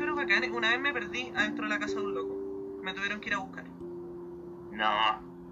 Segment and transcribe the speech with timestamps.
[0.00, 0.50] cabros bacanes.
[0.50, 2.80] Una vez me perdí adentro de la casa de un loco.
[2.82, 3.64] Me tuvieron que ir a buscar.
[4.72, 4.88] No,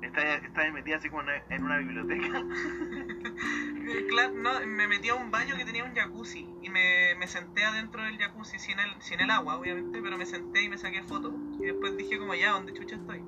[0.01, 2.43] estás metida así como en una biblioteca.
[4.09, 7.65] claro, no, me metí a un baño que tenía un jacuzzi y me, me senté
[7.65, 11.03] adentro del jacuzzi sin el, sin el agua, obviamente, pero me senté y me saqué
[11.03, 11.35] fotos.
[11.61, 13.23] Y después dije como ya, ¿dónde chucha estoy?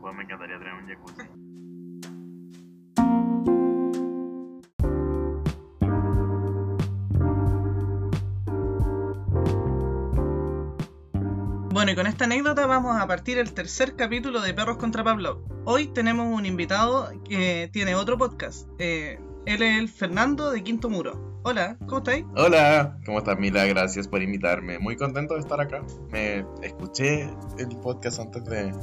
[0.00, 1.45] Pues me encantaría tener un jacuzzi.
[11.86, 15.44] Bueno, y con esta anécdota vamos a partir el tercer capítulo de Perros contra Pablo.
[15.64, 18.68] Hoy tenemos un invitado que tiene otro podcast.
[18.80, 21.40] Eh, él es el Fernando de Quinto Muro.
[21.44, 22.24] Hola, ¿cómo estáis?
[22.34, 23.66] Hola, ¿cómo estás Mila?
[23.66, 24.80] Gracias por invitarme.
[24.80, 25.84] Muy contento de estar acá.
[26.10, 28.74] Me escuché el podcast antes de,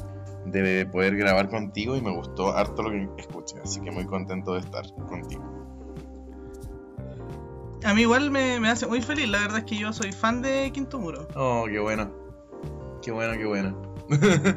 [0.45, 3.57] de poder grabar contigo y me gustó harto lo que escuché.
[3.61, 5.43] Así que muy contento de estar contigo.
[7.83, 9.27] A mí igual me, me hace muy feliz.
[9.27, 11.27] La verdad es que yo soy fan de Quinto Muro.
[11.35, 12.22] Oh, qué bueno.
[13.03, 13.81] Qué bueno, qué bueno.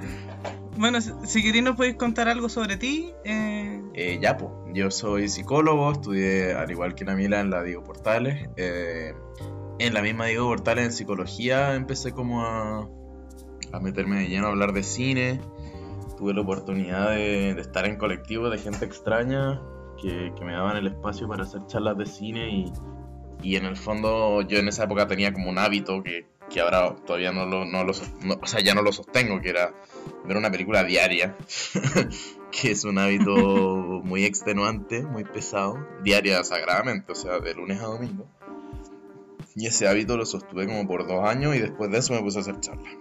[0.77, 3.13] bueno, si queréis nos podéis contar algo sobre ti.
[3.25, 3.83] Eh...
[3.95, 4.53] Eh, ya, pues.
[4.73, 8.49] Yo soy psicólogo, estudié al igual que Namila en la Diego Portales.
[8.57, 9.15] Eh,
[9.81, 12.89] en la misma Diego Portales en psicología empecé como a,
[13.73, 15.41] a meterme de lleno a hablar de cine.
[16.17, 19.61] Tuve la oportunidad de, estar en colectivos de gente extraña
[20.01, 22.73] que, que, me daban el espacio para hacer charlas de cine y,
[23.43, 26.95] y en el fondo yo en esa época tenía como un hábito que que ahora
[26.95, 29.75] todavía no lo, no lo o sea, ya no lo sostengo, que era
[30.25, 31.37] ver una película diaria,
[32.51, 33.35] que es un hábito
[34.05, 38.27] muy extenuante, muy pesado, diaria sagradamente, o sea, de lunes a domingo.
[39.55, 42.39] Y ese hábito lo sostuve como por dos años y después de eso me puse
[42.39, 42.93] a hacer charlas.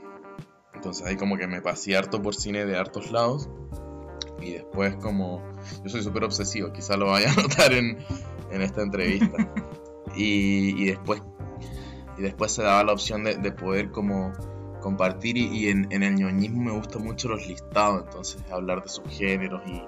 [0.73, 3.49] Entonces ahí como que me pasé harto por cine de hartos lados.
[4.41, 5.43] Y después como...
[5.83, 7.97] Yo soy súper obsesivo, quizá lo vaya a notar en,
[8.51, 9.51] en esta entrevista.
[10.15, 11.21] Y, y después
[12.17, 14.33] y después se daba la opción de, poder como
[14.81, 19.81] compartir y, en, el ñoñismo me gustan mucho los listados, entonces hablar de subgéneros y,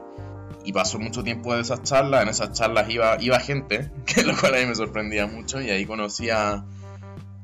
[0.66, 4.56] y pasó mucho tiempo de esas charlas, en esas charlas iba, gente, que lo cual
[4.56, 6.66] a mí me sorprendía mucho y ahí conocí a,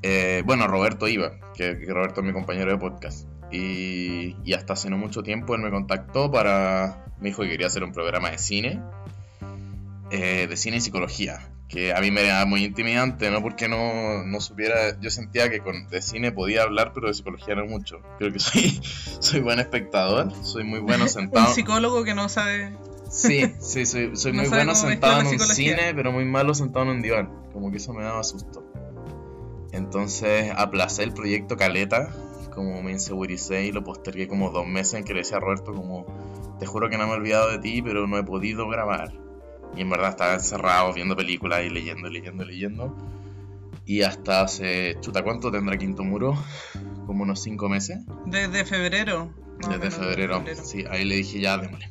[0.01, 3.27] eh, bueno, Roberto iba, que, Roberto es mi compañero de podcast.
[3.51, 7.67] Y, y, hasta hace no mucho tiempo él me contactó para, me dijo que quería
[7.67, 8.81] hacer un programa de cine,
[10.09, 13.41] eh, de cine y psicología que a mí me era muy intimidante, ¿no?
[13.41, 17.55] Porque no, no supiera, yo sentía que con, de cine podía hablar, pero de psicología
[17.55, 17.99] no mucho.
[18.19, 18.79] Creo que soy,
[19.19, 21.47] soy buen espectador, soy muy bueno sentado.
[21.47, 22.77] un psicólogo que no sabe...
[23.09, 26.91] Sí, sí, soy, soy muy bueno sentado en un cine, pero muy malo sentado en
[26.91, 27.29] un diván.
[27.51, 28.63] Como que eso me daba susto.
[29.71, 32.13] Entonces aplacé el proyecto Caleta,
[32.53, 35.73] como me inseguricé y lo postergué como dos meses en que le decía a Roberto
[35.73, 36.05] como,
[36.59, 39.22] te juro que no me he olvidado de ti, pero no he podido grabar.
[39.75, 42.95] Y en verdad estaba encerrado viendo películas y leyendo, leyendo, leyendo.
[43.85, 46.35] Y hasta hace, chuta, ¿cuánto tendrá Quinto Muro?
[47.05, 47.99] Como unos cinco meses.
[48.25, 49.29] Desde febrero.
[49.69, 50.43] Desde febrero.
[50.63, 51.89] Sí, ahí le dije ya, démosle.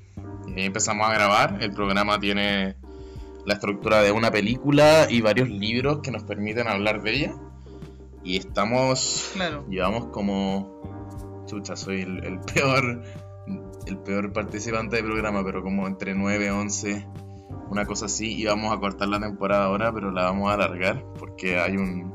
[0.49, 1.59] Y ahí empezamos a grabar.
[1.61, 2.77] El programa tiene
[3.45, 7.35] la estructura de una película y varios libros que nos permiten hablar de ella.
[8.25, 9.31] Y estamos.
[9.35, 9.67] Claro.
[9.69, 11.45] Llevamos como.
[11.47, 13.03] Chucha, soy el, el peor.
[13.87, 17.07] El peor participante del programa, pero como entre 9, 11
[17.71, 18.35] una cosa así.
[18.35, 22.13] Y vamos a cortar la temporada ahora, pero la vamos a alargar porque hay un.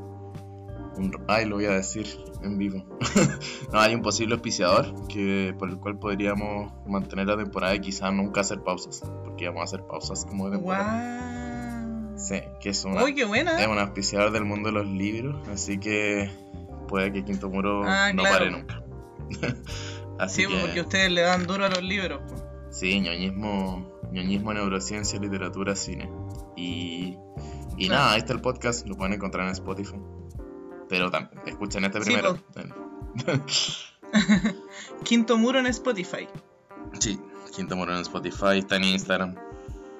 [0.96, 2.06] un ay, lo voy a decir
[2.42, 2.84] en vivo.
[3.72, 8.12] no, hay un posible auspiciador que, por el cual podríamos mantener la temporada y quizás
[8.12, 9.02] nunca hacer pausas.
[9.24, 11.84] Porque vamos a hacer pausas como de temporada.
[11.84, 12.18] Wow.
[12.18, 13.60] Sí, que es una, qué buena.
[13.60, 15.46] es un auspiciador del mundo de los libros.
[15.48, 16.28] Así que
[16.88, 18.82] puede que Quinto Muro ah, no pare nunca.
[20.18, 22.20] así sí, porque ustedes le dan duro a los libros.
[22.70, 26.10] Sí, ñoñismo ñoñismo, neurociencia, literatura, cine.
[26.56, 27.16] Y,
[27.76, 29.96] y nada, está el podcast, lo pueden encontrar en Spotify.
[30.88, 32.38] Pero también, escuchen este primero.
[35.04, 36.28] Quinto Muro en Spotify.
[36.98, 37.20] Sí,
[37.54, 39.34] Quinto Muro en Spotify, está en Instagram.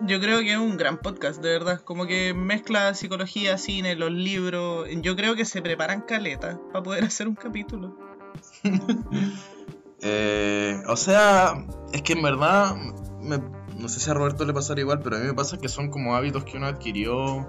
[0.01, 1.81] Yo creo que es un gran podcast, de verdad.
[1.81, 4.89] Como que mezcla psicología, cine, los libros.
[5.03, 7.97] Yo creo que se preparan caletas para poder hacer un capítulo.
[10.01, 12.77] eh, o sea, es que en verdad
[13.21, 13.41] me,
[13.79, 15.91] no sé si a Roberto le pasará igual, pero a mí me pasa que son
[15.91, 17.47] como hábitos que uno adquirió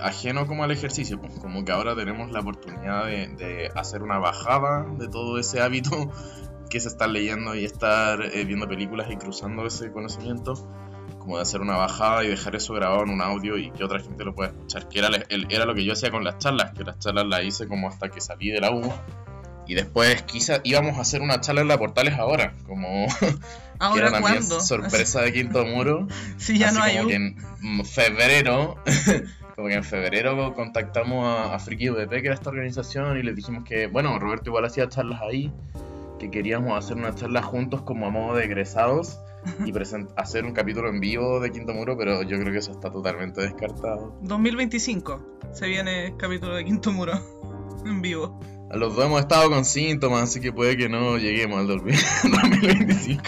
[0.00, 4.86] ajeno como al ejercicio, pues, como que ahora tenemos la oportunidad de, hacer una bajada
[4.96, 6.10] de todo ese hábito
[6.70, 10.54] que es estar leyendo y estar eh, viendo películas y cruzando ese conocimiento,
[11.18, 14.00] como de hacer una bajada y dejar eso grabado en un audio y que otra
[14.00, 15.08] gente lo pueda escuchar, que era,
[15.48, 18.08] era lo que yo hacía con las charlas, que las charlas las hice como hasta
[18.10, 18.92] que salí de la U.
[19.66, 23.06] Y después quizá íbamos a hacer una charla en la Portales ahora, como
[23.78, 26.06] ¿Ahora que era también sorpresa de Quinto Muro.
[26.36, 26.96] sí, ya no hay.
[26.96, 28.76] Como que en febrero
[29.56, 33.34] Como que en febrero contactamos a, a Friki UDP, que era esta organización, y les
[33.34, 35.52] dijimos que, bueno, Roberto igual hacía charlas ahí,
[36.20, 39.18] que queríamos hacer una charla juntos como a modo de egresados
[39.64, 42.70] y present- hacer un capítulo en vivo de Quinto Muro, pero yo creo que eso
[42.70, 44.16] está totalmente descartado.
[44.22, 47.14] 2025 se viene el capítulo de Quinto Muro
[47.84, 48.38] en vivo.
[48.72, 53.22] Los dos hemos estado con síntomas, así que puede que no lleguemos al 2025.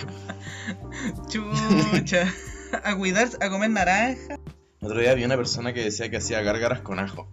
[1.28, 2.32] Chucha.
[2.84, 4.38] A cuidarse, a comer naranja.
[4.80, 7.28] Otro día vi una persona que decía que hacía gárgaras con ajo.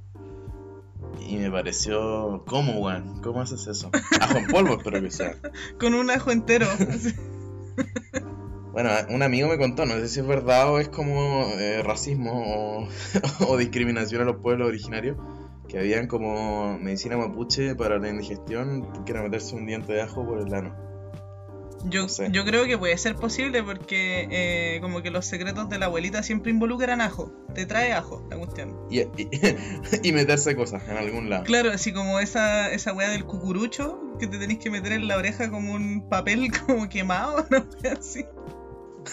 [1.20, 2.44] Y me pareció.
[2.48, 3.22] ¿Cómo, weón?
[3.22, 3.92] ¿Cómo haces eso?
[4.20, 5.36] Ajo en polvo, espero que sea.
[5.80, 6.68] Con un ajo entero.
[8.78, 12.86] Bueno, un amigo me contó, no sé si es verdad o es como eh, racismo
[12.86, 12.88] o,
[13.48, 15.18] o discriminación a los pueblos originarios,
[15.68, 20.24] que habían como medicina mapuche para la indigestión, que era meterse un diente de ajo
[20.24, 20.76] por el ano.
[21.90, 22.30] Yo, No sé.
[22.32, 26.24] yo creo que puede ser posible porque eh, como que los secretos de la abuelita
[26.24, 27.32] siempre involucran ajo.
[27.54, 28.76] Te trae ajo la cuestión.
[28.90, 29.08] Y, y,
[30.04, 31.44] y meterse cosas en algún lado.
[31.44, 35.18] Claro, así como esa, esa weá del cucurucho que te tenéis que meter en la
[35.18, 37.66] oreja como un papel como quemado, ¿no?
[38.00, 38.26] Así.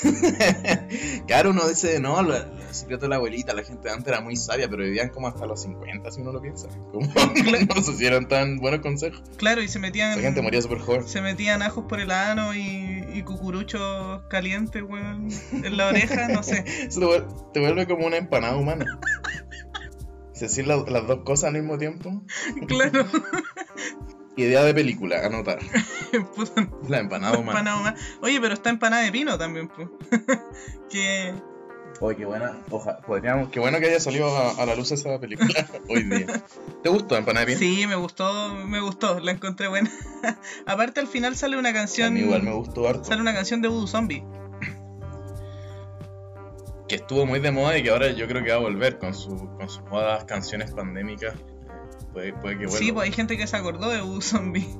[1.26, 2.42] claro, uno dice, no, el
[2.74, 5.46] secreto de la abuelita, la gente de antes era muy sabia, pero vivían como hasta
[5.46, 6.68] los 50, si uno lo piensa.
[6.92, 7.06] Como,
[7.76, 9.22] no sé si eran tan buenos consejos.
[9.36, 10.16] Claro, y se metían.
[10.16, 11.06] La gente moría súper joven.
[11.08, 16.42] Se metían ajos por el ano y, y cucuruchos calientes, weón, en la oreja, no
[16.42, 16.64] sé.
[16.66, 18.84] Eso te vuel- te vuelve como una empanada humana.
[20.32, 22.22] Si decir la- las dos cosas al mismo tiempo.
[22.66, 23.06] Claro.
[24.36, 25.58] Idea de película, anotar.
[26.36, 27.58] Puta, La empanada humana.
[27.60, 27.96] empanada humana.
[28.20, 29.88] Oye, pero está empanada de pino también, pues.
[30.90, 31.32] que.
[32.00, 32.58] Oye, qué buena.
[32.70, 33.50] Oja, podríamos.
[33.50, 36.26] Qué bueno que haya salido a, a la luz esa película hoy día.
[36.82, 37.58] ¿Te gustó empanada de pino?
[37.60, 39.90] Sí, me gustó, me gustó, la encontré buena.
[40.66, 42.12] Aparte al final sale una A canción.
[42.14, 43.04] mí igual me gustó harto.
[43.04, 44.24] Sale una canción de Voodoo Zombie.
[46.88, 49.14] Que estuvo muy de moda y que ahora yo creo que va a volver con,
[49.14, 51.34] su, con sus modas canciones pandémicas.
[52.14, 52.78] Puede, puede que vuelva.
[52.78, 54.66] Sí, pues hay gente que se acordó de Voodoo Zombie.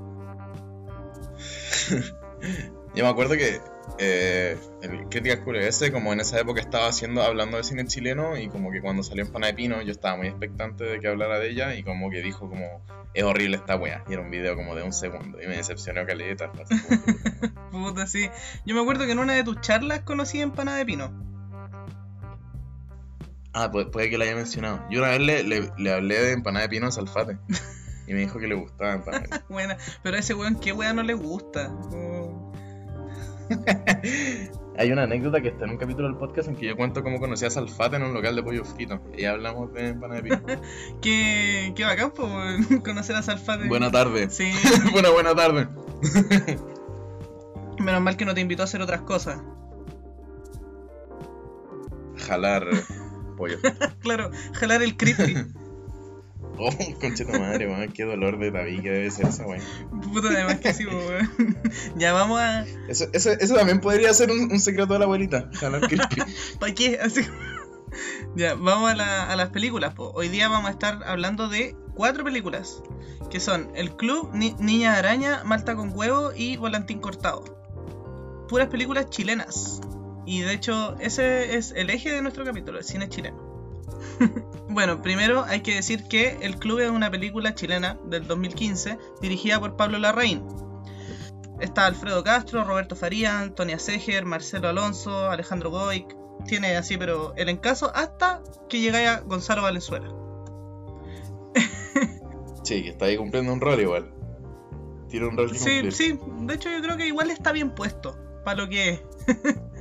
[2.95, 3.61] Yo me acuerdo que
[3.99, 8.49] eh, el Críticas QLS, como en esa época estaba haciendo, hablando de cine chileno y
[8.49, 11.51] como que cuando salió Empanada de Pino yo estaba muy expectante de que hablara de
[11.51, 12.83] ella y como que dijo como
[13.13, 16.07] es horrible esta wea y era un video como de un segundo y me decepcionó
[16.07, 16.53] caleta.
[17.73, 18.31] Puta, sí.
[18.65, 21.34] Yo me acuerdo que en una de tus charlas conocí empanada de pino.
[23.55, 24.85] Ah, puede, puede que la haya mencionado.
[24.91, 27.39] Yo una vez le, le, le hablé de Empanada de Pino a Salfate
[28.07, 29.43] y me dijo que le gustaba Empanada de Pino.
[29.49, 29.77] Buena.
[30.03, 31.73] Pero a ese weón, ¿qué weón no le gusta?
[34.77, 37.21] Hay una anécdota que está en un capítulo del podcast en que yo cuento cómo
[37.21, 40.43] conocí a Salfate en un local de pollo frito y hablamos de Empanada de Pino.
[41.01, 43.69] Qué, qué bacán, pues, conocer a Salfate.
[43.69, 44.29] Buena tarde.
[44.31, 44.53] Sí,
[44.93, 45.69] buena, buena tarde.
[47.79, 49.41] menos mal que no te invitó a hacer otras cosas.
[52.17, 52.67] Jalar
[53.37, 53.59] pollo.
[54.01, 55.37] Claro, jalar el creepy.
[56.57, 56.71] Oh,
[57.01, 59.61] concheta madre, weón, qué dolor de tabique debe ser esa weón.
[60.13, 61.29] Puta, además que sí, weón.
[61.97, 62.65] Ya vamos a.
[62.89, 65.51] Eso, eso, eso también podría ser un, un secreto de la abuelita.
[65.55, 66.23] Jalar creepy.
[66.61, 67.01] ¿Para qué?
[67.03, 67.23] Así.
[68.37, 69.95] Ya, vamos a, la- a las películas.
[69.95, 70.13] po.
[70.15, 72.81] Hoy día vamos a estar hablando de cuatro películas.
[73.33, 77.43] Que son El Club, Ni- Niña Araña, Malta con Huevo y Volantín Cortado.
[78.49, 79.81] Puras películas chilenas.
[80.27, 83.37] Y de hecho, ese es el eje de nuestro capítulo, el cine chileno.
[84.69, 89.61] bueno, primero hay que decir que El Club es una película chilena del 2015 dirigida
[89.61, 90.43] por Pablo Larraín.
[91.61, 96.17] Está Alfredo Castro, Roberto Faría, Antonia Seger, Marcelo Alonso, Alejandro Goic.
[96.47, 100.09] Tiene así, pero el encaso hasta que llega a Gonzalo Valenzuela.
[102.65, 104.11] Sí, que está ahí cumpliendo un rol igual.
[105.11, 105.93] Tiene un rol que Sí, cumplir.
[105.93, 109.03] sí, de hecho yo creo que igual está bien puesto para lo que es.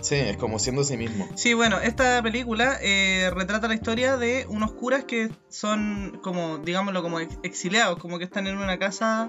[0.00, 1.28] Sí, es como siendo sí mismo.
[1.36, 7.02] Sí, bueno, esta película eh, retrata la historia de unos curas que son como, digámoslo,
[7.02, 9.28] como ex- exiliados, como que están en una casa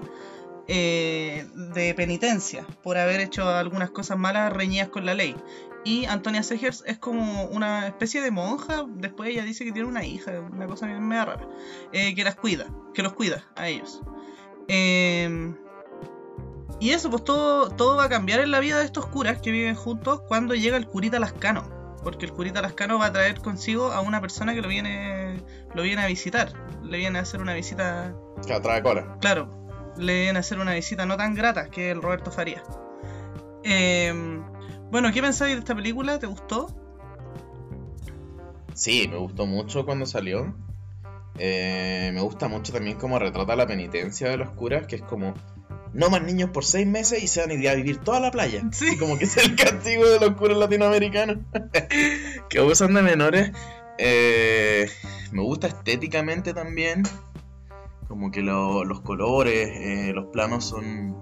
[0.68, 5.36] eh, de penitencia por haber hecho algunas cosas malas reñidas con la ley.
[5.84, 10.04] Y Antonia Segers es como una especie de monja, después ella dice que tiene una
[10.04, 11.48] hija, una cosa media rara,
[11.92, 14.00] eh, que las cuida, que los cuida a ellos.
[14.68, 15.52] Eh,
[16.82, 19.52] y eso, pues todo, todo va a cambiar en la vida de estos curas que
[19.52, 21.62] viven juntos cuando llega el curita Lascano.
[22.02, 25.44] Porque el curita Lascano va a traer consigo a una persona que lo viene,
[25.76, 26.52] lo viene a visitar.
[26.82, 28.12] Le viene a hacer una visita,
[28.44, 29.16] Que trae cola.
[29.20, 29.48] claro,
[29.96, 32.64] le viene a hacer una visita no tan grata que el Roberto Faría.
[33.62, 34.12] Eh,
[34.90, 36.18] bueno, ¿qué pensáis de esta película?
[36.18, 36.66] ¿Te gustó?
[38.74, 40.52] Sí, me gustó mucho cuando salió.
[41.38, 45.34] Eh, me gusta mucho también cómo retrata la penitencia de los curas, que es como,
[45.94, 48.30] no más niños por seis meses y se van a ir a vivir toda la
[48.30, 48.62] playa.
[48.72, 48.96] Sí.
[48.98, 51.38] Como que es el castigo de los curas latinoamericanos.
[52.48, 53.52] que abusan de menores
[53.98, 54.88] Eh,
[55.32, 57.02] me gusta estéticamente también.
[58.08, 61.16] Como que lo- los colores, eh, los planos son.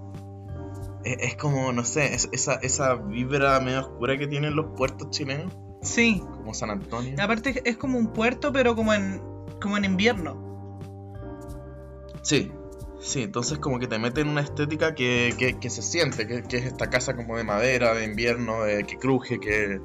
[1.03, 5.09] Es, es como, no sé, es- esa, esa vibra medio oscura que tienen los puertos
[5.09, 6.21] chilenos, Sí.
[6.33, 7.15] como San Antonio.
[7.19, 9.21] Aparte es como un puerto, pero como en,
[9.61, 10.49] como en invierno.
[12.23, 12.51] Sí,
[13.01, 16.43] sí, entonces como que te mete en una estética que, que, que se siente, que,
[16.43, 19.79] que es esta casa como de madera, de invierno, de- que cruje, que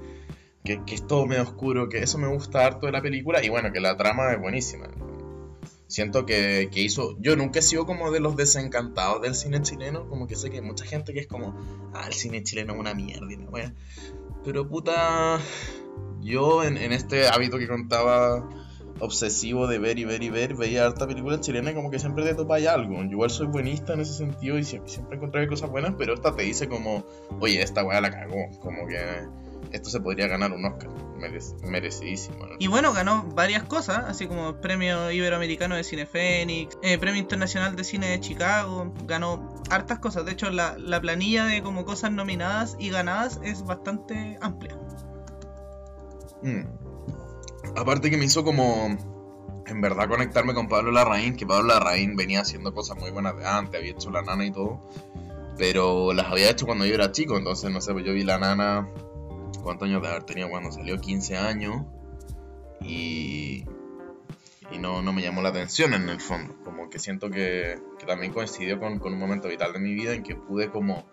[0.87, 3.81] es todo medio oscuro, que eso me gusta harto de la película y bueno, que
[3.81, 4.89] la trama es buenísima.
[5.89, 10.09] Siento que, que hizo, yo nunca he sido como de los desencantados del cine chileno,
[10.09, 11.55] como que sé que hay mucha gente que es como,
[11.95, 13.73] ah, el cine chileno es una mierda y la wea.
[14.45, 15.39] Pero puta,
[16.21, 18.49] yo en, en este hábito que contaba
[19.01, 22.25] obsesivo de ver y ver y ver, veía harta película chilena y como que siempre
[22.25, 22.97] te topáis algo.
[23.03, 26.43] Yo igual soy buenista en ese sentido y siempre, encontré cosas buenas, pero esta te
[26.43, 27.05] dice como,
[27.41, 28.97] oye, esta weá la cagó, como que
[29.73, 30.89] esto se podría ganar un Oscar,
[31.19, 32.47] merec- merecidísimo.
[32.47, 32.55] ¿no?
[32.59, 37.75] Y bueno, ganó varias cosas, así como Premio Iberoamericano de Cine Fénix, eh, Premio Internacional
[37.77, 40.25] de Cine de Chicago, ganó hartas cosas.
[40.25, 44.79] De hecho, la, la planilla de como cosas nominadas y ganadas es bastante amplia.
[46.43, 46.86] Mm.
[47.77, 48.97] Aparte que me hizo como,
[49.67, 53.47] en verdad, conectarme con Pablo Larraín, que Pablo Larraín venía haciendo cosas muy buenas de
[53.47, 54.81] antes, había hecho La Nana y todo,
[55.59, 58.39] pero las había hecho cuando yo era chico, entonces no sé, pues yo vi La
[58.39, 58.89] Nana,
[59.63, 60.99] ¿cuántos años de haber tenido cuando salió?
[61.01, 61.83] 15 años,
[62.81, 63.65] y,
[64.71, 68.07] y no, no me llamó la atención en el fondo, como que siento que, que
[68.07, 71.05] también coincidió con, con un momento vital de mi vida en que pude como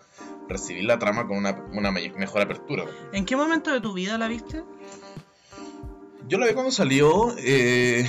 [0.48, 2.86] recibir la trama con una, una me- mejor apertura.
[3.12, 4.64] ¿En qué momento de tu vida la viste?
[6.28, 8.08] Yo la vi cuando salió, eh,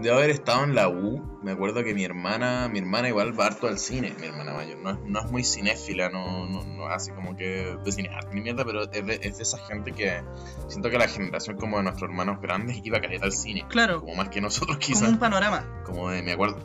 [0.00, 1.38] de haber estado en la U.
[1.42, 4.78] Me acuerdo que mi hermana, mi hermana igual va harto al cine, mi hermana mayor.
[4.78, 8.34] No es, no es muy cinéfila, no, no, no es así como que de cinearte
[8.34, 10.22] ni mierda, pero es de, es de esa gente que
[10.68, 13.64] siento que la generación como de nuestros hermanos grandes iba a caleta al cine.
[13.68, 15.08] Claro, Como más que nosotros como quizás.
[15.08, 15.82] un panorama.
[15.84, 16.58] Como de, me acuerdo.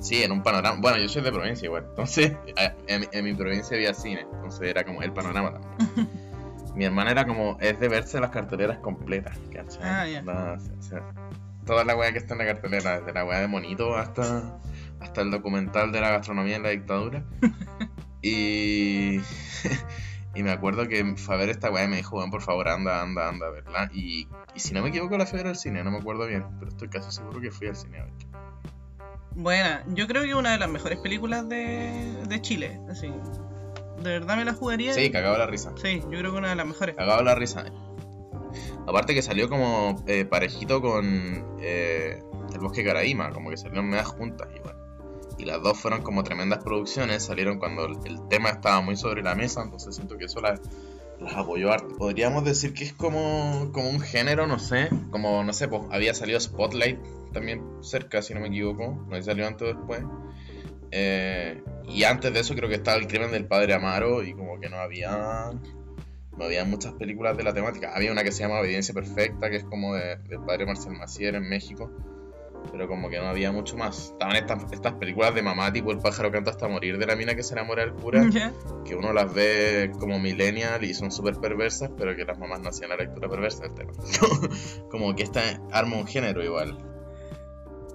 [0.00, 0.78] Sí, en un panorama.
[0.80, 1.86] Bueno, yo soy de provincia igual.
[1.90, 2.32] Entonces,
[2.86, 4.20] en, en mi provincia había cine.
[4.34, 6.08] Entonces era como el panorama también.
[6.78, 9.82] mi hermana era como, es de verse las carteleras completas, ¿cachai?
[9.82, 10.22] Ah, ya.
[10.22, 11.14] No, o sea, o sea,
[11.66, 14.60] toda la weá que está en la cartelera, desde la weá de Monito hasta,
[15.00, 17.24] hasta el documental de la gastronomía en la dictadura.
[18.22, 19.18] y.
[20.34, 23.02] Y me acuerdo que fue a ver esta weá y me dijo, por favor, anda,
[23.02, 23.90] anda, anda, ¿verdad?
[23.92, 26.28] Y, y si no me equivoco, la fui a ver al cine, no me acuerdo
[26.28, 28.12] bien, pero estoy casi seguro que fui al cine a ver.
[29.34, 33.10] Buena, yo creo que una de las mejores películas de, de Chile, así.
[34.02, 34.92] De verdad me la jugaría.
[34.94, 35.72] Sí, cagaba la risa.
[35.82, 36.96] Sí, yo creo que una de las mejores.
[36.96, 37.64] Cagaba la risa.
[38.86, 42.22] Aparte que salió como eh, parejito con eh,
[42.54, 44.76] El Bosque Caraíma, como que salieron medias juntas igual.
[45.36, 49.22] Y las dos fueron como tremendas producciones, salieron cuando el, el tema estaba muy sobre
[49.22, 50.60] la mesa, entonces siento que eso las,
[51.20, 51.96] las apoyó harto.
[51.96, 56.14] Podríamos decir que es como, como un género, no sé, como, no sé, pues había
[56.14, 56.98] salido Spotlight
[57.32, 60.00] también cerca, si no me equivoco, no sé si salió antes o después.
[60.90, 64.58] Eh, y antes de eso creo que estaba El crimen del padre Amaro y como
[64.58, 65.50] que no había
[66.38, 67.92] no había muchas películas de la temática.
[67.94, 71.34] Había una que se llama Obediencia Perfecta, que es como de, del padre Marcel Macier
[71.34, 71.90] en México.
[72.70, 74.10] Pero como que no había mucho más.
[74.12, 77.34] Estaban estas, estas películas de mamá, tipo El pájaro canta hasta morir, de la mina
[77.34, 78.22] que se enamora del cura,
[78.84, 82.68] que uno las ve como millennial y son súper perversas, pero que las mamás no
[82.68, 83.92] hacían la lectura perversa del tema.
[84.90, 85.40] como que esta
[85.72, 86.78] arma un género igual.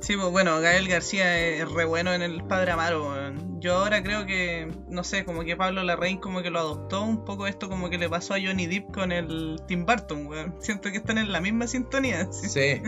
[0.04, 3.14] Sí, pues bueno, Gael García es re bueno en El Padre Amaro.
[3.62, 7.24] Yo ahora creo que, no sé, como que Pablo Larraín como que lo adoptó un
[7.24, 10.56] poco esto como que le pasó a Johnny Depp con el Tim Burton, weón.
[10.60, 12.30] Siento que están en la misma sintonía.
[12.34, 12.50] sí.
[12.50, 12.82] Sí.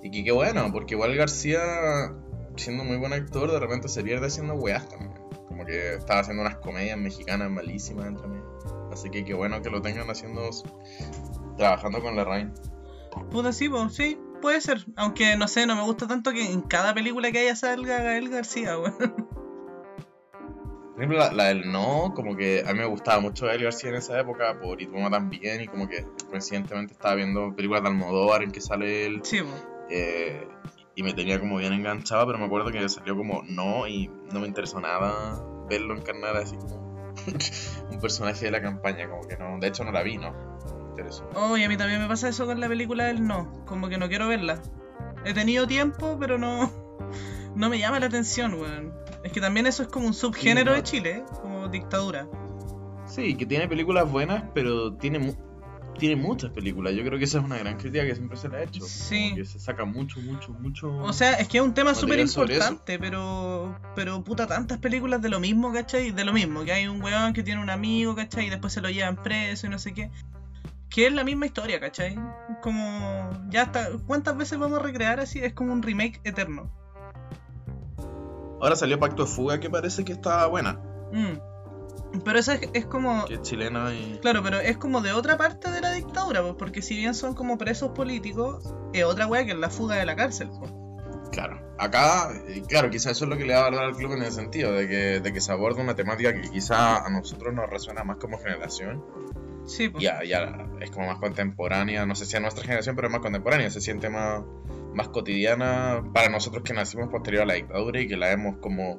[0.00, 1.58] Y que qué bueno, porque igual García,
[2.54, 5.12] siendo muy buen actor, de repente se pierde haciendo weas también.
[5.48, 8.88] Como que estaba haciendo unas comedias mexicanas malísimas entre medio.
[8.92, 10.48] Así que qué bueno que lo tengan haciendo,
[11.56, 12.54] trabajando con la Rain.
[13.32, 14.84] Puta, sí, pues sí, puede ser.
[14.96, 18.28] Aunque no sé, no me gusta tanto que en cada película que haya salga Gael
[18.28, 18.96] García, weón.
[20.98, 23.90] Por ejemplo, la, la del No, como que a mí me gustaba mucho Gael García
[23.90, 28.42] en esa época, por Ituma también, y como que coincidentemente estaba viendo películas de Almodóvar
[28.42, 29.20] en que sale él.
[29.22, 29.40] Sí.
[29.90, 30.48] Eh,
[30.96, 34.40] y me tenía como bien enganchado, pero me acuerdo que salió como no y no
[34.40, 37.14] me interesó nada verlo encarnar así como
[37.90, 40.34] un personaje de la campaña, como que no, de hecho no la vi, no,
[40.98, 41.28] interesó.
[41.34, 43.64] Oh, y a mí también me pasa eso con la película del No.
[43.66, 44.60] Como que no quiero verla.
[45.24, 46.70] He tenido tiempo, pero no.
[47.54, 48.92] No me llama la atención, weón.
[49.24, 50.76] Es que también eso es como un subgénero no.
[50.76, 51.24] de Chile, ¿eh?
[51.42, 52.28] como dictadura.
[53.06, 55.34] Sí, que tiene películas buenas, pero tiene mu-
[55.98, 56.94] tiene muchas películas.
[56.94, 58.84] Yo creo que esa es una gran crítica que siempre se le ha hecho.
[58.84, 59.32] Sí.
[59.34, 60.94] Que se saca mucho, mucho, mucho.
[60.98, 63.76] O sea, es que es un tema súper importante, pero.
[63.96, 66.12] Pero puta, tantas películas de lo mismo, ¿cachai?
[66.12, 68.46] De lo mismo, que hay un weón que tiene un amigo, ¿cachai?
[68.46, 70.10] Y después se lo llevan preso y no sé qué.
[70.90, 72.18] Que es la misma historia, ¿cachai?
[72.62, 73.30] Como.
[73.50, 73.88] Ya está.
[74.06, 75.40] ¿Cuántas veces vamos a recrear así?
[75.40, 76.70] Es como un remake eterno.
[78.60, 80.80] Ahora salió Pacto de Fuga que parece que está buena.
[81.12, 81.38] Mm.
[82.24, 83.26] Pero eso es, es como.
[83.26, 84.18] Que es chilena y.
[84.20, 87.34] Claro, pero es como de otra parte de la dictadura, pues, porque si bien son
[87.34, 90.50] como presos políticos, es otra wea que es la fuga de la cárcel.
[90.58, 90.72] pues.
[91.30, 91.60] Claro.
[91.78, 94.32] Acá, eh, claro, quizás eso es lo que le da valor al club en el
[94.32, 98.02] sentido de que, de que se aborda una temática que quizá a nosotros nos resuena
[98.02, 99.04] más como generación.
[99.68, 100.02] Sí, pues.
[100.02, 103.20] Ya, ya es como más contemporánea, no sé si a nuestra generación, pero es más
[103.20, 104.42] contemporánea, se siente más,
[104.94, 108.98] más cotidiana para nosotros que nacimos posterior a la dictadura y que la hemos como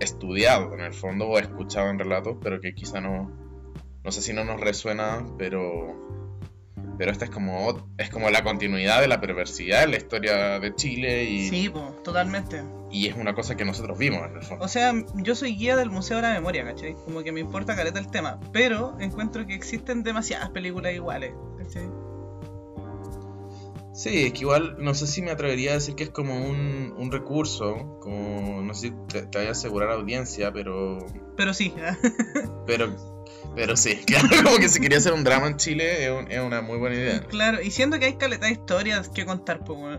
[0.00, 3.32] estudiado en el fondo o escuchado en relatos, pero que quizá no,
[4.04, 5.96] no sé si no nos resuena, pero
[6.98, 10.74] pero esta es como es como la continuidad de la perversidad de la historia de
[10.74, 12.62] Chile y, Sí, pues, totalmente.
[12.92, 14.64] Y es una cosa que nosotros vimos en el fondo.
[14.64, 16.94] O sea, yo soy guía del Museo de la Memoria, ¿cachai?
[16.94, 21.88] Como que me importa careta el tema, pero encuentro que existen demasiadas películas iguales, ¿cachai?
[23.94, 26.94] Sí, es que igual no sé si me atrevería a decir que es como un,
[26.96, 30.98] un recurso, como no sé si te, te vaya a asegurar audiencia, pero
[31.36, 31.74] Pero sí,
[32.66, 32.96] pero
[33.54, 36.40] pero sí, claro, como que si quería hacer un drama en Chile es, un- es
[36.40, 37.20] una muy buena idea.
[37.20, 39.98] claro, y siendo que hay caleta de historias que contar, pues.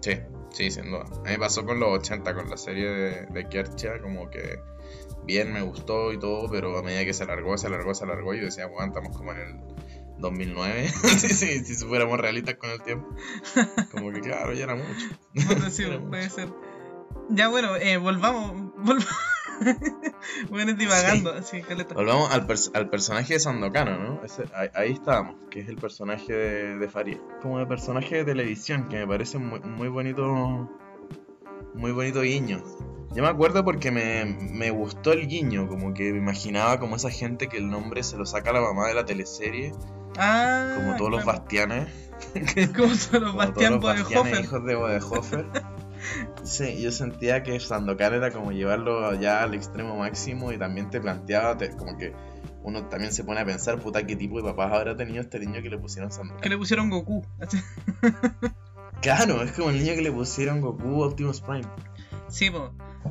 [0.00, 0.18] Sí,
[0.54, 1.04] sí, sin duda.
[1.04, 4.60] A mí me pasó con los 80, con la serie de, de Kercha, como que
[5.26, 8.34] bien me gustó y todo, pero a medida que se alargó, se alargó, se alargó,
[8.34, 9.54] yo decía, bueno, estamos como en el
[10.18, 13.08] 2009, sí, sí, si fuéramos realistas con el tiempo.
[13.90, 15.06] Como que claro, ya era mucho.
[15.34, 16.34] Puta, sí, Era puede mucho.
[16.34, 16.48] ser.
[17.30, 18.52] Ya bueno, eh, volvamos.
[18.76, 19.06] volvamos.
[20.50, 21.94] bueno, divagando, así, caleta.
[21.94, 24.24] Volvamos al, pers- al personaje de Sandocano, ¿no?
[24.24, 27.18] Ese- ahí, ahí estábamos, que es el personaje de, de Faria.
[27.42, 30.70] Como de personaje de televisión, que me parece muy, muy bonito.
[31.74, 32.62] Muy bonito guiño.
[33.14, 37.10] Yo me acuerdo porque me, me gustó el guiño, como que me imaginaba como esa
[37.10, 39.72] gente que el nombre se lo saca la mamá de la teleserie,
[40.16, 41.88] Ah, como todos los bastianes.
[42.76, 44.44] Como todos los como Bastián todos los Bastianes, Bodenhofer.
[44.44, 45.46] hijos de Bodenhofer.
[46.42, 51.00] Sí, yo sentía que Sandokan era como llevarlo ya al extremo máximo y también te
[51.00, 52.12] planteaba, te- como que
[52.62, 55.62] uno también se pone a pensar, puta, qué tipo de papás habrá tenido este niño
[55.62, 56.40] que le pusieron Sandokan.
[56.40, 57.24] Que le pusieron Goku.
[59.02, 61.66] Claro, es como el niño que le pusieron Goku Optimus Prime.
[62.28, 62.70] Sí, pues.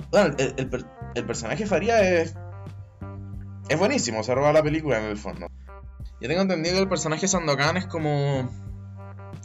[0.09, 2.35] Bueno, el, el per- el personaje Faría es.
[3.69, 5.47] Es buenísimo, se roba la película en el fondo.
[6.19, 8.49] Yo tengo entendido que el personaje Sandokan es como.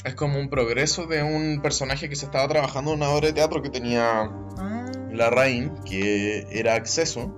[0.09, 3.35] Es como un progreso de un personaje que se estaba trabajando en una obra de
[3.35, 7.35] teatro que tenía Ah, La Rain, que era Acceso,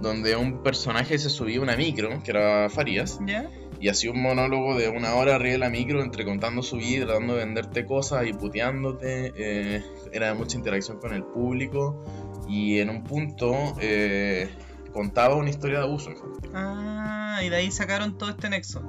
[0.00, 3.50] donde un personaje se subía a una micro, que era Farías, ¿ya?
[3.78, 7.04] y hacía un monólogo de una hora arriba de la micro, entre contando su vida,
[7.04, 9.32] tratando de venderte cosas y puteándote.
[9.36, 12.02] eh, era mucha interacción con el público,
[12.48, 14.48] y en un punto eh,
[14.92, 16.10] contaba una historia de abuso.
[16.54, 18.82] Ah, y de ahí sacaron todo este nexo.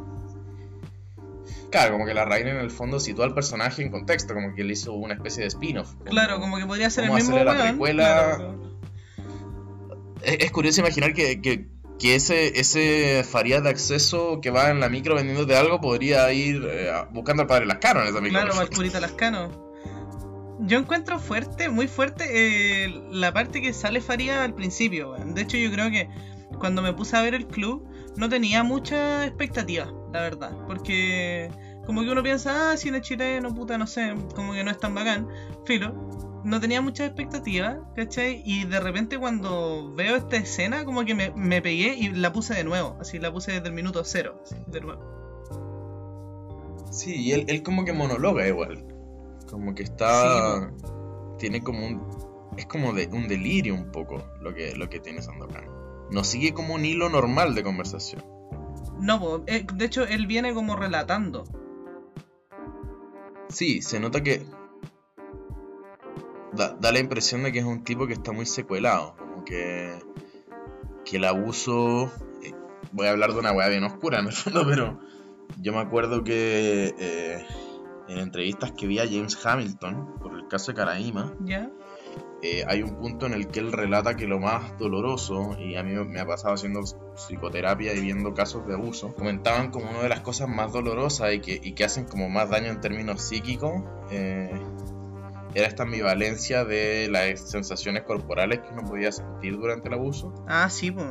[1.74, 4.64] Claro, como que la Rain en el fondo sitúa al personaje en contexto, como que
[4.64, 5.96] le hizo una especie de spin-off.
[6.06, 7.70] Claro, como que podría ser el ¿Cómo mismo hacerle la weón.
[7.70, 8.34] precuela?
[8.38, 8.60] claro,
[10.22, 11.68] Es, es curioso imaginar que, que,
[12.00, 16.62] que ese, ese Farías de acceso que va en la micro vendiéndote algo podría ir
[16.70, 18.40] eh, buscando al padre Lascano en esa micro.
[18.40, 19.64] Claro, Valpurita Lascano.
[20.60, 22.26] Yo encuentro fuerte, muy fuerte,
[22.86, 25.12] eh, la parte que sale Faría al principio.
[25.12, 25.34] weón.
[25.34, 26.08] De hecho, yo creo que
[26.60, 30.52] cuando me puse a ver el club, no tenía mucha expectativa, la verdad.
[30.68, 31.50] Porque
[31.86, 34.96] como que uno piensa, ah, cine chileno, puta, no sé, como que no es tan
[34.96, 35.28] bacán.
[35.66, 35.94] Filo.
[36.44, 38.42] No tenía mucha expectativa, ¿cachai?
[38.46, 42.54] Y de repente cuando veo esta escena, como que me, me pegué y la puse
[42.54, 42.98] de nuevo.
[43.00, 45.02] Así, la puse desde el minuto cero, así, de nuevo.
[46.92, 48.86] Sí, y él, él como que monologa igual.
[49.50, 50.72] Como que está.
[51.40, 52.02] tiene como un.
[52.58, 55.66] Es como de un delirio un poco lo que, lo que tiene Sandokan.
[56.12, 58.24] No sigue como un hilo normal de conversación.
[59.00, 61.46] No, eh, de hecho, él viene como relatando.
[63.54, 64.42] Sí, se nota que.
[66.52, 69.16] Da, da la impresión de que es un tipo que está muy secuelado.
[69.18, 69.94] Como que.
[71.06, 72.12] Que el abuso.
[72.44, 72.54] eh,
[72.92, 75.00] voy a hablar de una weá bien oscura en el fondo, pero.
[75.62, 76.94] Yo me acuerdo que.
[76.98, 77.46] eh,
[78.08, 81.34] en entrevistas que vi a James Hamilton por el caso de Caraíma,
[82.42, 85.84] eh, hay un punto en el que él relata que lo más doloroso, y a
[85.84, 86.82] mí me ha pasado haciendo
[87.16, 91.40] psicoterapia y viendo casos de abuso, comentaban como una de las cosas más dolorosas y
[91.40, 94.52] que, y que hacen como más daño en términos psíquicos, eh,
[95.56, 100.34] era esta ambivalencia de las sensaciones corporales que uno podía sentir durante el abuso.
[100.48, 101.06] Ah, sí, pues.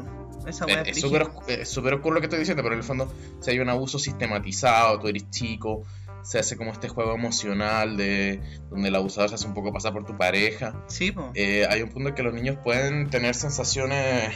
[0.47, 3.13] Esa weá Es súper es súper oscuro lo que estoy diciendo, pero en el fondo,
[3.41, 5.85] si hay un abuso sistematizado, tú eres chico,
[6.23, 9.93] se hace como este juego emocional de donde el abusador se hace un poco pasar
[9.93, 10.85] por tu pareja.
[10.89, 11.27] Sí, pues.
[11.35, 14.35] Eh, hay un punto en que los niños pueden tener sensaciones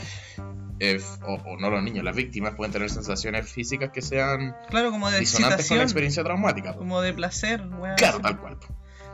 [0.81, 4.91] eh, o, o no los niños, las víctimas pueden tener sensaciones físicas que sean Claro,
[4.91, 6.75] como de disonantes con la experiencia traumática.
[6.75, 7.97] como de placer, weón.
[7.97, 8.57] Claro, tal cual.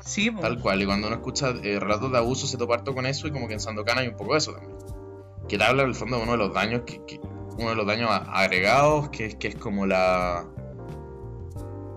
[0.04, 0.40] Sí, po.
[0.40, 0.82] Tal cual.
[0.82, 3.46] Y cuando uno escucha eh, relatos de abuso se topa harto con eso y como
[3.46, 4.76] que en Sandokan hay un poco de eso también.
[5.48, 7.20] Que te habla en el fondo de uno de los daños que, que-
[7.58, 10.44] uno de los daños agregados que, es- que es como la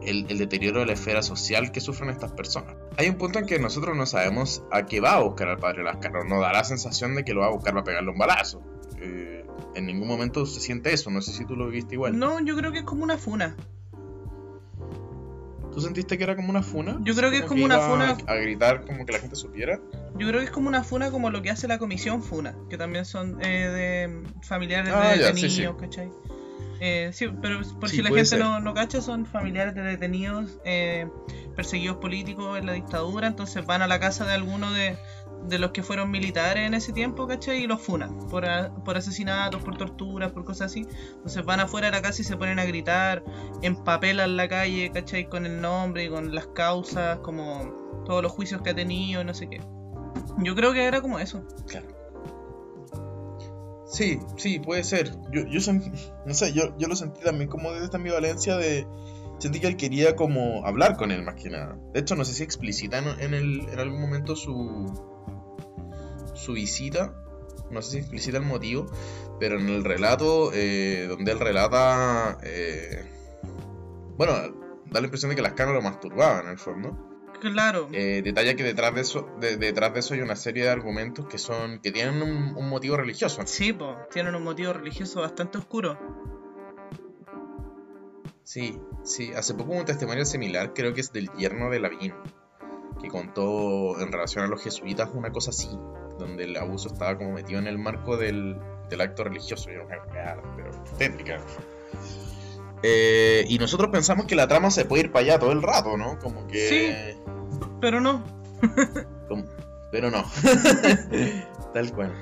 [0.04, 2.76] el, el deterioro de la esfera social que sufren estas personas.
[2.98, 5.84] Hay un punto en que nosotros no sabemos a qué va a buscar al padre
[5.84, 6.24] Lascano.
[6.24, 8.62] Nos da la sensación de que lo va a buscar para pegarle un balazo.
[9.00, 9.45] Eh,
[9.76, 11.10] en ningún momento se siente eso.
[11.12, 12.18] No sé si tú lo viste igual.
[12.18, 13.56] No, yo creo que es como una funa.
[15.74, 16.98] ¿Tú sentiste que era como una funa?
[17.02, 19.80] Yo creo que es que como una funa- A gritar como que la gente supiera.
[20.18, 22.78] Yo creo que es como una funa como lo que hace la comisión funa, que
[22.78, 25.82] también son eh, de familiares Ah, de ya, detenidos, sí, sí.
[25.82, 26.12] ¿cachai?
[26.80, 30.58] Eh, sí, pero por Sí, si la gente no, no cacha, son familiares de detenidos,
[30.64, 31.10] eh,
[31.58, 34.98] perseguidos políticos en la dictadura, entonces van a la casa de alguno de,
[35.48, 37.64] de los que fueron militares en ese tiempo, ¿cachai?
[37.64, 38.46] Y los funan por,
[38.84, 40.88] por asesinatos, por torturas, por cosas así.
[41.16, 43.24] Entonces van afuera de la casa y se ponen a gritar,
[43.62, 45.30] empapelan la calle, ¿cachai?
[45.30, 49.34] Con el nombre y con las causas, como todos los juicios que ha tenido, no
[49.34, 49.62] sé qué.
[50.40, 51.46] Yo creo que era como eso.
[51.68, 51.88] Claro.
[53.88, 55.12] Sí, sí, puede ser.
[55.32, 55.90] Yo, yo sentí,
[56.26, 58.88] no sé, yo, yo lo sentí también como de esta ambivalencia de...
[59.38, 61.78] Sentí que él quería como hablar con él más que nada.
[61.94, 64.86] De hecho, no sé si explicita en, el, en algún momento su,
[66.36, 67.14] su visita.
[67.72, 68.86] No sé si explicita el motivo.
[69.40, 72.38] Pero en el relato, eh, donde él relata...
[72.44, 73.04] eh,
[74.18, 74.34] bueno,
[74.86, 76.98] da la impresión de que las canas lo masturbaban en el fondo.
[77.42, 77.90] Claro.
[77.92, 81.26] Eh, detalla que detrás de eso de- detrás de eso hay una serie de argumentos
[81.28, 83.42] que son que tienen un, un motivo religioso.
[83.46, 86.00] Sí, pues, tienen un motivo religioso bastante oscuro.
[88.44, 89.34] Sí, sí.
[89.34, 92.14] Hace poco hubo un testimonio similar, creo que es del yerno de Lavín,
[93.02, 95.70] que contó en relación a los jesuitas una cosa así,
[96.20, 98.58] donde el abuso estaba como metido en el marco del,
[98.90, 99.70] del acto religioso.
[99.72, 99.88] Y era
[100.56, 101.40] pero técnica.
[102.84, 105.98] Eh, y nosotros pensamos que la trama se puede ir para allá todo el rato,
[105.98, 106.20] ¿no?
[106.20, 107.16] Como que...
[107.82, 108.24] Pero no.
[109.28, 109.46] como-
[109.92, 110.24] Pero no.
[111.74, 112.14] Tal cual.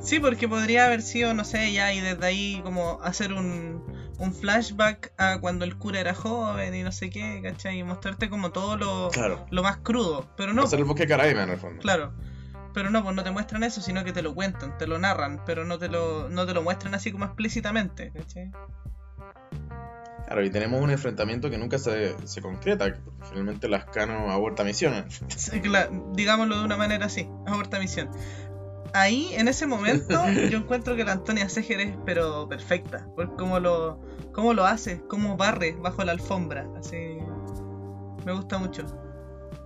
[0.00, 3.84] Sí, porque podría haber sido, no sé, ya y desde ahí como hacer un,
[4.18, 7.78] un flashback a cuando el cura era joven y no sé qué, ¿cachai?
[7.78, 9.46] Y mostrarte como todo lo, Claro.
[9.50, 10.26] lo más crudo.
[10.36, 11.80] Pero no, Hacer el bosque caraíba en el fondo.
[11.80, 12.12] claro.
[12.74, 15.42] Pero no, pues no te muestran eso, sino que te lo cuentan, te lo narran,
[15.44, 18.50] pero no te lo, no te lo muestran así como explícitamente, ¿cachai?
[20.26, 25.22] Claro, y tenemos un enfrentamiento que nunca se, se concreta, porque finalmente Lascano aborta misiones.
[25.36, 28.10] Sí, claro, digámoslo de una manera así, aborta misión.
[28.94, 33.58] Ahí, en ese momento, yo encuentro que la Antonia Seger es pero perfecta, por cómo
[33.60, 34.00] lo,
[34.32, 37.18] cómo lo hace, cómo barre bajo la alfombra, así
[38.24, 38.86] me gusta mucho.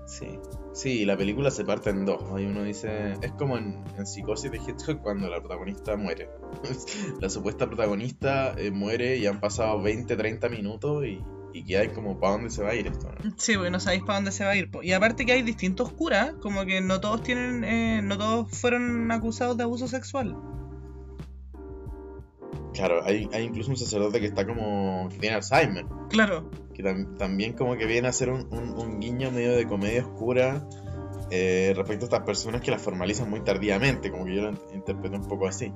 [0.06, 0.38] Sí.
[0.72, 2.22] Sí, la película se parte en dos.
[2.32, 3.14] Hay uno dice.
[3.22, 6.30] Es como en, en Psicosis de Hitchcock cuando la protagonista muere.
[7.20, 11.20] la supuesta protagonista eh, muere y han pasado 20, 30 minutos y,
[11.52, 13.32] y que hay como para dónde se va a ir esto, ¿no?
[13.36, 14.70] Sí, porque no sabéis para dónde se va a ir.
[14.82, 19.10] Y aparte que hay distintos curas, como que no todos tienen, eh, no todos fueron
[19.10, 20.36] acusados de abuso sexual.
[22.74, 25.08] Claro, hay, hay incluso un sacerdote que está como.
[25.10, 25.86] que tiene Alzheimer.
[26.10, 29.66] Claro, que tam- también como que viene a ser un, un- un guiño medio de
[29.66, 30.68] comedia oscura
[31.30, 34.58] eh, respecto a estas personas que las formalizan muy tardíamente, como que yo lo in-
[34.74, 35.72] interpreto un poco así.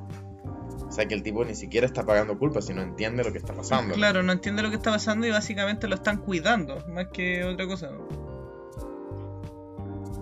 [0.87, 3.55] O sea que el tipo ni siquiera está pagando culpa, sino entiende lo que está
[3.55, 3.95] pasando.
[3.95, 7.67] claro, no entiende lo que está pasando y básicamente lo están cuidando, más que otra
[7.67, 7.91] cosa.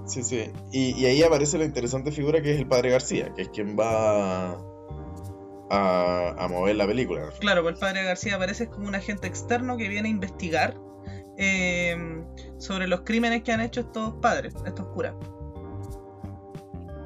[0.06, 0.44] Sí, sí.
[0.72, 3.76] Y, y ahí aparece la interesante figura que es el padre García, que es quien
[3.78, 4.58] va
[5.70, 7.30] a, a mover la película.
[7.40, 10.76] Claro, pues el padre García aparece como un agente externo que viene a investigar
[11.36, 11.96] eh,
[12.58, 15.14] sobre los crímenes que han hecho estos padres, estos curas.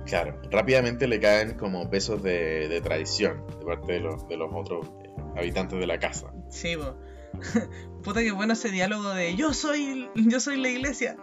[0.06, 4.50] Claro, rápidamente le caen como pesos de, de traición de parte de los, de los
[4.52, 6.32] otros eh, habitantes de la casa.
[6.50, 6.96] Sí, po.
[8.02, 11.16] Puta que bueno ese diálogo de yo soy, yo soy la iglesia.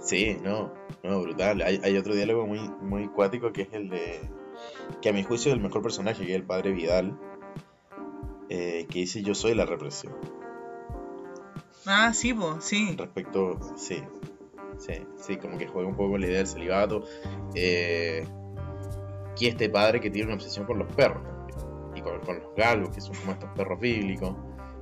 [0.00, 0.72] Sí, no,
[1.02, 1.62] no, brutal.
[1.62, 4.20] Hay, hay otro diálogo muy, muy cuático que es el de.
[5.00, 7.18] Que a mi juicio es el mejor personaje, que es el padre Vidal,
[8.48, 10.14] eh, que dice: Yo soy la represión.
[11.86, 12.94] Ah, sí, po, sí.
[12.96, 13.58] Respecto.
[13.76, 14.02] Sí,
[14.78, 17.04] sí, sí, como que juega un poco con la idea del celibato.
[17.54, 18.26] Eh,
[19.38, 21.22] que este padre que tiene una obsesión con los perros
[21.94, 24.34] y con, con los galgos, que son como estos perros bíblicos.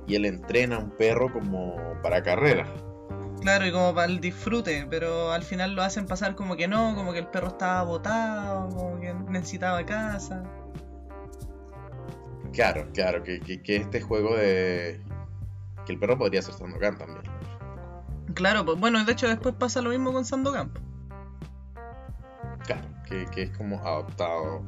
[0.07, 2.69] Y él entrena a un perro como para carreras.
[3.45, 6.95] Claro, y como para el disfrute, pero al final lo hacen pasar como que no,
[6.95, 10.41] como que el perro estaba botado, como que necesitaba casa.
[12.53, 14.99] Claro, claro, que, que, que este juego de.
[15.85, 17.21] que el perro podría ser Sandokan también.
[18.33, 20.71] Claro, pues bueno, de hecho después pasa lo mismo con Sandokan.
[22.65, 24.63] Claro, que, que es como adoptado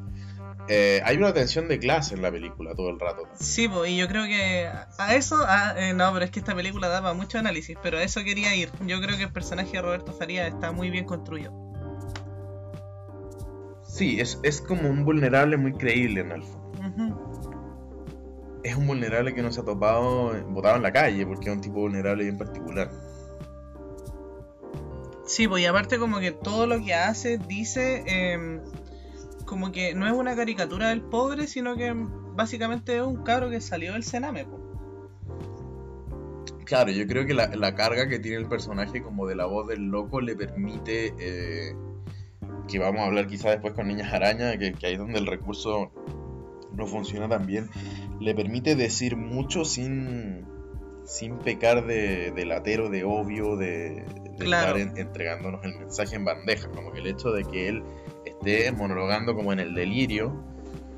[0.69, 3.23] eh, hay una tensión de clase en la película todo el rato.
[3.39, 6.55] Sí, pues, y yo creo que a eso, a- eh, no, pero es que esta
[6.55, 8.69] película daba mucho análisis, pero a eso quería ir.
[8.85, 11.53] Yo creo que el personaje de Roberto Faría está muy bien construido.
[13.83, 16.67] Sí, es, es como un vulnerable muy creíble en el fondo.
[18.63, 21.61] Es un vulnerable que no se ha topado, botado en la calle, porque es un
[21.61, 22.91] tipo vulnerable bien particular.
[25.25, 28.59] Sí, pues y aparte como que todo lo que hace, dice, eh,
[29.47, 31.91] como que no es una caricatura del pobre, sino que
[32.35, 34.45] básicamente es un cabro que salió del cename.
[34.45, 34.61] pues.
[36.65, 39.67] Claro, yo creo que la, la carga que tiene el personaje como de la voz
[39.67, 41.73] del loco le permite, eh,
[42.67, 45.27] que vamos a hablar quizá después con Niñas Araña, que, que ahí es donde el
[45.27, 45.91] recurso
[46.73, 47.69] no funciona tan bien,
[48.19, 50.45] le permite decir mucho sin,
[51.05, 54.03] sin pecar de, de latero, de obvio, de,
[54.37, 54.75] de Claro.
[54.77, 57.81] estar en- entregándonos el mensaje en bandeja, como que el hecho de que él
[58.39, 60.43] esté monologando como en el delirio,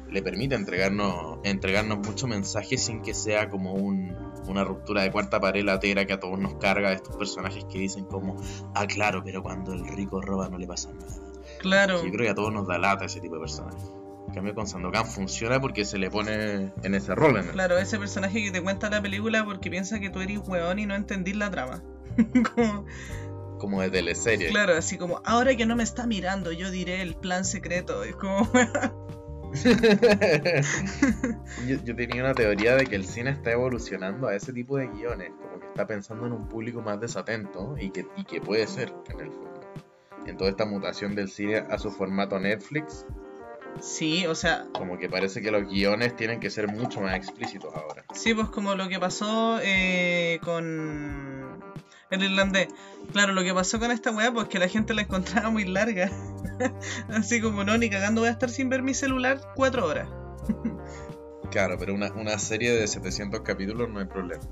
[0.09, 4.15] le permite entregarnos, entregarnos mucho mensaje sin que sea como un,
[4.47, 7.77] una ruptura de cuarta pared latera que a todos nos carga de estos personajes que
[7.79, 8.35] dicen como,
[8.73, 11.13] ah claro, pero cuando el rico roba no le pasa nada.
[11.59, 12.03] Claro.
[12.03, 13.83] Yo creo que a todos nos da lata ese tipo de personajes.
[14.29, 17.37] En cambio con Sandokan funciona porque se le pone en ese rol.
[17.37, 20.39] En el- Claro, ese personaje que te cuenta la película porque piensa que tú eres
[20.47, 21.81] weón y no entendís la trama.
[22.55, 22.85] como,
[23.59, 24.49] Como de teleserie.
[24.49, 28.03] claro, así como, ahora que no me está mirando, yo diré el plan secreto.
[28.03, 28.49] Es como,
[31.67, 34.87] yo, yo tenía una teoría de que el cine está evolucionando a ese tipo de
[34.87, 38.67] guiones, como que está pensando en un público más desatento y que, y que puede
[38.67, 39.49] ser en el fondo.
[40.25, 43.05] En toda esta mutación del cine a su formato Netflix,
[43.81, 47.73] sí, o sea, como que parece que los guiones tienen que ser mucho más explícitos
[47.73, 48.05] ahora.
[48.13, 51.63] sí, pues como lo que pasó eh, con
[52.09, 52.67] el irlandés.
[53.11, 56.11] Claro, lo que pasó con esta weá, pues que la gente la encontraba muy larga.
[57.09, 60.07] así como, no, ni cagando voy a estar sin ver mi celular cuatro horas.
[61.51, 64.43] Claro, pero una, una serie de 700 capítulos no hay problema.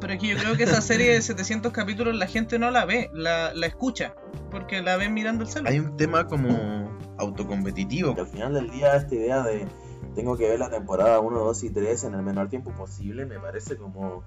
[0.00, 2.84] Pero es que yo creo que esa serie de 700 capítulos la gente no la
[2.84, 4.14] ve, la, la escucha,
[4.50, 5.72] porque la ven mirando el celular.
[5.72, 8.14] Hay un tema como autocompetitivo.
[8.14, 9.66] Que al final del día esta idea de
[10.14, 13.38] tengo que ver la temporada 1, 2 y 3 en el menor tiempo posible me
[13.38, 14.24] parece como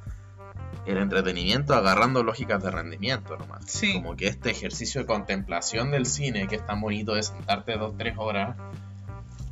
[0.85, 3.63] el entretenimiento agarrando lógicas de rendimiento nomás.
[3.65, 3.93] Sí.
[3.93, 7.97] Como que este ejercicio de contemplación del cine, que es tan bonito de sentarte dos,
[7.97, 8.57] tres horas,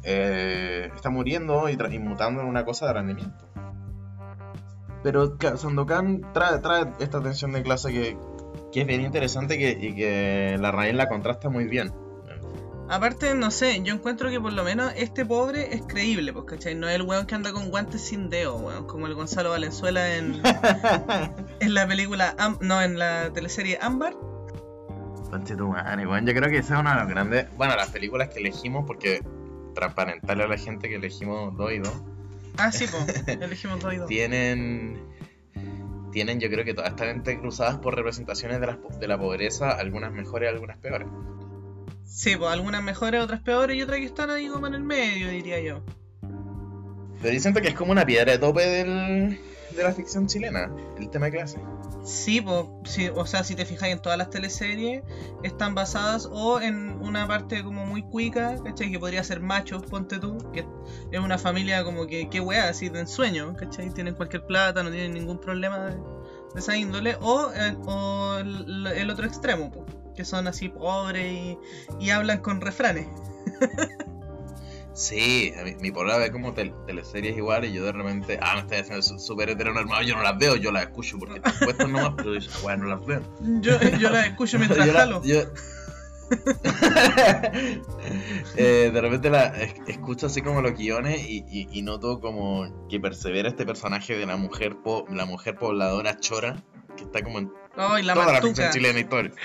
[0.03, 3.47] eh, está muriendo y, mutando en una cosa de rendimiento.
[5.03, 8.17] Pero Sandokan trae, trae esta tensión de clase que,
[8.71, 11.91] que es bien interesante que, y que la raíz la contrasta muy bien.
[12.91, 16.75] Aparte, no sé, yo encuentro que por lo menos este pobre es creíble, pues, ¿cachai?
[16.75, 20.17] No es el weón que anda con guantes sin dedo, weón, como el Gonzalo Valenzuela
[20.17, 20.41] en,
[21.61, 24.13] en la película, Am- no, en la teleserie Ámbar.
[25.29, 27.45] Conchetumare, weón, yo creo que esa es una de las grandes.
[27.55, 29.23] Bueno, las películas que elegimos, porque
[29.73, 31.93] transparentarle a la gente que elegimos dos y dos,
[32.57, 34.07] Ah, sí, pues, elegimos dos y dos.
[34.07, 35.01] tienen.
[36.11, 40.11] Tienen, yo creo que todas están entrecruzadas por representaciones de, las de la pobreza, algunas
[40.11, 41.07] mejores, algunas peores.
[42.13, 45.29] Sí, pues, algunas mejores, otras peores y otras que están ahí como en el medio,
[45.29, 45.81] diría yo.
[47.21, 49.39] Pero siento que es como una piedra de tope del,
[49.75, 50.69] de la ficción chilena,
[50.99, 51.59] el tema de clase.
[52.03, 55.03] Sí, pues, sí, o sea, si te fijas en todas las teleseries,
[55.43, 58.91] están basadas o en una parte como muy cuica, ¿cachai?
[58.91, 60.65] Que podría ser machos, ponte tú, que
[61.11, 63.89] es una familia como que, qué weá, así de ensueño, ¿cachai?
[63.89, 68.87] Tienen cualquier plata, no tienen ningún problema de, de esa índole, o, eh, o el,
[68.87, 71.57] el otro extremo, po, que son así pobres y,
[71.99, 73.07] y hablan con refranes.
[74.93, 78.55] Sí, a mí- mi polola ve como tel- teleseries iguales y yo de repente, ah,
[78.55, 81.87] me estoy haciendo súper heteronormado, yo no las veo, yo las escucho porque están puestas
[81.89, 83.21] nomás, pero yo, bueno, no las veo.
[83.61, 85.21] Yo, yo las escucho mientras Yo la-
[88.57, 92.87] Eh, de repente la es- escucho así como los guiones y, y- y noto como
[92.89, 96.63] que persevera este personaje de la mujer po- la mujer pobladora chora
[96.97, 98.41] que está como en la toda la mantuca.
[98.47, 99.35] ficción chilena histórica.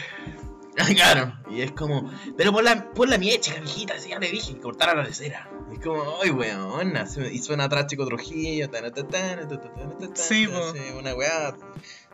[0.95, 4.59] claro, y es como, pero pon la, pon la miecha, mijita, si ya le dije,
[4.59, 5.49] cortar a la lecera.
[5.71, 6.95] Y es como, ay, weón,
[7.33, 10.47] y suena atrás Chico Trujillo, tan, tan, tan, tan, tan, tan, tan, Sí,
[10.99, 11.57] una weá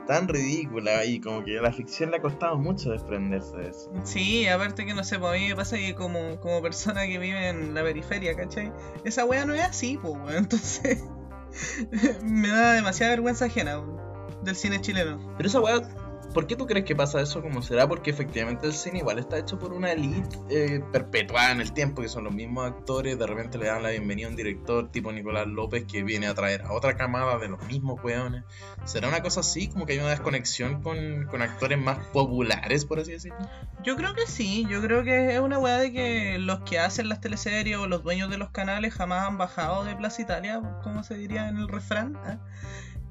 [0.07, 3.93] tan ridícula y como que a la ficción le ha costado mucho desprenderse de eso.
[4.05, 7.19] Sí, aparte que no sé, pues a mí me pasa que como, como persona que
[7.19, 8.73] vive en la periferia, ¿cachai?
[9.05, 10.37] Esa wea no es así, pues, weón.
[10.37, 11.05] Entonces,
[12.23, 13.83] me da demasiada vergüenza ajena
[14.43, 15.35] del cine chileno.
[15.37, 15.83] Pero esa weá,
[16.33, 17.43] ¿Por qué tú crees que pasa eso?
[17.43, 17.87] ¿Cómo será?
[17.87, 22.01] Porque efectivamente el cine igual está hecho por una elite eh, perpetuada en el tiempo,
[22.01, 23.19] que son los mismos actores.
[23.19, 26.35] De repente le dan la bienvenida a un director tipo Nicolás López que viene a
[26.35, 28.45] traer a otra camada de los mismos weones.
[28.85, 29.69] ¿Será una cosa así?
[29.69, 33.39] Como que hay una desconexión con, con actores más populares, por así decirlo.
[33.83, 37.11] Yo creo que sí, yo creo que es una weá de que los que hacen
[37.11, 41.03] las teleseries o los dueños de los canales jamás han bajado de Plaza Italia, como
[41.03, 42.17] se diría en el refrán.
[42.25, 42.39] ¿ah?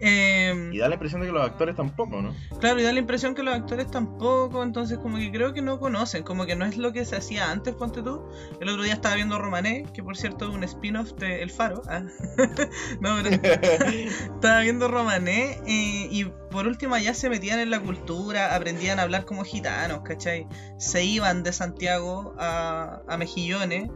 [0.04, 2.34] Eh, Y da la impresión de que los actores tampoco, ¿no?
[2.60, 5.80] Claro, y da la impresión que los actores tampoco, entonces como que creo que no
[5.80, 8.26] conocen, como que no es lo que se hacía antes, ponte tú.
[8.60, 11.84] El otro día estaba viendo Romané, que por cierto es un spin-off de El Faro.
[11.88, 12.02] ah.
[13.00, 13.30] no, pero
[14.36, 19.04] estaba viendo Romané eh, y por último ya se metían en la cultura, aprendían a
[19.04, 20.48] hablar como gitanos, ¿cachai?
[20.80, 23.90] Se iban de Santiago a, a Mejillones.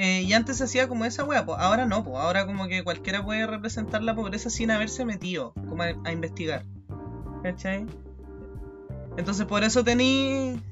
[0.00, 2.84] Eh, y antes se hacía como esa wea, pues ahora no, pues ahora como que
[2.84, 6.64] cualquiera puede representar la pobreza sin haberse metido como a, a investigar.
[7.42, 7.84] ¿Cachai?
[9.16, 10.62] Entonces por eso tení.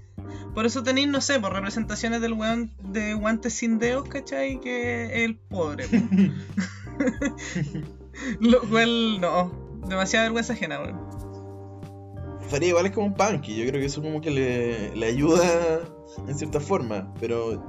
[0.54, 4.60] Por eso tenéis, no sé, por representaciones del weón de guantes sin dedos, ¿cachai?
[4.60, 5.88] Que es el pobre.
[5.88, 5.96] po.
[8.40, 9.50] Lo cual, no.
[9.88, 11.00] Demasiada vergüenza ajena, weón.
[12.48, 15.06] Faría igual es como un punk y yo creo que eso como que le, le
[15.06, 15.80] ayuda
[16.28, 17.60] en cierta forma, pero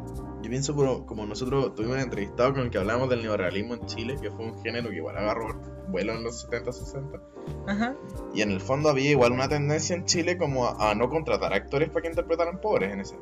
[0.47, 4.31] yo pienso como nosotros tuvimos entrevistado con el que hablamos del neorrealismo en Chile, que
[4.31, 7.21] fue un género que igual agarró vuelo en los 70, 60,
[7.67, 7.95] Ajá.
[8.33, 11.53] y en el fondo había igual una tendencia en Chile como a, a no contratar
[11.53, 13.15] actores para que interpretaran pobres en ese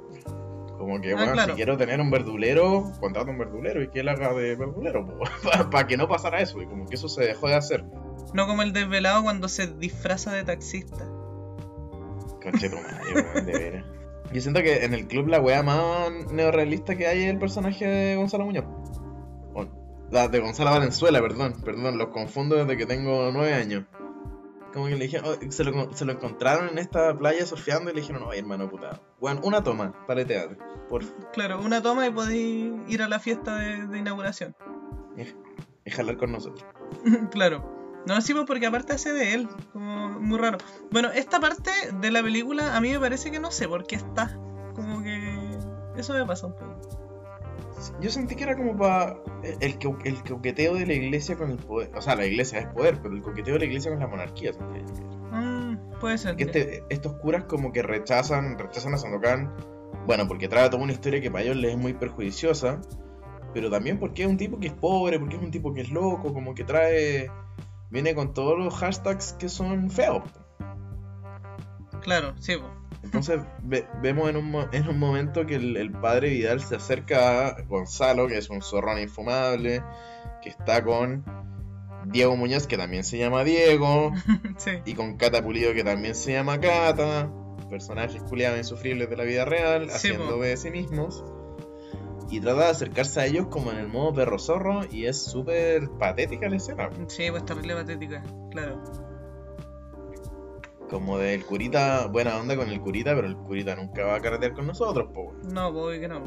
[0.78, 1.54] como que, Ah, bueno, claro.
[1.54, 5.08] si quiero tener un verdulero, contrato un verdulero y que él haga de verdulero,
[5.72, 7.84] para que no pasara eso, y como que eso se dejó de hacer.
[8.34, 11.06] No como el desvelado cuando se disfraza de taxista.
[12.44, 13.86] Conche tu madre, weón, de veras.
[14.34, 17.86] Yo siento que en el club la wea más neorrealista que hay es el personaje
[17.86, 18.66] de Gonzalo Muñoz.
[19.54, 19.66] O-
[20.12, 23.86] la de Gonzalo Valenzuela, perdón, perdón, los confundo desde que tengo nueve años.
[24.74, 27.94] Como que le dijeron, oh, se, lo, se lo encontraron en esta playa surfeando y
[27.96, 30.58] le dijeron, oye hermano puta, weón, una toma para el teatro,
[30.90, 34.54] por Claro, una toma y podéis ir a la fiesta de, de inauguración.
[35.86, 36.66] y jalar con nosotros.
[37.32, 37.74] claro.
[38.06, 40.58] No, sí, pues porque aparte hace de él, como muy raro.
[40.92, 43.96] Bueno, esta parte de la película a mí me parece que no sé por qué
[43.96, 44.38] está.
[44.76, 45.58] Como que
[45.98, 46.80] eso me pasa un poco.
[48.02, 49.18] Yo sentí que era como para
[49.60, 51.92] el, co- el coqueteo de la iglesia con el poder.
[51.96, 54.52] O sea, la iglesia es poder, pero el coqueteo de la iglesia con la monarquía.
[55.32, 56.36] Mm, puede ser.
[56.36, 59.54] Que este- estos curas como que rechazan, rechazan a Sandokan,
[60.06, 62.80] bueno, porque trae toda una historia que para ellos les es muy perjudiciosa,
[63.54, 65.90] pero también porque es un tipo que es pobre, porque es un tipo que es
[65.90, 67.30] loco, como que trae,
[67.96, 70.22] viene con todos los hashtags que son feos.
[72.02, 72.54] Claro, sí.
[73.04, 77.48] Entonces ve- vemos en un, en un momento que el, el padre Vidal se acerca
[77.48, 79.82] a Gonzalo, que es un zorrón infumable,
[80.44, 81.24] que está con
[82.08, 84.12] Diego Muñoz, que también se llama Diego,
[84.58, 84.72] sí.
[84.86, 87.32] y con Cata Pulido que también se llama Cata,
[87.70, 90.42] personajes culiados insufribles de la vida real, Sí, haciendo po.
[90.44, 91.24] de sí mismos.
[92.30, 95.90] Y trata de acercarse a ellos como en el modo perro zorro y es súper
[96.00, 96.90] patética la escena.
[97.08, 98.82] Sí, pues terrible patética, claro.
[100.90, 104.54] Como del curita, buena onda con el curita, pero el curita nunca va a carretear
[104.54, 105.34] con nosotros, po.
[105.52, 106.24] No, pues que no.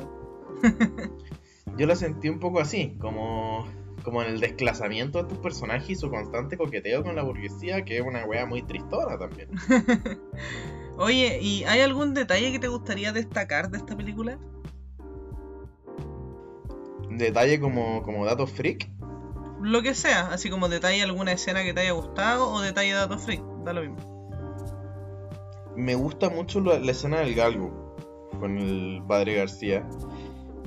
[1.76, 3.66] Yo lo sentí un poco así, como,
[4.02, 7.98] como en el desclasamiento de estos personajes y su constante coqueteo con la burguesía, que
[7.98, 9.50] es una wea muy tristona también.
[10.98, 14.38] Oye, ¿y hay algún detalle que te gustaría destacar de esta película?
[17.18, 18.88] Detalle como, como datos freak.
[19.60, 22.94] Lo que sea, así como detalle alguna escena que te haya gustado o detalle de
[22.94, 23.96] datos freak, da lo mismo.
[25.76, 27.94] Me gusta mucho la, la escena del galgo
[28.40, 29.88] con el padre García.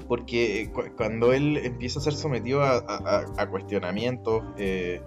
[0.08, 4.44] Porque cu- cuando él empieza a ser sometido a, a- a- a cuestionamientos.
[4.58, 5.02] eh,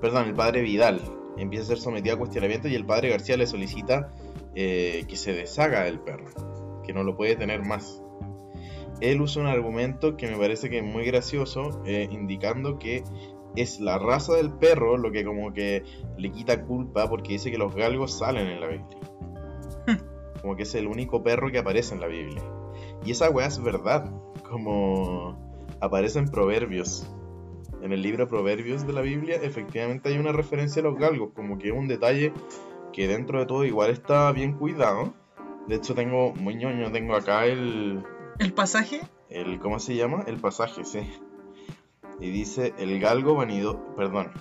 [0.00, 1.00] perdón, el padre Vidal
[1.36, 4.12] empieza a ser sometido a cuestionamientos y el padre García le solicita
[4.54, 6.26] eh, que se deshaga del perro.
[6.84, 8.01] Que no lo puede tener más.
[9.02, 13.02] Él usa un argumento que me parece que es muy gracioso, eh, indicando que
[13.56, 15.82] es la raza del perro lo que como que
[16.16, 18.98] le quita culpa porque dice que los galgos salen en la Biblia.
[20.40, 22.42] Como que es el único perro que aparece en la Biblia.
[23.04, 24.10] Y esa weá es verdad.
[24.48, 25.36] Como
[25.80, 27.10] aparece en Proverbios.
[27.82, 31.30] En el libro Proverbios de la Biblia, efectivamente hay una referencia a los galgos.
[31.34, 32.32] Como que es un detalle
[32.92, 35.12] que dentro de todo igual está bien cuidado.
[35.66, 38.02] De hecho, tengo, muy ñoño, tengo acá el,
[38.42, 39.00] ¿El pasaje?
[39.30, 40.24] el ¿cómo se llama?
[40.26, 41.08] El pasaje, sí.
[42.18, 44.32] Y dice el galgo venido, perdón,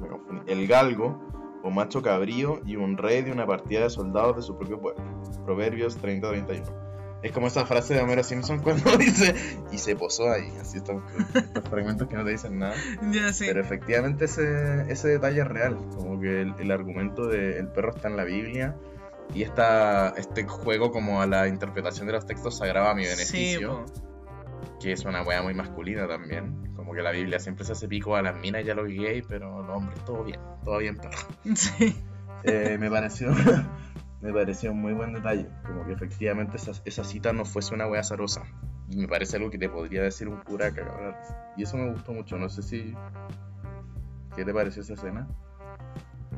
[0.00, 0.50] me confundí.
[0.50, 4.56] El galgo o macho cabrío y un rey de una partida de soldados de su
[4.56, 5.04] propio pueblo.
[5.44, 6.64] Proverbios 30-31.
[7.22, 9.34] Es como esa frase de Homero Simpson cuando dice,
[9.70, 11.02] y se posó ahí, así estos,
[11.34, 12.74] estos fragmentos que no te dicen nada.
[13.12, 13.44] Ya sí.
[13.46, 17.94] Pero efectivamente ese, ese detalle es real, como que el, el argumento de el perro
[17.94, 18.76] está en la Biblia
[19.34, 23.84] y esta, este juego como a la interpretación de los textos sagrado a mi beneficio,
[24.80, 28.16] que es una wea muy masculina también, como que la Biblia siempre se hace pico
[28.16, 31.18] a las minas y a los gays, pero los hombres todo bien, todo bien perro.
[31.54, 31.96] Sí.
[32.44, 33.32] Eh, me pareció
[34.20, 37.86] me pareció un muy buen detalle como que efectivamente esa, esa cita no fuese una
[37.88, 38.42] wea azarosa
[38.88, 41.14] y me parece algo que te podría decir un cura que cabrón.
[41.56, 42.94] y eso me gustó mucho no sé si
[44.36, 45.28] ¿qué te pareció esa escena?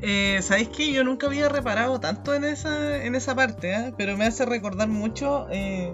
[0.00, 3.94] Eh, ¿Sabéis que yo nunca había reparado tanto en esa, en esa parte, ¿eh?
[3.96, 5.92] pero me hace recordar mucho eh,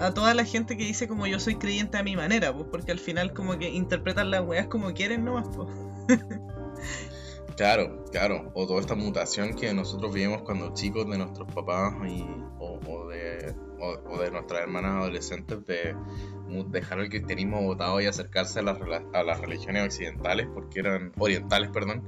[0.00, 2.90] a toda la gente que dice como yo soy creyente a mi manera, pues porque
[2.90, 5.68] al final como que interpretan las weas como quieren nomás, pues.
[7.56, 12.24] Claro, claro, o toda esta mutación que nosotros vivimos cuando chicos de nuestros papás y,
[12.58, 15.94] o, de, o, de nuestras hermanas adolescentes de
[16.68, 18.78] dejar el cristianismo votado y acercarse a las,
[19.12, 22.02] a las religiones occidentales porque eran orientales, perdón,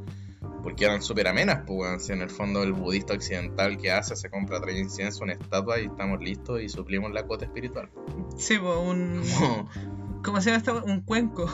[0.65, 4.31] porque eran súper amenas, pues si en el fondo el budista occidental que hace se
[4.31, 7.91] compra tres incienso, una estatua y estamos listos y suplimos la cuota espiritual.
[8.39, 9.23] Sí, pues un...
[9.39, 9.69] Como,
[10.25, 10.73] ¿Cómo se llama esta?
[10.73, 11.53] Un cuenco.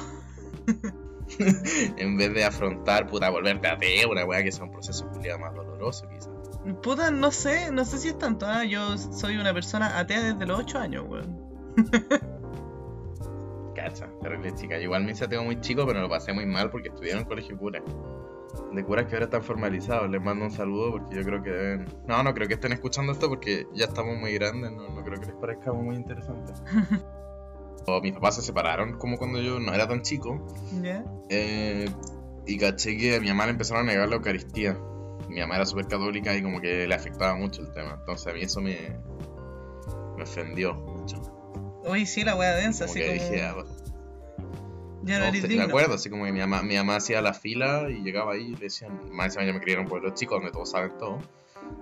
[1.96, 6.08] en vez de afrontar, puta, volverte ateo, una weá que sea un proceso más doloroso
[6.08, 6.30] quizás.
[6.80, 8.64] Puta, no sé, no sé si es tanto, ¿ah?
[8.64, 11.36] Yo soy una persona atea desde los 8 años, weón.
[13.74, 14.76] Cacha, terrible chica.
[14.76, 17.18] Yo Igual me hice ateo muy chico, pero lo pasé muy mal porque estudié en
[17.18, 17.82] un colegio cura.
[18.72, 20.10] De curas que ahora están formalizados.
[20.10, 21.86] Les mando un saludo porque yo creo que deben.
[22.06, 24.72] No, no creo que estén escuchando esto porque ya estamos muy grandes.
[24.72, 26.52] No, no creo que les parezca muy interesante.
[27.86, 30.46] O mis papás se separaron como cuando yo no era tan chico.
[30.82, 31.02] ¿Ya?
[31.30, 31.88] eh,
[32.46, 34.78] y caché que a mi mamá le empezaron a negar la Eucaristía.
[35.28, 37.96] Mi mamá era súper católica y como que le afectaba mucho el tema.
[37.98, 38.76] Entonces a mí eso me.
[40.16, 41.22] me ofendió mucho.
[41.84, 43.30] Oye, sí, la wea densa, Como así que como...
[43.30, 43.54] dije, ah,
[45.02, 45.64] ya no No, eres te- digno.
[45.64, 48.48] me acuerdo, así como que mi mamá, mi mamá hacía la fila y llegaba ahí
[48.48, 50.92] y le decían, más encima yo me crié en un pueblo chico donde todos saben
[50.98, 51.18] todo,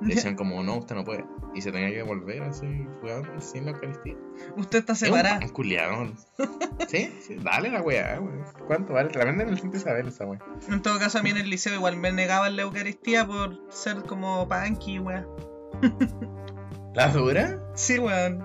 [0.02, 1.24] le decían como, no, usted no puede.
[1.54, 2.66] Y se tenía que volver así,
[3.00, 4.14] jugando sin la Eucaristía.
[4.56, 6.12] Usted está Es un pan culiado.
[6.88, 8.44] sí, sí, dale la weá, weón.
[8.66, 9.08] ¿Cuánto vale?
[9.08, 10.40] Te la venden en el Santa Isabel esa weá.
[10.68, 14.02] En todo caso, a mí en el liceo igual me negaban la Eucaristía por ser
[14.02, 15.26] como punky, weón.
[16.94, 17.58] ¿La dura?
[17.74, 18.44] Sí, weón.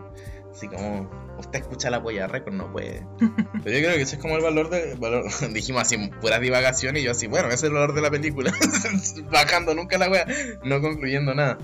[0.51, 3.05] Así como, usted escucha la polla récord, no puede.
[3.19, 4.95] Pero yo creo que ese es como el valor de.
[4.95, 8.11] Valor, dijimos así, puras divagaciones, y yo así, bueno, ese es el valor de la
[8.11, 8.53] película.
[9.31, 10.25] Bajando nunca la wea,
[10.63, 11.57] no concluyendo nada.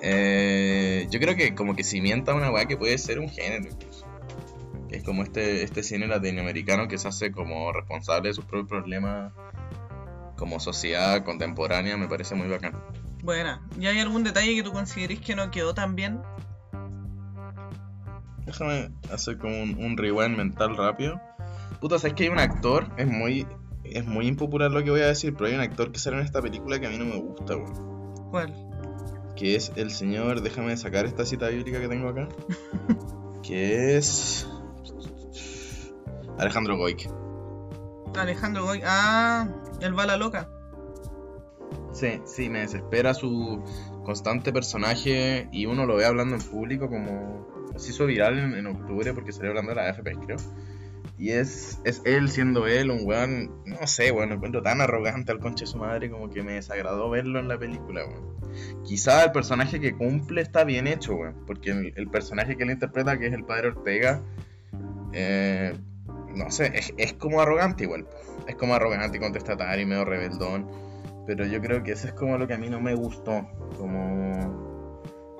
[0.00, 3.68] Eh, yo creo que como que cimienta una weá que puede ser un género
[4.90, 9.32] es como este, este cine latinoamericano que se hace como responsable de sus propios problemas
[10.36, 12.80] como sociedad contemporánea, me parece muy bacán.
[13.22, 13.60] Buena.
[13.78, 16.22] ¿Y hay algún detalle que tú consideres que no quedó tan bien?
[18.48, 21.20] Déjame hacer como un, un rewind mental rápido.
[21.82, 23.46] Puta, sabes que hay un actor, es muy,
[23.84, 26.24] es muy impopular lo que voy a decir, pero hay un actor que sale en
[26.24, 28.30] esta película que a mí no me gusta, weón.
[28.30, 28.54] ¿Cuál?
[29.36, 32.26] Que es el señor, déjame sacar esta cita bíblica que tengo acá.
[33.42, 34.48] que es.
[36.38, 37.06] Alejandro Goik.
[38.16, 38.80] Alejandro Goy.
[38.82, 39.46] Ah,
[39.82, 40.48] el bala loca.
[41.92, 43.62] Sí, sí, me desespera su
[44.06, 48.66] constante personaje y uno lo ve hablando en público como se hizo viral en, en
[48.66, 50.38] octubre porque salió hablando de la AFP, creo.
[51.18, 55.32] Y es, es él siendo él, un weón, no sé, weón, lo encuentro tan arrogante
[55.32, 58.38] al conche de su madre como que me desagradó verlo en la película, weón.
[58.84, 62.70] Quizá el personaje que cumple está bien hecho, weón, porque el, el personaje que él
[62.70, 64.22] interpreta, que es el padre Ortega,
[65.12, 65.74] eh,
[66.36, 68.06] no sé, es, es como arrogante igual,
[68.46, 70.68] es como arrogante y contestatario y medio rebeldón.
[71.26, 73.46] Pero yo creo que eso es como lo que a mí no me gustó.
[73.76, 74.67] Como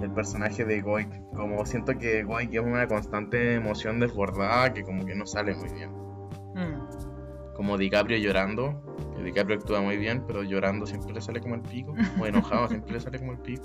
[0.00, 1.08] el personaje de Goik.
[1.34, 5.68] Como siento que Goik es una constante emoción desbordada que como que no sale muy
[5.70, 5.90] bien.
[6.54, 7.54] Mm.
[7.54, 8.82] Como DiCaprio llorando.
[9.16, 11.94] Que DiCaprio actúa muy bien, pero llorando siempre le sale como el pico.
[12.20, 13.62] O enojado siempre le sale como el pico.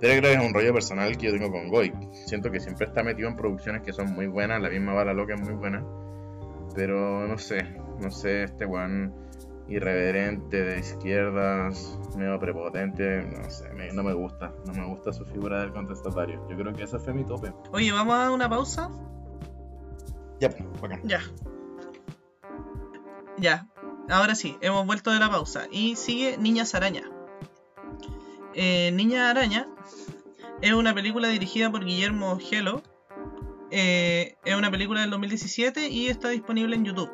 [0.00, 1.94] Pero creo que es un rollo personal que yo tengo con Goik.
[2.12, 4.60] Siento que siempre está metido en producciones que son muy buenas.
[4.60, 5.84] La misma Bala Loca es muy buena.
[6.74, 7.66] Pero no sé.
[8.00, 9.27] No sé, este weón
[9.68, 15.24] irreverente, de izquierdas, medio prepotente, no sé, me- no me gusta, no me gusta su
[15.26, 16.46] figura del contestatario.
[16.48, 17.52] Yo creo que ese fue mi tope.
[17.72, 18.90] Oye, vamos a dar una pausa.
[20.40, 21.00] Ya, pues, bacán.
[21.04, 21.20] Ya.
[23.38, 23.68] Ya.
[24.08, 25.66] Ahora sí, hemos vuelto de la pausa.
[25.70, 27.02] Y sigue Niñas Araña.
[28.54, 29.68] Eh, Niña Araña
[30.62, 32.82] es una película dirigida por Guillermo Gelo.
[33.70, 37.10] Eh, es una película del 2017 y está disponible en YouTube.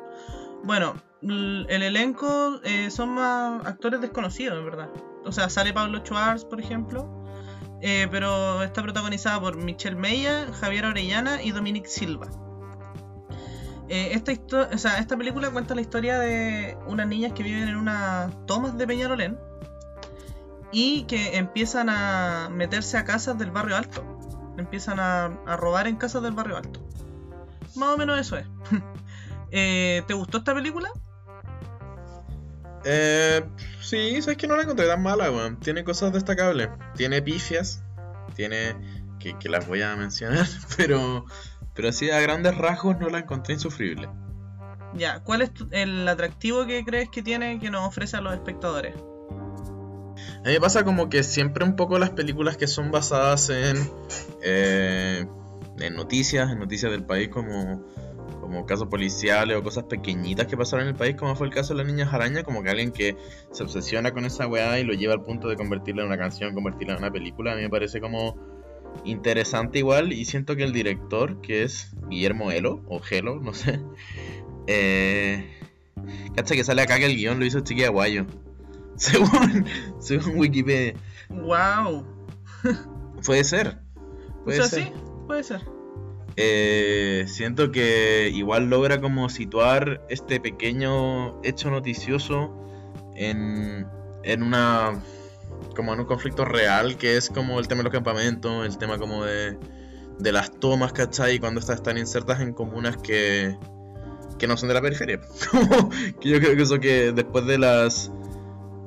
[0.65, 4.89] Bueno, el elenco eh, son más actores desconocidos, en verdad.
[5.23, 7.07] O sea, sale Pablo Schwartz, por ejemplo.
[7.81, 12.27] eh, pero está protagonizada por Michelle Meya, Javier Orellana y Dominic Silva.
[13.87, 14.31] Eh, esta,
[14.73, 18.77] o sea, esta película cuenta la historia de unas niñas que viven en unas tomas
[18.77, 19.39] de Peñalolén
[20.71, 24.03] y que empiezan a meterse a casas del barrio alto.
[24.57, 26.81] Empiezan a, a robar en casas del barrio alto.
[27.75, 28.47] Más o menos eso es.
[29.51, 30.89] Eh, ¿Te gustó esta película?
[32.83, 33.43] Eh,
[33.81, 35.59] sí, sabes que no la encontré tan mala, weón.
[35.59, 36.69] Tiene cosas destacables.
[36.95, 37.83] Tiene pifias.
[38.35, 38.75] Tiene.
[39.19, 40.45] Que, que las voy a mencionar.
[40.77, 41.25] Pero.
[41.73, 44.07] Pero así a grandes rasgos no la encontré insufrible.
[44.93, 48.33] Ya, ¿cuál es tu- el atractivo que crees que tiene que nos ofrece a los
[48.33, 48.95] espectadores?
[48.95, 53.91] A mí me pasa como que siempre un poco las películas que son basadas en,
[54.41, 55.27] eh,
[55.79, 57.83] en noticias, en noticias del país como,
[58.45, 61.73] como casos policiales o cosas pequeñitas que pasaron en el país, como fue el caso
[61.73, 63.17] de las niñas araña, como que alguien que
[63.51, 66.53] se obsesiona con esa weá y lo lleva al punto de convertirla en una canción,
[66.53, 68.35] convertirla en una película, a mí me parece como
[69.03, 73.81] interesante igual y siento que el director, que es Guillermo Elo, o Gelo, no sé,
[74.67, 75.49] eh,
[76.35, 78.25] cacha que sale acá que el guion lo hizo Chiqui Aguayo.
[78.97, 79.65] Según,
[79.99, 80.93] según Wikipedia.
[81.27, 82.05] ¡Wow!
[83.25, 83.77] Puede ser.
[84.39, 84.83] O Puede sea, ser.
[84.83, 84.91] sí,
[85.27, 85.74] puede ser.
[86.37, 92.53] Eh, siento que igual logra como situar este pequeño hecho noticioso
[93.15, 93.87] en,
[94.23, 95.01] en una
[95.75, 98.97] como en un conflicto real que es como el tema de los campamentos, el tema
[98.97, 99.57] como de,
[100.19, 101.39] de las tomas, ¿cachai?
[101.39, 103.57] Cuando estas están insertas en comunas que,
[104.37, 105.21] que no son de la periferia.
[106.19, 108.11] Que yo creo que eso que después de las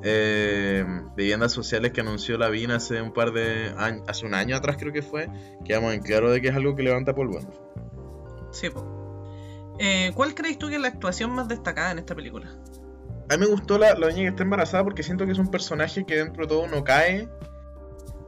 [0.03, 0.85] eh,
[1.17, 4.77] viviendas sociales que anunció la VIN hace un par de años, hace un año atrás
[4.79, 5.29] creo que fue,
[5.65, 7.41] quedamos en claro de que es algo que levanta polvo.
[8.53, 9.77] Sí, po.
[9.79, 12.49] Eh, ¿Cuál crees tú que es la actuación más destacada en esta película?
[13.31, 15.51] A mí me gustó la, la niña que está embarazada porque siento que es un
[15.51, 17.29] personaje que dentro de todo no cae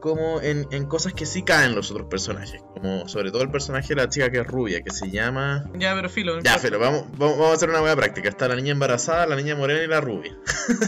[0.01, 2.63] como en, en cosas que sí caen los otros personajes.
[2.75, 5.71] Como sobre todo el personaje de la chica que es rubia, que se llama...
[5.75, 6.41] Ya, pero filo.
[6.41, 8.29] Ya, pero vamos, vamos, vamos a hacer una buena práctica.
[8.29, 10.37] Está la niña embarazada, la niña morena y la rubia.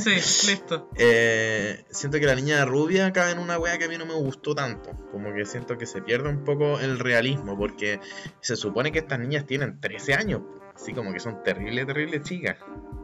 [0.03, 0.15] Sí,
[0.49, 0.89] listo.
[0.97, 4.15] Eh, siento que la niña rubia cae en una wea que a mí no me
[4.15, 4.91] gustó tanto.
[5.11, 7.57] Como que siento que se pierde un poco el realismo.
[7.57, 8.01] Porque
[8.41, 10.43] se supone que estas niñas tienen 13 años.
[10.75, 12.57] Así como que son terribles, terribles chicas.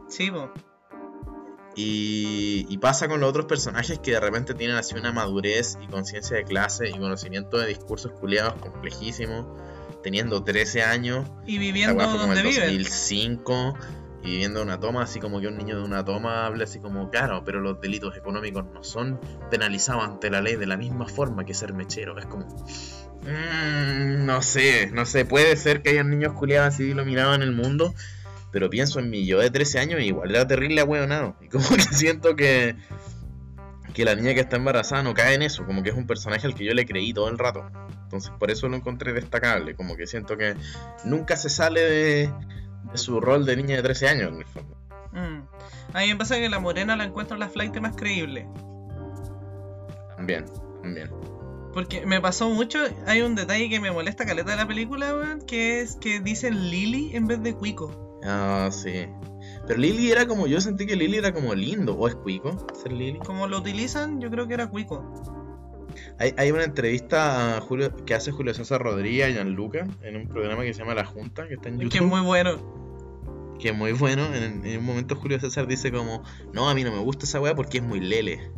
[0.07, 0.51] Sí, po.
[1.81, 5.87] Y, y pasa con los otros personajes que de repente tienen así una madurez y
[5.87, 9.45] conciencia de clase y conocimiento de discursos culiados complejísimos,
[10.03, 12.83] teniendo 13 años, Y viviendo como donde el viven.
[12.83, 13.77] 2005,
[14.23, 17.09] y viviendo una toma, así como que un niño de una toma habla así como,
[17.09, 19.17] claro, pero los delitos económicos no son
[19.49, 22.17] penalizados ante la ley de la misma forma que ser mechero.
[22.17, 22.45] Es como,
[23.21, 27.53] mm, no sé, no sé, puede ser que hayan niños culiados así iluminados en el
[27.53, 27.93] mundo,
[28.51, 31.35] pero pienso en mi yo de 13 años y igual era terrible ahueonado.
[31.41, 32.75] Y como que siento que,
[33.93, 36.47] que la niña que está embarazada no cae en eso, como que es un personaje
[36.47, 37.69] al que yo le creí todo el rato.
[38.03, 40.55] Entonces por eso lo encontré destacable, como que siento que
[41.05, 42.33] nunca se sale de,
[42.91, 44.77] de su rol de niña de 13 años, en el fondo.
[45.11, 45.41] Mm.
[45.93, 48.47] A mí me pasa que la morena la encuentro la flight más creíble.
[50.15, 50.45] También,
[50.81, 51.09] también.
[51.73, 55.41] Porque me pasó mucho, hay un detalle que me molesta caleta de la película, weón,
[55.41, 58.08] que es que dicen Lily en vez de Cuico.
[58.23, 59.07] Ah, sí.
[59.67, 62.91] Pero Lily era como, yo sentí que Lily era como lindo, o es cuico, ser
[62.91, 63.19] Lily.
[63.19, 65.03] Como lo utilizan, yo creo que era Cuico.
[66.17, 70.27] Hay, hay una entrevista a Julio, que hace Julio César Rodríguez y Gianluca en un
[70.27, 71.91] programa que se llama La Junta, que está en YouTube.
[71.91, 73.55] Que es muy bueno.
[73.59, 74.33] que es muy bueno.
[74.33, 77.39] En, en un momento Julio César dice como, no, a mí no me gusta esa
[77.39, 78.51] weá porque es muy lele.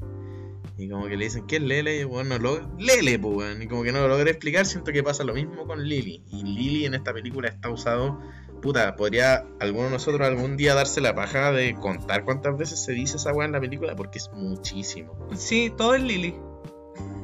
[0.82, 2.00] Y como que le dicen, ¿qué es lele?
[2.00, 3.62] Y bueno, lo, lele, pues.
[3.62, 6.24] Y como que no lo logré explicar, siento que pasa lo mismo con Lily.
[6.32, 8.20] Y Lily en esta película está usado,
[8.62, 12.92] puta, podría alguno de nosotros algún día darse la paja de contar cuántas veces se
[12.94, 15.14] dice esa weá en la película porque es muchísimo.
[15.36, 16.36] Sí, todo es Lily.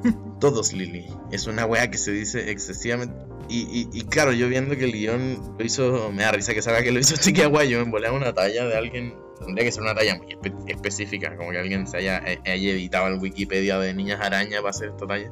[0.40, 1.06] Todos Lily.
[1.32, 3.16] Es una weá que se dice excesivamente.
[3.50, 6.62] Y, y, y claro, yo viendo que el guion lo hizo, me da risa que
[6.62, 9.16] salga que lo hizo Chiqui Aguayo, en volar una talla de alguien.
[9.40, 12.72] Tendría que ser una talla muy espe- específica, como que alguien se haya, eh, haya
[12.72, 15.32] editado el Wikipedia de Niñas Araña para hacer esta talla.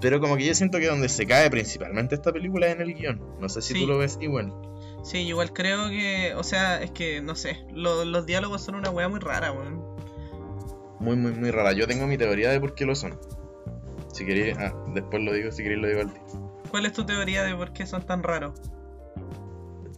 [0.00, 2.94] Pero como que yo siento que donde se cae principalmente esta película es en el
[2.94, 3.20] guion.
[3.40, 3.80] No sé si Sí.
[3.80, 4.52] tú lo ves igual.
[5.02, 8.90] Sí, igual creo que, o sea, es que, no sé, lo- los diálogos son una
[8.90, 9.82] weá muy rara, weón.
[11.00, 11.72] Muy, muy, muy rara.
[11.72, 13.18] Yo tengo mi teoría de por qué lo son.
[14.12, 16.62] Si queréis, ah, después lo digo, si queréis lo digo al tiro.
[16.70, 18.60] ¿Cuál es tu teoría de por qué son tan raros?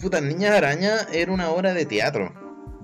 [0.00, 2.32] Puta, Niñas Araña era una obra de teatro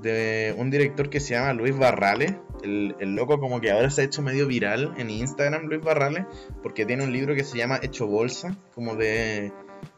[0.00, 2.34] de un director que se llama Luis Barrales.
[2.62, 6.24] El, el loco como que ahora se ha hecho medio viral en Instagram, Luis Barrales,
[6.62, 9.52] porque tiene un libro que se llama Hecho Bolsa, como de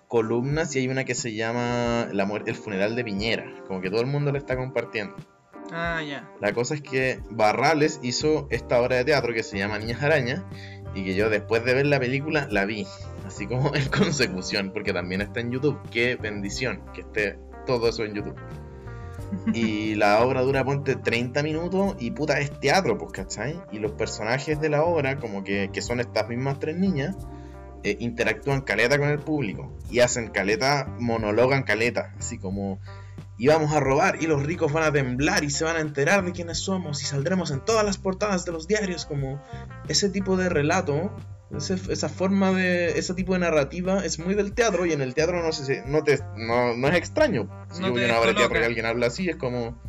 [0.08, 3.90] columnas, y hay una que se llama La muerte, El funeral de Piñera, como que
[3.90, 5.14] todo el mundo le está compartiendo.
[5.70, 6.30] Ah, ya.
[6.40, 10.44] La cosa es que Barrales hizo esta obra de teatro que se llama Niñas Araña
[10.94, 12.86] y que yo después de ver la película la vi,
[13.26, 15.78] así como en consecución, porque también está en YouTube.
[15.90, 18.36] Qué bendición que esté todo eso en YouTube.
[19.52, 23.60] Y la obra dura, ponte, 30 minutos y puta, es teatro, pues, ¿cachai?
[23.70, 27.16] Y los personajes de la obra, como que, que son estas mismas tres niñas,
[27.90, 32.78] eh, interactúan caleta con el público y hacen caleta, monologan caleta, así como
[33.40, 36.24] y vamos a robar y los ricos van a temblar y se van a enterar
[36.24, 39.40] de quiénes somos y saldremos en todas las portadas de los diarios como
[39.88, 41.14] ese tipo de relato
[41.56, 45.14] ese- esa forma de ese tipo de narrativa es muy del teatro y en el
[45.14, 47.48] teatro no sé si- no te no, no es extraño.
[47.72, 49.80] Si No yo voy a una teatro y alguien habla así es como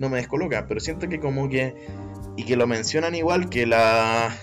[0.00, 1.74] no me descoloca pero siento que como que
[2.36, 4.36] y que lo mencionan igual que la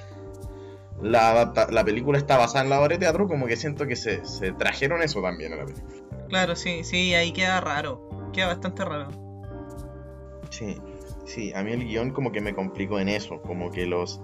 [1.04, 4.26] la, la película está basada en la obra de teatro como que siento que se,
[4.26, 8.10] se trajeron eso también a la película Claro, sí, sí, ahí queda raro.
[8.34, 9.10] Queda bastante raro.
[10.50, 10.78] Sí,
[11.26, 14.22] sí, a mí el guion como que me complicó en eso, como que los...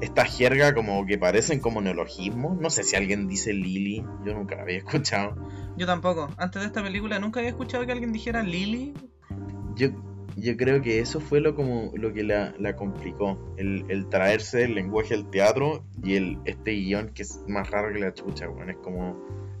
[0.00, 4.56] Esta jerga como que parecen como neologismos, no sé si alguien dice Lily, yo nunca
[4.56, 5.36] la había escuchado.
[5.76, 6.30] Yo tampoco.
[6.38, 8.94] Antes de esta película nunca había escuchado que alguien dijera Lily.
[9.76, 9.90] Yo,
[10.36, 14.64] yo creo que eso fue lo como lo que la, la complicó, el, el traerse
[14.64, 18.48] el lenguaje del teatro y el este guion que es más raro que la chucha,
[18.48, 19.18] weón, es como,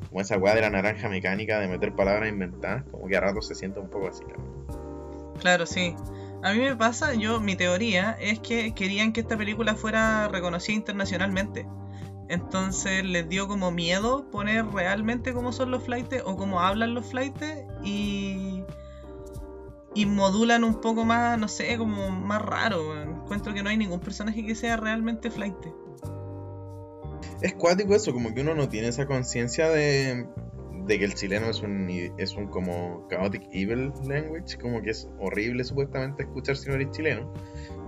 [0.08, 3.42] como esa weá de la naranja mecánica de meter palabras inventadas, como que a rato
[3.42, 4.66] se siente un poco así, cabrón.
[5.40, 5.94] Claro, sí.
[6.42, 10.74] A mí me pasa, yo, mi teoría es que querían que esta película fuera reconocida
[10.74, 11.66] internacionalmente.
[12.28, 17.06] Entonces les dio como miedo poner realmente cómo son los flightes o cómo hablan los
[17.06, 18.61] flightes y.
[19.94, 23.00] Y modulan un poco más, no sé, como más raro.
[23.02, 25.54] Encuentro que no hay ningún personaje que sea realmente flight.
[27.40, 30.26] Es cuático eso, como que uno no tiene esa conciencia de,
[30.86, 34.90] de que el chileno es un, i- es un como chaotic evil language, como que
[34.90, 37.32] es horrible supuestamente escuchar si no eres chileno.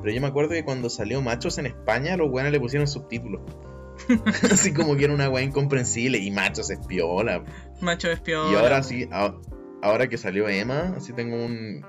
[0.02, 3.40] Pero yo me acuerdo que cuando salió Machos en España, los weones le pusieron subtítulos.
[4.52, 7.44] Así como que era una weá incomprensible y Machos es piola.
[7.80, 8.50] Macho espiola.
[8.50, 9.08] Y ahora sí,
[9.82, 11.84] ahora que salió Emma, así tengo un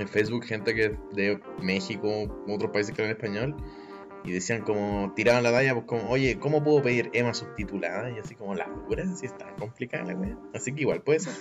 [0.00, 2.08] en Facebook gente que de México,
[2.48, 3.56] otros países que hablan español,
[4.24, 8.10] y decían como, tiraban la talla, pues como, oye, ¿cómo puedo pedir Emma subtitulada?
[8.10, 10.36] Y así como, la dura, si está complicada la wea.
[10.54, 11.34] Así que igual puede ser.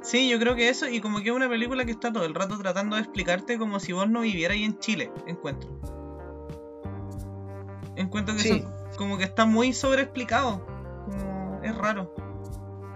[0.00, 2.34] Sí, yo creo que eso, y como que es una película que está todo el
[2.34, 5.68] rato tratando de explicarte como si vos no vivierais en Chile, encuentro.
[7.96, 8.48] Encuentro que Sí.
[8.50, 10.64] eso como que está muy sobreexplicado.
[11.04, 12.14] Como es raro.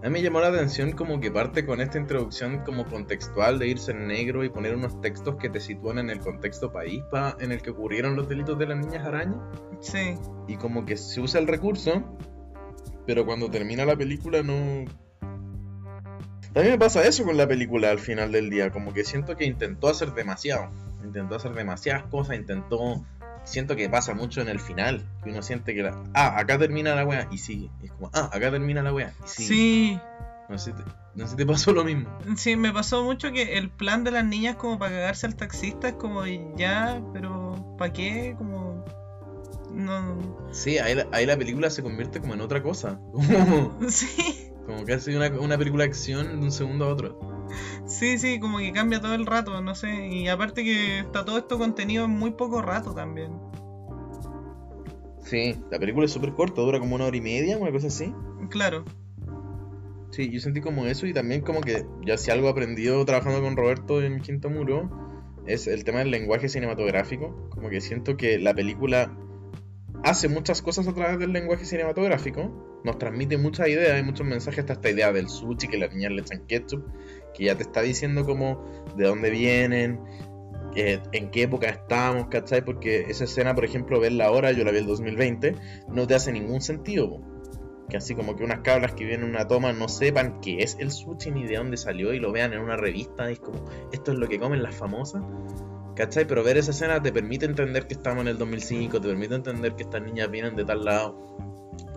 [0.02, 3.68] A mí me llamó la atención como que parte con esta introducción como contextual de
[3.68, 7.36] irse en negro y poner unos textos que te sitúan en el contexto país pa-
[7.38, 9.36] en el que ocurrieron los delitos de las niñas arañas.
[9.80, 10.14] Sí.
[10.48, 12.02] y como que se usa el recurso,
[13.06, 14.84] pero cuando termina la película no...
[16.52, 19.44] También me pasa eso con la película al final del día, como que siento que
[19.44, 20.70] intentó hacer demasiado,
[21.04, 23.04] intentó hacer demasiadas cosas, intentó...
[23.50, 26.00] Siento que pasa mucho en el final, que uno siente que la...
[26.14, 27.68] Ah, acá termina la wea y sigue.
[27.82, 29.48] Y es como, ah, acá termina la wea y sigue.
[29.48, 30.00] Sí.
[30.48, 30.84] No sé, si te,
[31.16, 32.08] no sé si te pasó lo mismo.
[32.36, 35.88] Sí, me pasó mucho que el plan de las niñas como para cagarse al taxista
[35.88, 36.24] es como
[36.56, 38.36] ya, pero ¿para qué?
[38.38, 38.84] Como...
[39.72, 40.16] No...
[40.52, 43.00] Sí, ahí la, ahí la película se convierte como en otra cosa.
[43.10, 44.52] Como, Sí.
[44.64, 47.39] como que hace una, una película de acción de un segundo a otro.
[47.86, 50.08] Sí, sí, como que cambia todo el rato, no sé.
[50.08, 53.38] Y aparte que está todo esto contenido en muy poco rato también.
[55.24, 58.12] Sí, la película es súper corta, dura como una hora y media, una cosa así.
[58.48, 58.84] Claro.
[60.10, 63.56] Sí, yo sentí como eso y también como que ya si algo aprendido trabajando con
[63.56, 64.90] Roberto en Quinto Muro
[65.46, 67.48] es el tema del lenguaje cinematográfico.
[67.50, 69.16] Como que siento que la película
[70.02, 74.60] hace muchas cosas a través del lenguaje cinematográfico, nos transmite muchas ideas y muchos mensajes,
[74.60, 76.84] hasta esta idea del sushi, que las niñas le echan ketchup,
[77.34, 78.64] que ya te está diciendo como
[78.96, 80.00] de dónde vienen,
[80.74, 82.64] en qué época estamos, ¿cachai?
[82.64, 85.54] Porque esa escena, por ejemplo, verla ahora, yo la vi el 2020,
[85.88, 87.20] no te hace ningún sentido.
[87.88, 90.76] Que así como que unas cabras que vienen en una toma no sepan qué es
[90.78, 93.64] el sushi ni de dónde salió y lo vean en una revista y es como,
[93.90, 95.24] esto es lo que comen las famosas.
[95.96, 96.24] ¿Cachai?
[96.24, 99.74] Pero ver esa escena te permite entender que estamos en el 2005, te permite entender
[99.74, 101.36] que estas niñas vienen de tal lado.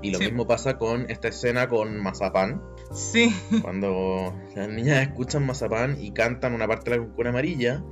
[0.04, 0.26] Y lo Sí.
[0.26, 3.34] mismo pasa con esta escena con Mazapán, Sí.
[3.64, 7.84] cuando las niñas escuchan Mazapán y cantan una parte de la cuncuna amarilla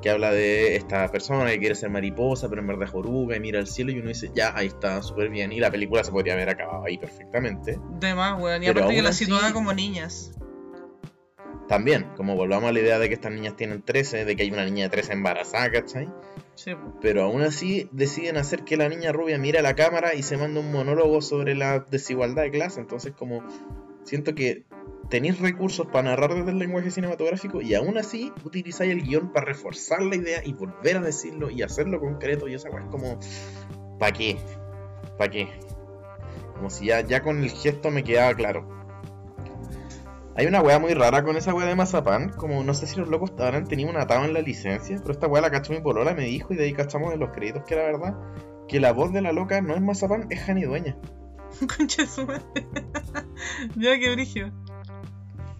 [0.00, 3.40] que habla de esta persona que quiere ser mariposa, pero en verdad es oruga y
[3.40, 5.52] mira al cielo y uno dice, ya, ahí está, súper bien.
[5.52, 7.78] Y la película se podría haber acabado ahí perfectamente.
[7.98, 8.62] De más, weón.
[8.62, 10.32] Y Pero aparte que la así- situaba como niñas.
[11.68, 14.50] También, como volvamos a la idea de que estas niñas tienen 13, de que hay
[14.50, 16.08] una niña de 13 embarazada, ¿cachai?
[17.00, 20.36] Pero aún así deciden hacer que la niña rubia mire a la cámara y se
[20.36, 22.80] manda un monólogo sobre la desigualdad de clase.
[22.80, 23.42] Entonces como
[24.04, 24.64] siento que
[25.08, 29.46] tenéis recursos para narrar desde el lenguaje cinematográfico y aún así utilizáis el guion para
[29.46, 33.18] reforzar la idea y volver a decirlo y hacerlo concreto y esa weá es como
[33.98, 34.38] ¿para qué?
[35.18, 35.48] ¿para qué?
[36.54, 38.79] Como si ya con el gesto me quedaba claro.
[40.40, 43.08] Hay una weá muy rara con esa weá de mazapán, como no sé si los
[43.08, 46.14] locos habrán tenido un atado en la licencia, pero esta weá la cachó mi polola,
[46.14, 48.16] me dijo, y de ahí cachamos de los créditos que era verdad,
[48.66, 50.96] que la voz de la loca no es mazapán, es Jani Dueña.
[51.76, 52.42] Concha su madre.
[53.76, 54.50] ya que brillo.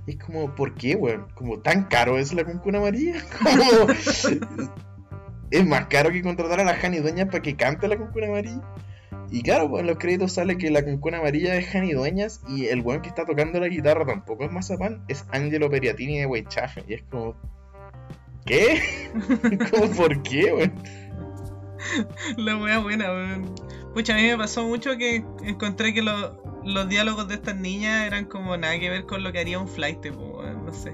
[0.07, 1.27] Es como, ¿por qué, weón?
[1.35, 3.23] Como tan caro es la cuncuna amarilla.
[3.39, 3.93] Como,
[5.51, 8.63] es más caro que contratar a la Jani Dueñas para que cante la cuncuna amarilla.
[9.33, 12.67] Y claro, pues en los créditos sale que la cuncuna amarilla es Jani Dueñas y
[12.67, 16.83] el weón que está tocando la guitarra tampoco es Mazapán, es Angelo Periatini de Weichaje.
[16.89, 17.37] Y es como,
[18.45, 18.81] ¿qué?
[19.71, 20.73] como, ¿por qué, weón?
[22.37, 23.55] La wea buena, weón.
[23.95, 28.07] Pucha, a mí me pasó mucho que encontré que lo- los diálogos de estas niñas
[28.07, 30.93] eran como nada que ver con lo que haría un flight, weón, no sé.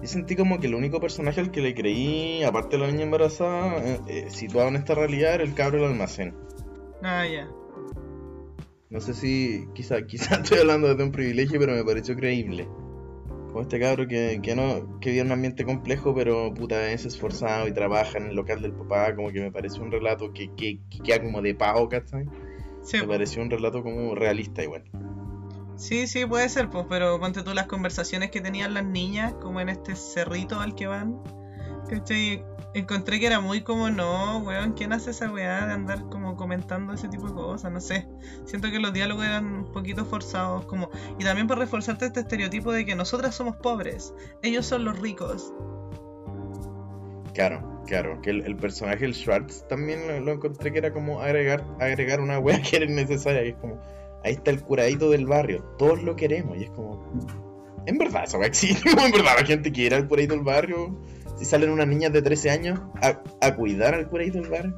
[0.00, 3.04] Yo sentí como que el único personaje al que le creí, aparte de la niña
[3.04, 6.34] embarazada, eh, eh, situado en esta realidad, era el cabro del almacén.
[7.02, 7.48] Ah, ya.
[8.90, 12.68] No sé si, quizá, quizá estoy hablando desde un privilegio, pero me pareció creíble.
[13.48, 17.04] Como este cabro que, que no, que vive en un ambiente complejo, pero puta es
[17.04, 20.54] esforzado y trabaja en el local del papá, como que me pareció un relato que,
[20.54, 22.24] que, que queda como de pago, ¿cachai?
[22.82, 23.08] Sí, Me po.
[23.08, 24.84] pareció un relato como realista igual.
[25.76, 29.60] sí, sí, puede ser, pues, pero ponte tú las conversaciones que tenían las niñas, como
[29.60, 31.20] en este cerrito al que van.
[31.88, 32.42] ¿Cachai?
[32.74, 36.94] Encontré que era muy como, no, weón, ¿quién hace esa weá de andar como comentando
[36.94, 37.70] ese tipo de cosas?
[37.70, 38.08] No sé.
[38.46, 40.88] Siento que los diálogos eran un poquito forzados, como...
[41.18, 45.52] Y también por reforzarte este estereotipo de que nosotras somos pobres, ellos son los ricos.
[47.34, 52.20] Claro, claro, que el, personaje, el Schwartz, también lo, encontré que era como agregar, agregar
[52.20, 53.44] una wea que era innecesaria.
[53.44, 53.80] Y es como,
[54.24, 56.56] ahí está el curadito del barrio, todos lo queremos.
[56.58, 57.06] Y es como,
[57.86, 58.92] en verdad, eso va a existir.
[58.98, 60.98] En verdad, la gente quiere al curadito del barrio.
[61.36, 64.74] Si salen unas niñas de 13 años a, a cuidar al curadito del barrio.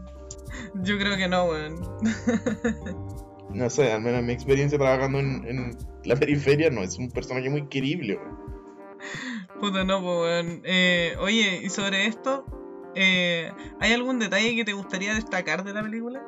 [0.82, 1.80] Yo creo que no, weón.
[3.54, 7.10] No sé, al menos en mi experiencia trabajando en, en la periferia, no, es un
[7.10, 8.16] personaje muy querible.
[8.16, 8.38] weón.
[9.60, 10.60] Puta, no, weón.
[10.64, 12.44] Eh, oye, y sobre esto,
[12.96, 16.26] eh, ¿hay algún detalle que te gustaría destacar de la película?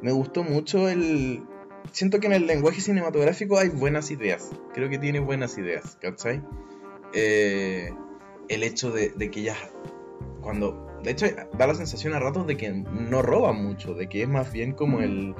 [0.00, 1.42] Me gustó mucho el...
[1.90, 4.50] Siento que en el lenguaje cinematográfico hay buenas ideas.
[4.74, 6.42] Creo que tiene buenas ideas, ¿cachai?
[7.14, 7.90] Eh,
[8.48, 9.58] el hecho de, de que ellas...
[10.40, 10.86] Cuando...
[11.02, 11.26] De hecho,
[11.56, 14.72] da la sensación a ratos de que no roban mucho, de que es más bien
[14.72, 15.34] como el...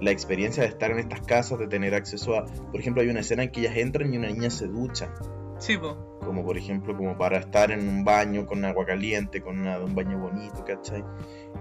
[0.00, 2.44] La experiencia de estar en estas casas, de tener acceso a...
[2.46, 5.12] Por ejemplo, hay una escena en que ellas entran y una niña se ducha.
[5.58, 5.94] Sí, pues.
[6.20, 9.94] Como por ejemplo, como para estar en un baño con agua caliente, con una- un
[9.94, 11.04] baño bonito, ¿cachai?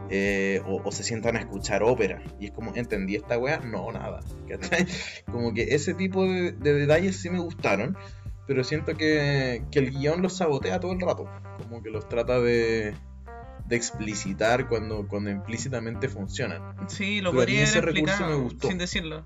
[0.09, 2.21] Eh, o, o se sientan a escuchar ópera.
[2.39, 3.59] Y es como, ¿entendí esta wea?
[3.59, 4.21] No, nada.
[4.47, 4.85] ¿cachai?
[5.31, 7.97] Como que ese tipo de, de detalles sí me gustaron.
[8.49, 11.29] Pero siento que, que el guion los sabotea todo el rato.
[11.59, 12.95] Como que los trata de,
[13.67, 16.75] de explicitar cuando, cuando implícitamente funcionan.
[16.89, 18.67] Sí, lo Pero podría ese haber recurso me gustó.
[18.69, 19.23] sin decirlo.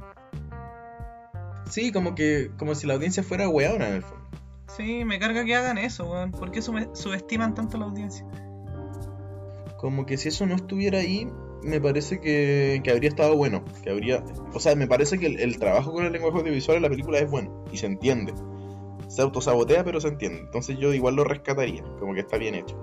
[1.70, 4.28] Sí, como que como si la audiencia fuera weona en el fondo.
[4.76, 6.32] Sí, me carga que hagan eso, weón.
[6.32, 8.26] ¿Por qué sube- subestiman tanto a la audiencia?
[9.78, 11.30] Como que si eso no estuviera ahí,
[11.64, 13.64] me parece que, que habría estado bueno.
[13.84, 14.22] Que habría.
[14.54, 17.20] O sea, me parece que el, el trabajo con el lenguaje audiovisual en la película
[17.20, 17.64] es bueno.
[17.72, 18.34] Y se entiende.
[19.08, 20.40] Se autosabotea, pero se entiende.
[20.40, 21.84] Entonces yo igual lo rescataría.
[22.00, 22.78] Como que está bien hecho.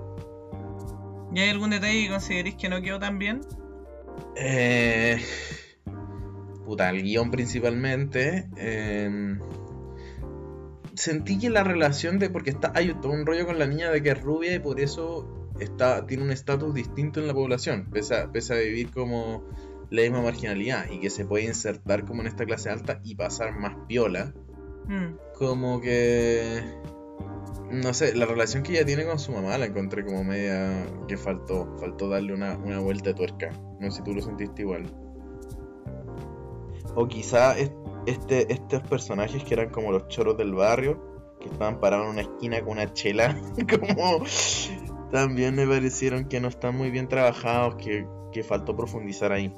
[1.33, 3.41] ¿Y hay algún detalle que consideréis que no quedó tan bien?
[4.35, 5.17] Eh.
[6.65, 8.49] Puta, el guion principalmente.
[8.57, 9.37] eh,
[10.93, 12.29] sentí que la relación de.
[12.29, 14.79] Porque está, hay todo un rollo con la niña de que es rubia y por
[14.79, 17.89] eso está, tiene un estatus distinto en la población.
[17.91, 19.43] Pese a, pese a vivir como
[19.89, 23.57] la misma marginalidad y que se puede insertar como en esta clase alta y pasar
[23.57, 24.33] más piola.
[24.91, 26.61] Mm, Como que.
[27.71, 30.85] No sé, la relación que ella tiene con su mamá la encontré como media.
[31.07, 31.77] que faltó.
[31.79, 33.49] Faltó darle una, una vuelta de tuerca.
[33.79, 34.83] No sé si tú lo sentiste igual.
[36.95, 37.71] O quizá es-
[38.05, 40.99] este, estos personajes que eran como los choros del barrio,
[41.39, 43.39] que estaban parados en una esquina con una chela,
[43.69, 44.23] como.
[45.11, 49.53] También me parecieron que no están muy bien trabajados, que, que faltó profundizar ahí.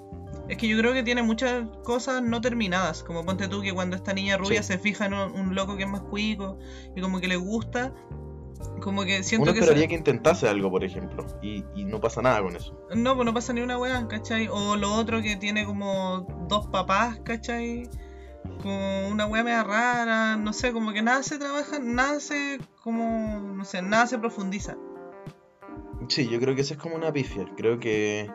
[0.49, 3.03] Es que yo creo que tiene muchas cosas no terminadas.
[3.03, 4.73] Como ponte tú que cuando esta niña rubia Sí.
[4.73, 6.57] se fija en un, un loco que es más cuico
[6.95, 7.93] y como que le gusta,
[8.81, 9.59] como que siento Uno que...
[9.59, 12.77] esperaría se- que intentase algo, por ejemplo, y, y no pasa nada con eso.
[12.93, 14.47] No, pues no pasa ni una weá, ¿cachai?
[14.51, 17.89] O lo otro que tiene como dos papás, ¿cachai?
[18.61, 23.39] Como una weá media rara, no sé, como que nada se trabaja, nada se, como,
[23.39, 24.75] no sé, nada se profundiza.
[26.09, 27.45] Sí, yo creo que esa es como una pifia.
[27.55, 28.29] Creo que,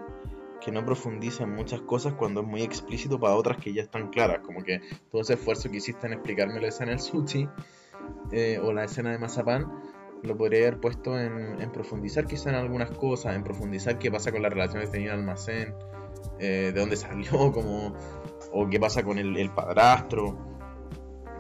[0.61, 4.11] que no profundiza en muchas cosas cuando es muy explícito para otras que ya están
[4.11, 4.41] claras.
[4.41, 4.81] Como que
[5.11, 7.49] todo ese esfuerzo que hiciste en explicarme la escena del sushi
[8.33, 9.67] eh, o la escena de Mazapán,
[10.23, 14.33] lo podría haber puesto en, en profundizar quizá en algunas cosas, en profundizar qué pasa
[14.33, 15.75] con la relación de este niño en el almacén.
[16.41, 17.95] eh, de dónde salió, como,
[18.53, 20.37] o qué pasa con el, padrastro.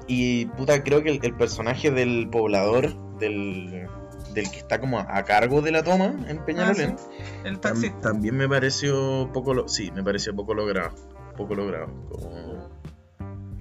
[0.06, 3.88] Y puta, creo que el personaje del poblador, del,
[4.34, 7.22] del que está como a, cargo de la toma en Peñalolén, Ah, sí.
[7.44, 8.00] El tam- taxista.
[8.00, 10.94] también me pareció poco, lo- sí, me pareció poco logrado,
[11.36, 12.68] poco logrado, como...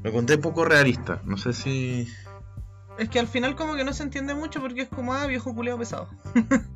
[0.04, 2.08] Lo encontré poco realista, no sé si...
[3.00, 5.54] Es que al final como que no se entiende mucho porque es como, ah, viejo
[5.54, 6.10] culeado pesado.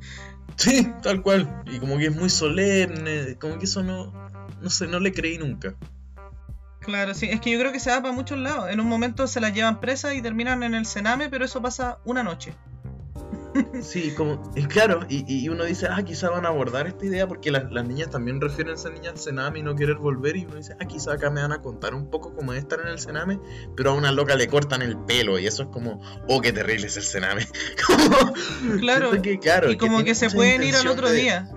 [0.56, 1.62] Sí, tal cual.
[1.66, 4.12] Y como que es muy solemne, como que eso no,
[4.60, 5.74] no sé, no le creí nunca.
[6.80, 8.68] Claro, sí, es que yo creo que se va para muchos lados.
[8.70, 11.98] En un momento se las llevan presas y terminan en el cename, pero eso pasa
[12.04, 12.52] una noche.
[13.82, 17.26] Sí, como, y claro, y, y uno dice, ah, quizá van a abordar esta idea
[17.28, 20.36] porque las, las niñas también refieren a esas niñas al cename y no querer volver.
[20.36, 22.80] Y uno dice, ah, quizá acá me van a contar un poco cómo es estar
[22.80, 23.38] en el cename,
[23.76, 26.86] pero a una loca le cortan el pelo y eso es como, oh, qué terrible
[26.86, 27.46] es el cename.
[27.86, 28.32] Como,
[28.80, 31.50] Claro, que, claro, y como que se pueden ir al otro de- día.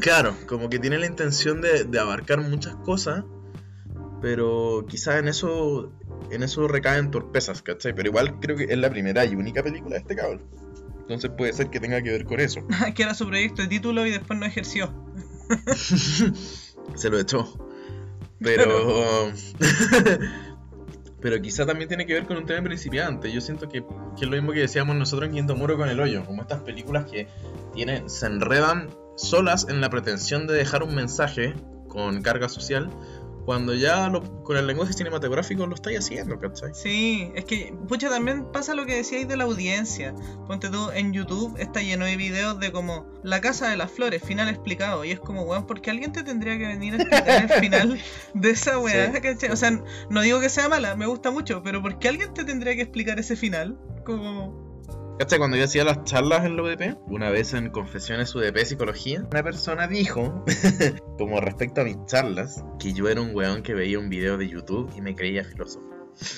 [0.00, 3.24] Claro, como que tiene la intención de, de abarcar muchas cosas,
[4.20, 5.92] pero quizás en eso
[6.30, 7.94] en eso recaen torpezas, ¿cachai?
[7.94, 10.42] Pero igual creo que es la primera y única película de este cabrón.
[11.00, 12.60] Entonces puede ser que tenga que ver con eso.
[12.94, 14.92] que era su proyecto de título y después no ejerció.
[16.94, 17.66] Se lo echó.
[18.40, 19.32] Pero.
[21.20, 23.32] Pero quizá también tiene que ver con un tema principiante.
[23.32, 23.82] Yo siento que,
[24.16, 26.24] que es lo mismo que decíamos nosotros en Quinto Muro con el hoyo.
[26.24, 27.26] Como estas películas que
[27.74, 31.54] tienen, se enredan solas en la pretensión de dejar un mensaje
[31.88, 32.90] con carga social.
[33.48, 36.74] Cuando ya lo- con el lenguaje cinematográfico lo estáis haciendo, ¿cachai?
[36.74, 40.14] Sí, es que, pucha, también pasa lo que decíais de la audiencia.
[40.46, 44.22] Ponte tú, en YouTube está lleno de videos de como La Casa de las Flores,
[44.22, 45.02] final explicado.
[45.06, 47.98] Y es como, weón, porque alguien te tendría que venir a explicar el final
[48.34, 49.18] de esa weá, Sí.
[49.22, 49.50] ¿cachai?
[49.50, 49.70] O sea,
[50.10, 52.82] no digo que sea mala, me gusta mucho, pero ¿por qué alguien te tendría que
[52.82, 53.78] explicar ese final?
[54.04, 54.67] Como,
[55.18, 55.40] ¿Cachai?
[55.40, 59.42] Cuando yo hacía las charlas en la UDP, una vez en Confesiones UDP Psicología, una
[59.42, 60.44] persona dijo,
[61.18, 64.48] como respecto a mis charlas, que yo era un weón que veía un video de
[64.48, 65.84] YouTube y me creía filósofo.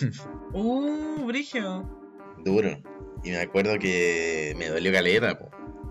[0.54, 1.86] uh, brigio.
[2.42, 2.80] Duro.
[3.22, 5.50] Y me acuerdo que me dolió caleta, po.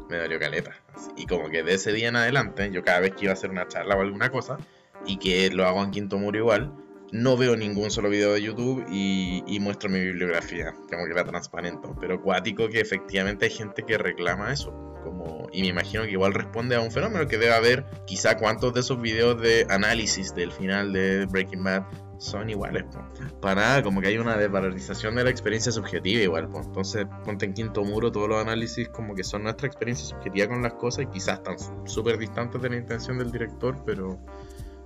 [0.09, 0.71] Me dolió caleta.
[1.15, 3.51] Y como que de ese día en adelante, yo cada vez que iba a hacer
[3.51, 4.57] una charla o alguna cosa,
[5.05, 6.73] y que lo hago en Quinto Muro igual,
[7.11, 11.23] no veo ningún solo video de YouTube y, y muestro mi bibliografía, como que la
[11.23, 11.95] transparento.
[11.99, 14.71] Pero cuático que efectivamente hay gente que reclama eso.
[15.03, 18.73] Como, y me imagino que igual responde a un fenómeno que debe haber, quizá cuántos
[18.73, 21.83] de esos videos de análisis del final de Breaking Bad
[22.19, 22.83] son iguales.
[22.83, 23.01] po.
[23.39, 26.49] Para nada, como que hay una desvalorización de la experiencia subjetiva igual.
[26.49, 26.61] po.
[26.61, 30.61] Entonces, ponte en quinto muro todos los análisis como que son nuestra experiencia subjetiva con
[30.61, 31.55] las cosas y quizás están
[31.87, 34.19] súper distantes de la intención del director, pero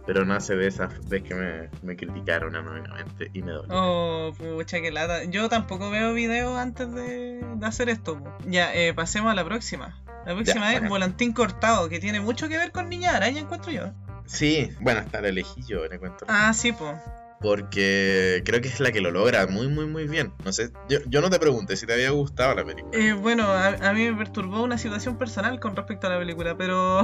[0.05, 3.73] pero nace de esa vez que me, me criticaron anónimamente y me dolió.
[3.73, 5.23] Oh, pucha, que lata.
[5.25, 8.19] Yo tampoco veo videos antes de, de hacer esto.
[8.19, 8.35] po.
[8.47, 10.01] Ya, eh, pasemos a la próxima.
[10.25, 10.89] La próxima es bacán.
[10.89, 13.91] Volantín Cortado, que tiene mucho que ver con Niña Araña, encuentro yo.
[14.25, 16.25] Sí, bueno, hasta la elegí yo, le cuento.
[16.27, 16.95] Ah, sí, pues.
[17.41, 20.31] Porque creo que es la que lo logra muy, muy, muy bien.
[20.45, 22.97] No sé, yo, yo no te pregunté si te había gustado la película.
[22.97, 26.55] Eh, bueno, a, a mí me perturbó una situación personal con respecto a la película,
[26.57, 27.01] pero.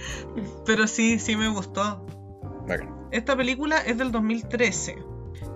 [0.66, 2.04] pero sí, sí me gustó.
[3.10, 4.96] Esta película es del 2013.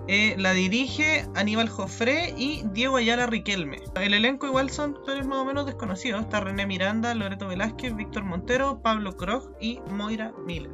[0.07, 3.77] Eh, la dirige Aníbal Jofré y Diego Ayala Riquelme.
[3.95, 6.21] El elenco igual son actores más o menos desconocidos.
[6.21, 10.71] Está René Miranda, Loreto Velázquez, Víctor Montero, Pablo Krog y Moira Miller.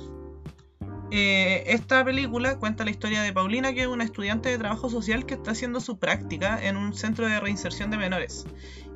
[1.12, 5.26] Eh, esta película cuenta la historia de Paulina, que es una estudiante de trabajo social
[5.26, 8.46] que está haciendo su práctica en un centro de reinserción de menores.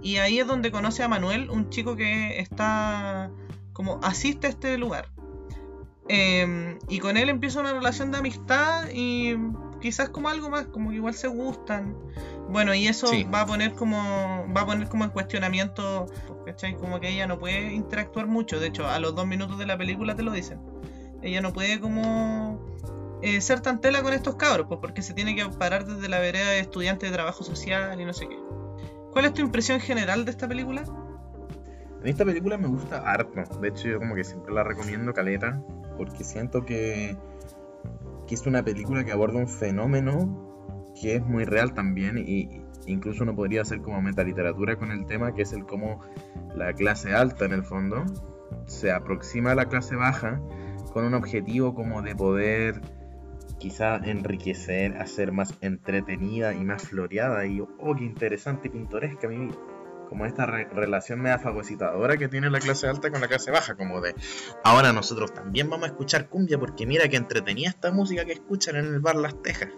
[0.02, 3.32] Y ahí es donde conoce a Manuel, un chico que está
[3.74, 5.13] como asiste a este lugar.
[6.10, 9.36] Eh, y con él empieza una relación de amistad y
[9.82, 11.96] quizás como algo más, como que igual se gustan.
[12.50, 13.24] Bueno, y eso Sí.
[13.24, 16.08] va a poner como va a poner como en cuestionamiento,
[16.46, 16.76] ¿cachai?
[16.76, 18.60] Como que ella no puede interactuar mucho.
[18.60, 20.60] De hecho, a los dos minutos de la película te lo dicen.
[21.22, 22.60] Ella no puede como
[23.22, 26.20] eh, ser tan tela con estos cabros, pues porque se tiene que parar desde la
[26.20, 28.38] vereda de estudiante de trabajo social y no sé qué.
[29.14, 30.84] ¿Cuál es tu impresión general de esta película?
[32.02, 33.60] En esta película me gusta harto.
[33.62, 35.62] De hecho, yo como que siempre la recomiendo caleta.
[35.98, 37.16] Porque siento que,
[38.28, 42.18] que es una película que aborda un fenómeno que es muy real también.
[42.18, 46.02] Y incluso uno podría hacer como metaliteratura con el tema, que es el cómo
[46.56, 48.06] la clase alta en el fondo
[48.66, 50.42] se aproxima a la clase baja
[50.94, 52.82] con un objetivo como de poder
[53.58, 59.38] quizá enriquecer, hacer más entretenida y más floreada y oh qué interesante y pintoresca mi
[59.38, 59.56] vida
[60.14, 63.74] como esta re- relación media fagocitadora que tiene la clase alta con la clase baja,
[63.74, 64.14] como de
[64.64, 68.76] ahora nosotros también vamos a escuchar cumbia porque mira que entretenía esta música que escuchan
[68.76, 69.70] en el bar Las Tejas.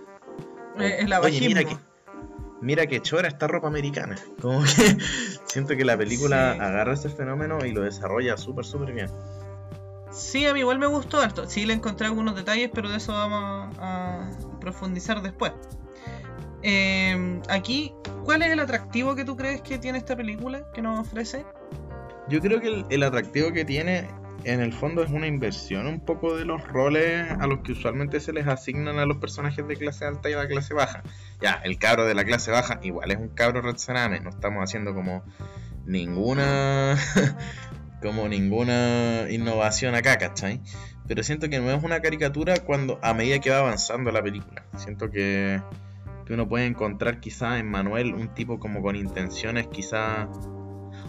[0.77, 1.77] Eh, el Oye, mira que
[2.59, 4.17] mira que chora esta ropa americana.
[4.41, 4.97] Como que
[5.45, 6.59] siento que la película Sí.
[6.59, 9.07] agarra ese fenómeno y lo desarrolla súper súper bien.
[10.11, 11.47] Sí, a mí igual me gustó harto.
[11.49, 14.29] Sí, le encontré algunos detalles, pero de eso vamos a
[14.59, 15.53] profundizar después.
[16.67, 17.93] Eh, aquí,
[18.23, 21.45] ¿cuál es el atractivo que tú crees que tiene esta película que nos ofrece?
[22.27, 24.07] Yo creo que el, atractivo que tiene
[24.45, 28.19] en el fondo es una inversión un poco de los roles a los que usualmente
[28.19, 31.03] se les asignan a los personajes de clase alta y de la clase baja.
[31.39, 34.95] Ya, el cabro de la clase baja igual es un cabro Retsaname, no estamos haciendo
[34.95, 35.23] como
[35.85, 36.97] ninguna
[38.01, 40.61] como ninguna innovación acá, ¿cachai?
[41.07, 44.65] Pero siento que no es una caricatura cuando a medida que va avanzando la película.
[44.77, 45.61] Siento que,
[46.25, 50.27] que uno puede encontrar quizá en Manuel un tipo como con intenciones quizá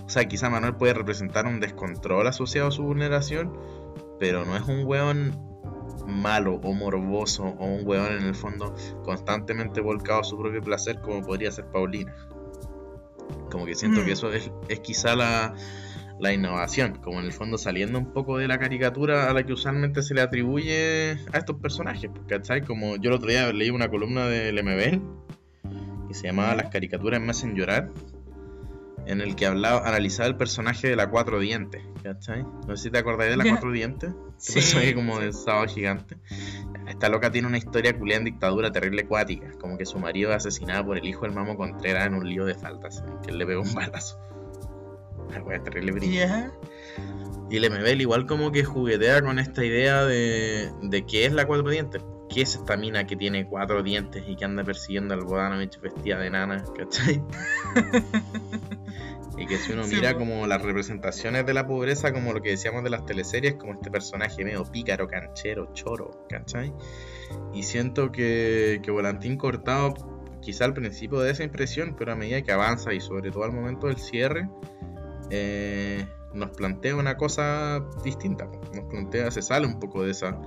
[0.04, 3.52] o sea, quizá Manuel puede representar un descontrol asociado a su vulneración,
[4.20, 5.36] pero no es un weón
[6.06, 11.00] malo o morboso o un weón en el fondo constantemente volcado a su propio placer
[11.00, 12.14] como podría ser Paulina.
[13.50, 14.04] Como que siento Mm.
[14.04, 15.54] que eso es, es quizá la,
[16.18, 19.52] la innovación, como en el fondo saliendo un poco de la caricatura a la que
[19.52, 22.62] usualmente se le atribuye a estos personajes, ¿cachai?
[22.62, 25.02] Como yo el otro día leí una columna de Lemebel
[26.08, 27.90] que se llamaba Las caricaturas me hacen llorar,
[29.06, 32.42] en el que hablaba, analizaba el personaje de la Cuatro Dientes, ¿cachai?
[32.42, 33.44] No sé si te acordáis de la.
[33.48, 34.10] Cuatro Dientes,
[34.44, 36.16] que personaje como de sábado gigante.
[36.88, 40.36] Esta loca tiene una historia culiada en dictadura terrible cuática, como que su marido es
[40.36, 43.38] asesinado por el hijo del Mamo Contreras en un lío de faltas, en que él
[43.38, 44.18] le pegó un balazo.
[45.28, 46.52] Una wea terrible brilla.
[47.48, 51.46] Y el MBL igual como que juguetea con esta idea de, de qué es la
[51.46, 52.02] cuatro dientes.
[52.28, 56.18] ¿Qué es esta mina que tiene cuatro dientes y que anda persiguiendo al Bodanovich vestida
[56.18, 56.64] de nana?
[56.76, 57.22] ¿Cachai?
[59.38, 62.82] y que si uno mira como las representaciones de la pobreza, como lo que decíamos
[62.82, 66.72] de las teleseries, como este personaje medio pícaro, canchero, choro, ¿cachai?
[67.52, 69.94] Y siento que, que Volantín Cortado,
[70.40, 73.52] quizá al principio de esa impresión, pero a medida que avanza y sobre todo al
[73.52, 74.48] momento del cierre,
[75.30, 78.46] eh, nos plantea una cosa distinta.
[78.74, 80.38] Nos plantea, se sale un poco de esa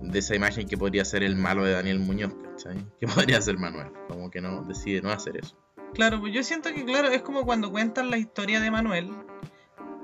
[0.00, 2.76] de esa imagen que podría ser el malo de Daniel Muñoz, ¿cachai?
[3.00, 3.88] Que podría ser Manuel.
[4.08, 5.56] Como que no, decide no hacer eso.
[5.94, 9.10] Claro, pues yo siento que, claro, es como cuando cuentan la historia de Manuel.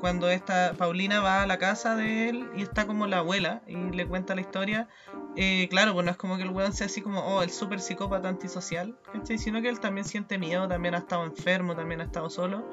[0.02, 3.76] Cuando esta Paulina va a la casa de él y está como la abuela y
[3.76, 4.88] le cuenta la historia.
[5.36, 7.78] eh, claro, pues no es como que el weón sea así como, oh, el super
[7.78, 8.98] psicópata antisocial.
[9.36, 12.68] Sino que él también siente miedo, también ha estado enfermo, también ha estado solo.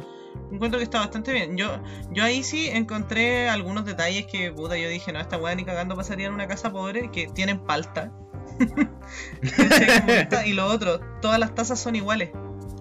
[0.52, 1.56] Encuentro que está bastante bien.
[1.56, 5.64] Yo, yo ahí sí encontré algunos detalles que, puta, yo dije, no, esta weá ni
[5.64, 8.12] cagando pasaría en una casa pobre que tienen palta.
[10.46, 12.32] Y lo otro, todas las tazas son iguales.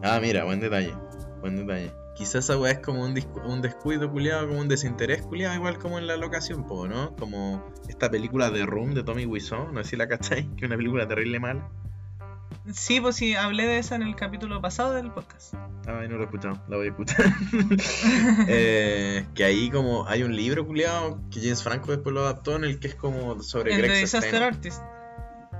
[0.03, 0.95] Ah, mira, buen detalle.
[1.43, 1.93] Buen detalle.
[2.19, 6.01] Quizás esa weá es como un, un descuido culiado, como un desinterés culiado, igual como
[6.01, 7.14] en la locación, po, ¿no?
[7.14, 10.69] Como esta película de Room de Tommy Wiseau, no sé si la cacháis, que es
[10.69, 11.71] una película terrible mala.
[12.73, 15.55] Sí, pues sí, hablé de esa en el capítulo pasado del podcast.
[15.87, 17.25] Ay, no lo he escuchado, la voy a escuchar.
[18.49, 22.64] Eh, que ahí como hay un libro culiado que James Franco después lo adaptó en
[22.64, 24.47] el que es como sobre el Greg de Disaster Sestero.
[24.47, 24.83] Artist.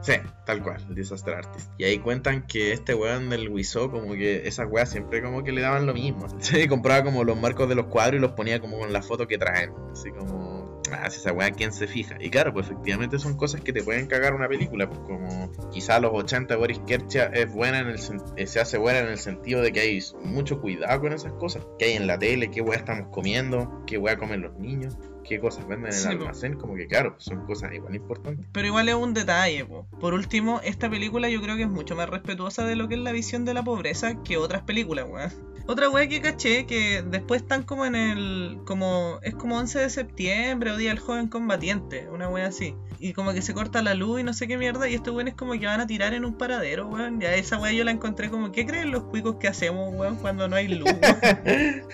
[0.01, 0.13] Sí,
[0.47, 1.71] tal cual, el Disaster Artist.
[1.77, 5.53] Y ahí cuentan que este weón del Wiso, como que esas weas siempre como que
[5.53, 6.27] le daban lo mismo.
[6.41, 9.27] Sí, compraba como los marcos de los cuadros y los ponía como con la foto
[9.27, 9.73] que traen.
[9.93, 12.17] Así como, ah, si esa wea, ¿quién se fija?
[12.21, 14.89] Y claro, pues efectivamente son cosas que te pueden cagar una película.
[14.89, 17.99] Pues como quizá los 80 Boris Kercha es buena en el
[18.37, 21.67] eh, se hace buena en el sentido de que hay mucho cuidado con esas cosas.
[21.79, 24.97] Que hay en la tele, qué wea estamos comiendo, qué wea comen los niños,
[25.29, 26.23] qué cosas venden en Sí, el po.
[26.25, 26.55] almacén.
[26.57, 28.47] Como que claro, son cosas igual importantes.
[28.53, 29.65] Pero igual es un detalle.
[29.65, 29.87] po.
[30.01, 33.01] Por último, esta película yo creo que es mucho más respetuosa de lo que es
[33.01, 35.31] la visión de la pobreza que otras películas, weón.
[35.71, 38.59] Otra weá que caché que después están como en el.
[38.65, 39.19] como.
[39.23, 42.75] es como 11 de septiembre o Día del Joven Combatiente, una weá así.
[42.99, 44.89] Y como que se corta la luz y no sé qué mierda.
[44.89, 47.21] Y estos weones como que van a tirar en un paradero, weón.
[47.21, 48.51] Ya esa weá yo la encontré como.
[48.51, 50.89] ¿Qué creen los cuicos que hacemos, weón, cuando no hay luz,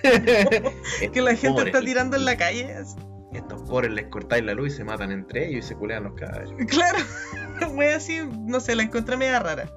[1.12, 2.72] que la gente está tirando en la calle.
[2.74, 2.94] así.
[3.34, 6.14] Estos pobres les cortáis la luz y se matan entre ellos y se culean los
[6.14, 6.52] cadáveres.
[6.68, 6.98] Claro,
[7.74, 9.70] wea así, no sé, la encontré media rara.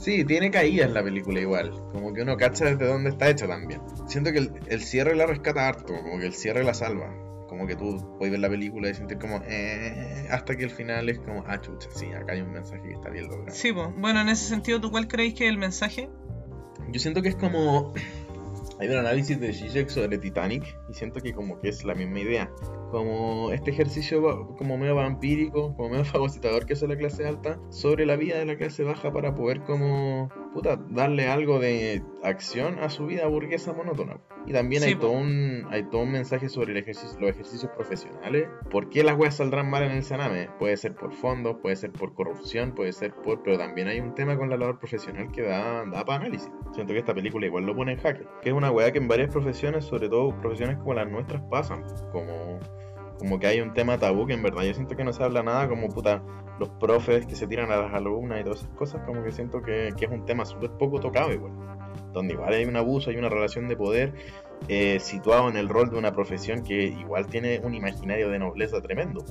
[0.00, 1.72] Sí, tiene caídas la película igual.
[1.92, 3.80] Como que uno cacha desde dónde está hecha también.
[4.06, 7.12] Siento que el, el cierre la rescata harto, como que el cierre la salva.
[7.48, 11.08] Como que tú puedes ver la película y sentir como, eh, hasta que el final
[11.08, 13.56] es como, ah, chucha, sí, acá hay un mensaje que está bien logrado.
[13.56, 16.10] Sí, bueno, en ese sentido, ¿tú cuál creéis que es el mensaje?
[16.90, 17.94] Yo siento que es como.
[18.80, 22.20] Hay un análisis de Zizek sobre Titanic y siento que como que es la misma
[22.20, 22.48] idea.
[22.92, 24.22] Como este ejercicio
[24.56, 28.46] como medio vampírico, como medio fagocitador que hace la clase alta sobre la vida de
[28.46, 30.28] la clase baja para poder como
[30.58, 34.18] puta darle algo de acción a su vida burguesa monótona.
[34.44, 37.70] Y también Sí, hay todo un hay todo un mensaje sobre el ejercicio, los ejercicios
[37.72, 38.48] profesionales.
[38.68, 40.48] ¿Por qué las weas saldrán mal en el Saname?
[40.58, 44.14] Puede ser por fondos, puede ser por corrupción, puede ser por pero también hay un
[44.16, 46.50] tema con la labor profesional que da, da para análisis.
[46.72, 48.26] Siento que esta película igual lo pone en jaque.
[48.42, 51.84] Que es una weá que en varias profesiones, sobre todo profesiones como las nuestras, pasan.
[52.10, 52.58] Como,
[53.18, 55.42] Como que hay un tema tabú que en verdad yo siento que no se habla
[55.42, 56.22] nada, como puta,
[56.58, 59.62] los profes que se tiran a las alumnas y todas esas cosas, como que siento
[59.62, 61.52] que, que es un tema súper poco tocado igual.
[62.12, 64.14] Donde igual hay un abuso, hay una relación de poder
[64.68, 68.80] eh, situado en el rol de una profesión que igual tiene un imaginario de nobleza
[68.80, 69.24] tremendo.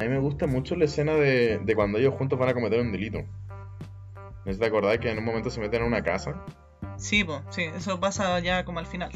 [0.00, 2.80] A mí me gusta mucho la escena de, de cuando ellos juntos van a cometer
[2.80, 3.20] un delito.
[4.44, 6.44] ¿No te acordás que en un momento se meten a una casa?
[6.96, 9.10] Sí, po, sí, eso pasa ya como al final.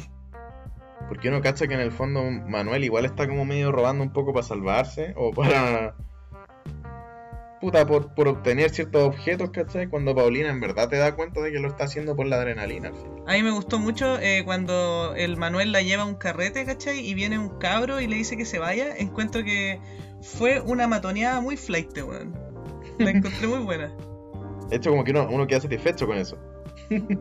[1.09, 4.31] Porque uno cacha que en el fondo Manuel igual está como medio robando un poco
[4.31, 5.95] para salvarse o para.
[7.59, 9.89] Puta, por, por obtener ciertos objetos, ¿cachai?
[9.89, 12.93] Cuando Paulina en verdad te da cuenta de que lo está haciendo por la adrenalina.
[13.27, 17.05] A mí me gustó mucho eh, cuando el Manuel la lleva a un carrete, ¿cachai?
[17.05, 18.95] Y viene un cabro y le dice que se vaya.
[18.95, 19.81] Encuentro que
[20.21, 22.33] fue una matoneada muy flight, weón.
[22.97, 23.93] La encontré muy buena.
[24.69, 26.37] De hecho, como que uno, uno queda satisfecho con eso.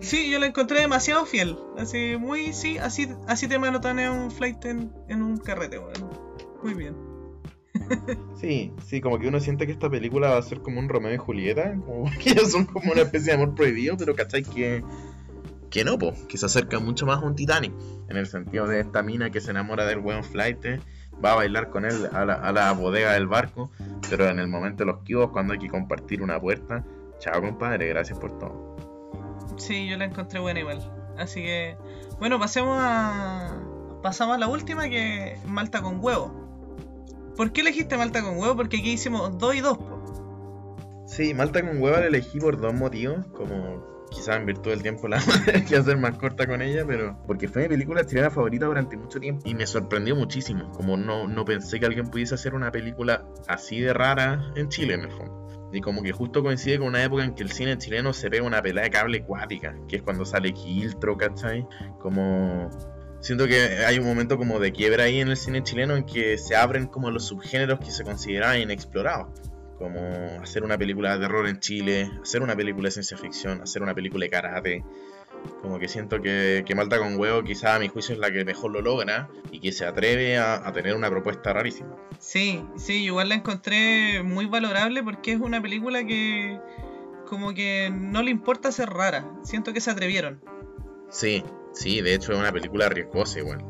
[0.01, 1.57] Sí, yo la encontré demasiado fiel.
[1.77, 6.11] Así, muy, sí, así, así te manotonea un flight en, un carrete, weón.
[6.62, 6.97] Muy bien.
[8.41, 11.12] Sí, sí, como que uno siente que esta película va a ser como un Romeo
[11.12, 14.43] y Julieta, como que ellos son como una especie de amor prohibido, pero ¿cachai?
[14.43, 17.73] Que, no, po, que se acerca mucho más a un Titanic,
[18.09, 20.64] en el sentido de esta mina que se enamora del buen flight,
[21.25, 23.71] va a bailar con él a la, a la bodega del barco,
[24.09, 26.85] pero en el momento de los kibos, cuando hay que compartir una puerta,
[27.19, 28.88] chao compadre, gracias por todo.
[29.59, 30.81] Sí, yo la encontré buena igual.
[31.19, 31.77] Así que,
[32.19, 33.61] bueno, pasemos a.
[34.03, 36.33] Pasamos a la última que es Malta con huevo.
[37.37, 38.57] ¿Por qué elegiste Malta con huevo?
[38.57, 39.99] Porque aquí hicimos dos y dos, po.
[41.07, 45.09] Sí, Malta con hueva la elegí por dos motivos, como quizás en virtud del tiempo
[45.09, 45.21] la
[45.69, 49.19] que hacer más corta con ella, pero porque fue mi película chilena favorita durante mucho
[49.19, 53.25] tiempo y me sorprendió muchísimo, como no, no pensé que alguien pudiese hacer una película
[53.47, 55.38] así de rara en Chile en el fondo.
[55.73, 58.45] Y como que justo coincide con una época en que el cine chileno se pega
[58.45, 61.66] una pelea de cable acuática, que es cuando sale Quiltro, ¿cachai?
[62.01, 62.71] Como
[63.21, 66.39] Siento que hay un momento como de quiebra ahí en el cine chileno en que
[66.39, 69.29] se abren como los subgéneros que se consideraban inexplorados.
[69.77, 70.01] Como
[70.41, 73.95] hacer una película de terror en Chile, hacer una película de ciencia ficción, hacer una
[73.95, 74.85] película de karate.
[75.62, 78.44] Como que siento que, que Malta con Huevo quizá a mi juicio es la que
[78.44, 81.96] mejor lo logra y que se atreve a, a tener una propuesta rarísima.
[82.18, 86.59] Sí, sí, igual la encontré muy valorable porque es una película que
[87.26, 89.30] como que no le importa ser rara.
[89.42, 90.40] Siento que se atrevieron.
[91.11, 93.64] Sí, sí, de hecho es una película riesgosa igual.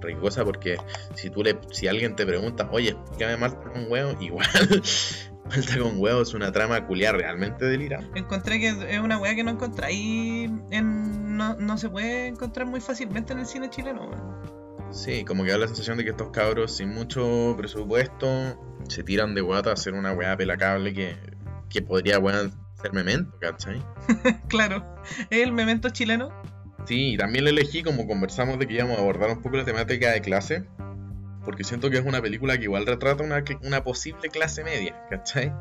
[0.00, 0.76] Riesgosa porque
[1.14, 4.82] si tú le, si alguien te pregunta, oye, explícame Malta con huevo, igual
[5.48, 8.18] Malta con huevo es una trama culiar realmente delirante.
[8.18, 11.36] Encontré que es una weá que no encontráis en.
[11.36, 14.54] No, no se puede encontrar muy fácilmente en el cine chileno, weón.
[14.90, 18.28] Sí, como que da la sensación de que estos cabros sin mucho presupuesto
[18.88, 21.16] se tiran de guata a hacer una weá pelacable que,
[21.68, 23.82] que podría weón ser memento, ¿cachai?
[24.48, 24.84] claro,
[25.30, 26.30] es el memento chileno.
[26.86, 29.64] Sí, y también la elegí como conversamos de que íbamos a abordar un poco la
[29.64, 30.64] temática de clase,
[31.44, 35.52] porque siento que es una película que igual retrata una, una posible clase media, ¿cachai?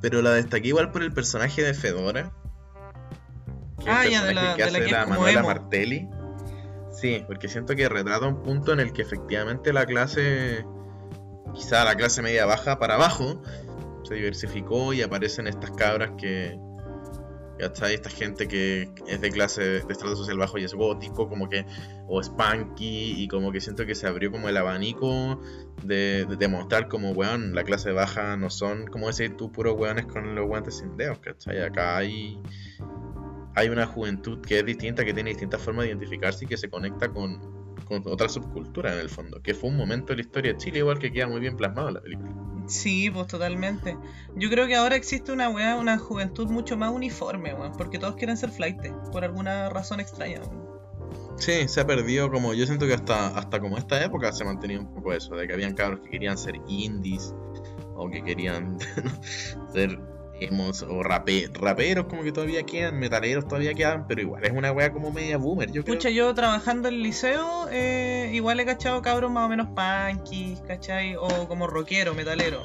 [0.00, 2.32] Pero la destaqué igual por el personaje de Fedora.
[3.82, 5.48] que Ah, el ya, de la- que de la hace que es como Manuela emo.
[5.48, 6.08] Martelli.
[6.92, 10.64] Sí, porque siento que retrata un punto en el que efectivamente la clase,
[11.54, 13.40] quizá la clase media baja para abajo,
[14.04, 16.58] se diversificó y aparecen estas cabras que,
[17.58, 17.94] ¿cachai?
[17.94, 21.66] Esta gente que es de clase de estrato social bajo y es gótico, como que,
[22.06, 25.40] o es punky, y como que siento que se abrió como el abanico
[25.82, 30.06] de, de demostrar como, weón, la clase baja no son como ese tú puros weones
[30.06, 31.60] con los guantes sin dedos, ¿cachai?
[31.62, 32.40] Acá hay,
[33.54, 36.70] hay una juventud que es distinta, que tiene distintas formas de identificarse y que se
[36.70, 37.57] conecta con, con
[37.90, 40.98] otra subcultura en el fondo, que fue un momento de la historia de Chile igual
[40.98, 42.30] que queda muy bien plasmado en la película.
[42.66, 43.96] Sí, pues totalmente.
[44.36, 47.72] Yo creo que ahora existe una weá, una juventud mucho más uniforme, weón.
[47.72, 48.78] Porque todos quieren ser flight,
[49.10, 50.68] por alguna razón extraña, weón.
[51.38, 54.46] Sí, se ha perdido como, yo siento que hasta, hasta como esta época se ha
[54.46, 57.32] mantenido un poco eso, de que habían cabros que querían ser indies,
[57.94, 58.76] o que querían
[59.72, 59.98] ser
[60.40, 64.72] emos, o rape- raperos como que todavía quedan, metaleros todavía quedan, pero igual es una
[64.72, 65.96] wea como media boomer, yo creo.
[65.96, 70.56] Pucha, yo trabajando en el liceo, eh, igual he cachado cabros más o menos punky,
[70.66, 71.16] ¿cachai?
[71.16, 72.62] O como rockero, metalero.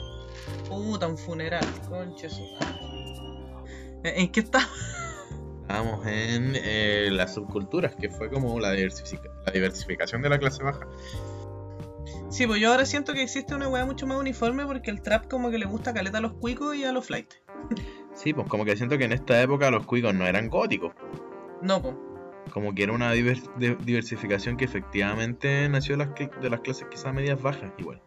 [0.67, 2.27] Puta, un funeral, conche
[4.03, 4.67] ¿En qué está?
[5.61, 10.61] Estábamos en eh, las subculturas, que fue como la, diversifica- la diversificación de la clase
[10.61, 10.85] baja.
[12.33, 15.27] Sí, pues yo ahora siento que existe una weá mucho más uniforme porque el trap
[15.29, 17.31] como que le gusta caleta a los cuicos y a los flight.
[18.15, 20.93] Sí, pues como que siento que en esta época los cuicos no eran góticos,
[21.61, 21.95] No, pues.
[22.51, 26.87] como que era una diver- diversificación que efectivamente nació de las, cl- de las clases
[26.89, 28.01] quizás medias bajas, igual.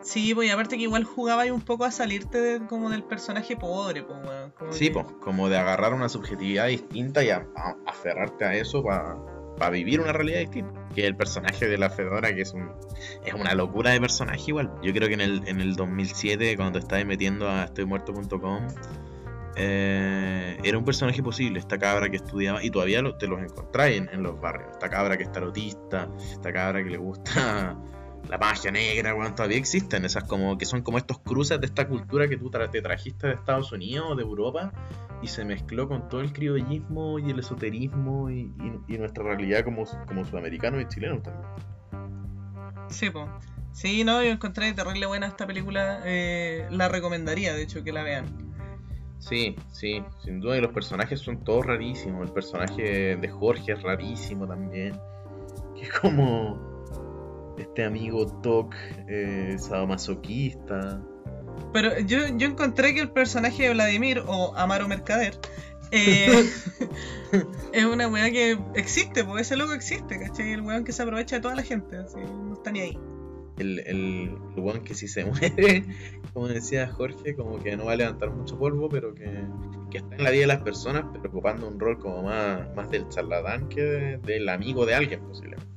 [0.00, 3.02] Sí, pues y aparte que igual jugaba ahí un poco a salirte de- como del
[3.04, 4.50] personaje pobre, pues weón.
[4.52, 8.54] Como Sí, que- pues, como de agarrar una subjetividad distinta y a- a- aferrarte a
[8.54, 9.16] eso para
[9.58, 10.88] para vivir una realidad distinta.
[10.94, 12.70] Que el personaje de la Fedora, que es un
[13.24, 14.70] es una locura de personaje igual.
[14.82, 18.68] Yo creo que en el, en el 2007, cuando estaba metiendo a estoymuerto.com,
[19.56, 21.58] eh, era un personaje posible.
[21.58, 24.70] Esta cabra que estudiaba, y todavía te los encontráis en, los barrios.
[24.72, 27.76] Esta cabra que es tarotista, esta cabra que le gusta
[28.28, 31.86] la magia negra, weón, todavía existen esas como que son como estos cruces de esta
[31.86, 34.72] cultura que tú te trajiste de Estados Unidos o de Europa
[35.24, 38.52] y se mezcló con todo el criollismo y el esoterismo y,
[38.88, 41.46] y- y nuestra realidad como, como sudamericanos y chilenos también.
[42.88, 43.26] Sí, po.
[43.72, 46.00] Sí, no, yo encontré terrible buena esta película.
[46.04, 48.26] eh, la recomendaría, de hecho, que la vean.
[49.18, 52.26] Sí, sí, sin duda y los personajes son todos rarísimos.
[52.26, 54.92] El personaje de Jorge es rarísimo también.
[55.74, 56.60] Que es como
[57.58, 58.74] este amigo Tok
[59.08, 61.00] eh, sadomasoquista.
[61.72, 65.38] Pero yo, yo encontré que el personaje de Vladimir, o Amaro Mercader,
[65.90, 66.48] eh,
[67.72, 70.52] es una weá que existe, porque ese loco existe, ¿cachai?
[70.52, 72.98] El weón que se aprovecha de toda la gente, así, no está ni ahí.
[73.58, 75.84] El, el, el weón que si se muere,
[76.32, 79.30] como decía Jorge, como que no va a levantar mucho polvo, pero que,
[79.90, 82.90] que está en la vida de las personas, pero ocupando un rol como más, más
[82.90, 85.72] del charlatán que de- del amigo de alguien, posiblemente.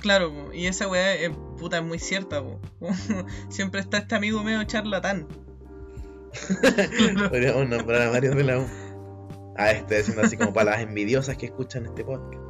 [0.00, 2.60] Claro, po, y esa weá es, puta, es muy cierta, po.
[3.48, 5.26] Siempre está este amigo medio charlatán.
[7.28, 8.66] Podríamos nombrar a varios de la U.
[9.56, 12.42] Ah, estoy diciendo así como para las envidiosas que escuchan este podcast.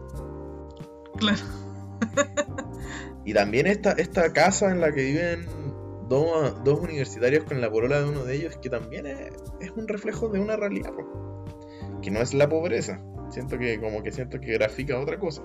[1.19, 1.39] Claro.
[3.25, 5.47] Y también esta, esta casa en la que viven
[6.09, 9.89] dos, dos universitarios con la polola de uno de ellos, que también es, es un
[9.89, 11.45] reflejo de una realidad, po.
[12.03, 13.03] que no es la pobreza.
[13.31, 15.43] Siento que como que siento que grafica otra cosa.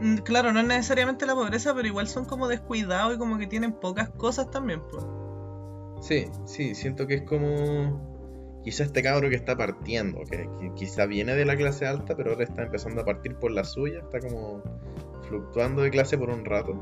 [0.00, 3.46] Mm, Claro, no es necesariamente la pobreza, pero igual son como descuidados y como que
[3.46, 5.04] tienen pocas cosas también, pues.
[6.00, 11.06] Sí, sí, siento que es como quizá este cabro que está partiendo, que, que quizá
[11.06, 14.20] viene de la clase alta, pero ahora está empezando a partir por la suya, está
[14.20, 14.62] como
[15.28, 16.72] fluctuando de clase por un rato.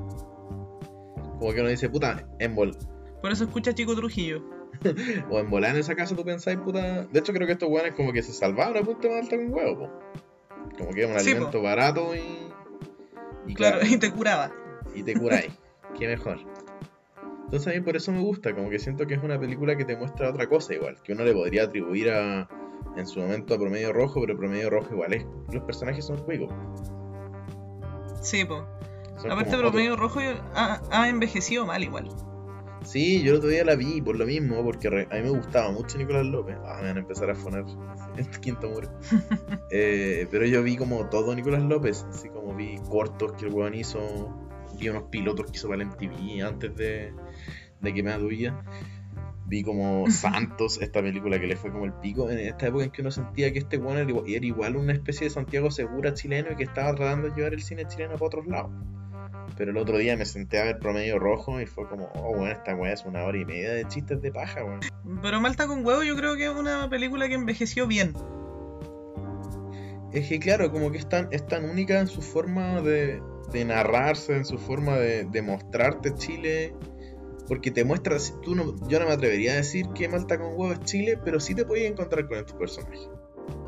[1.39, 2.77] Como que uno dice, puta, en vol
[3.21, 4.43] Por eso escucha Chico Trujillo.
[5.31, 7.05] o en volar en esa casa tú pensáis, puta.
[7.07, 9.53] De hecho, creo que estos weones como que se salvaron a punto de alta con
[9.53, 9.91] huevo, po.
[10.79, 12.53] Como que es un Sí, alimento barato y.
[13.49, 14.53] Y Claro, y te curaba.
[14.95, 15.53] y te curáis.
[15.99, 16.39] Qué mejor.
[17.45, 19.85] Entonces a mí por eso me gusta, como que siento que es una película que
[19.85, 22.47] te muestra otra cosa igual, que uno le podría atribuir a
[22.97, 26.53] en su momento a Promedio Rojo, pero Promedio Rojo igual es, los personajes son juegos.
[28.21, 28.63] Sí, pues.
[29.17, 30.21] Son Aparte, Promedio Rojo
[30.55, 32.09] ha, ha envejecido mal igual.
[32.85, 35.31] Sí, yo el otro día la vi por lo mismo, porque re- a mí me
[35.31, 36.57] gustaba mucho Nicolás López.
[36.65, 37.65] Ah, me van a empezar a fonar
[38.17, 38.89] este quinto muro.
[39.71, 43.75] Eh, pero yo vi como todo Nicolás López, así como vi cortos que el weón
[43.75, 43.99] hizo,
[44.79, 47.13] vi unos pilotos que hizo para el MTV antes de,
[47.81, 48.63] de que me aduía.
[49.47, 52.91] Vi como Santos, esta película que le fue como el pico, en esta época en
[52.91, 56.57] que uno sentía que este weón era igual una especie de Santiago Segura chileno y
[56.57, 58.71] que estaba tratando de llevar el cine chileno para otros lados.
[59.59, 62.53] Pero el otro día me senté a ver Promedio Rojo y fue como, oh, bueno,
[62.53, 64.81] esta weá es una hora y media de chistes de paja, weón.
[65.21, 68.15] Pero Malta con huevo yo creo que es una película que envejeció bien.
[70.13, 73.21] Es que claro, como que es tan, es tan única en su forma de,
[73.53, 76.73] de narrarse, en su forma de, de mostrarte Chile.
[77.49, 80.73] Porque te muestra, tú no, yo no me atrevería a decir que Malta con huevo
[80.73, 83.09] es Chile, pero sí te puedes encontrar con estos personajes.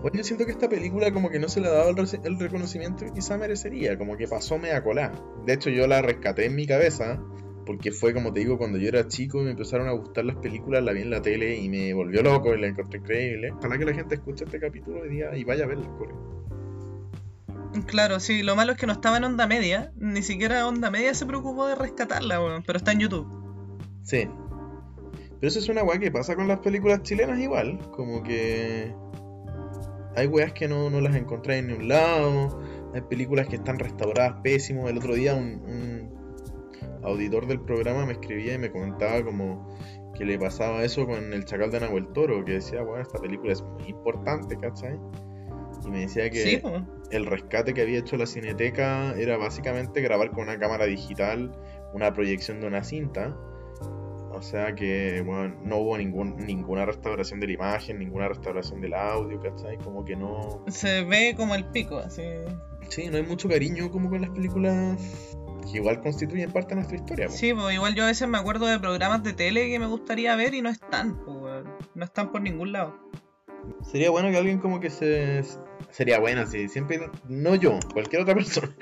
[0.02, 3.04] Bueno, yo siento que esta película como que no se le ha dado el, reconocimiento
[3.04, 5.12] que quizá merecería, como que pasó media colá.
[5.44, 7.22] De hecho yo la rescaté en mi cabeza,
[7.66, 10.36] porque fue como te digo, cuando yo era chico y me empezaron a gustar las
[10.36, 13.52] películas, la vi en la tele y me volvió loco y la encontré increíble.
[13.58, 16.14] Ojalá que la gente escuche este capítulo hoy día y vaya a verla, corre.
[17.86, 19.92] Claro, sí, lo malo es que no estaba en onda media.
[19.96, 22.62] Ni siquiera onda media se preocupó de rescatarla, weón.
[22.66, 23.28] Pero está en YouTube.
[24.02, 24.28] Sí.
[25.40, 27.78] Pero eso es una weá que pasa con las películas chilenas igual.
[27.92, 28.92] Como que
[30.16, 32.60] hay weas que no, no las encontré en ningún lado.
[32.94, 34.88] Hay películas que están restauradas pésimo.
[34.88, 36.10] El otro día un, un
[37.02, 39.68] auditor del programa me escribía y me comentaba como
[40.14, 42.44] que le pasaba eso con el Chacal de Nahuel Toro.
[42.44, 44.98] Que decía, bueno, esta película es muy importante, ¿cachai?
[45.86, 46.62] Y me decía que Sí,
[47.10, 51.52] el rescate que había hecho la Cineteca era básicamente grabar con una cámara digital
[51.92, 53.36] una proyección de una cinta.
[54.40, 58.94] O sea que, bueno, no hubo ningún, ninguna restauración de la imagen, ninguna restauración del
[58.94, 59.76] audio, ¿cachai?
[59.76, 60.64] Como que no...
[60.68, 62.22] Se ve como el pico, así.
[62.88, 64.96] Sí, no hay mucho cariño como con las películas
[65.70, 67.26] que igual constituyen parte de nuestra historia.
[67.26, 67.32] po.
[67.34, 70.34] Sí, pues igual yo a veces me acuerdo de programas de tele que me gustaría
[70.36, 71.62] ver y no están, pues.
[71.94, 72.98] No están por ningún lado.
[73.92, 75.42] Sería bueno que alguien como que se...
[75.90, 77.10] Sería bueno, sí, siempre...
[77.28, 78.74] No yo, cualquier otra persona.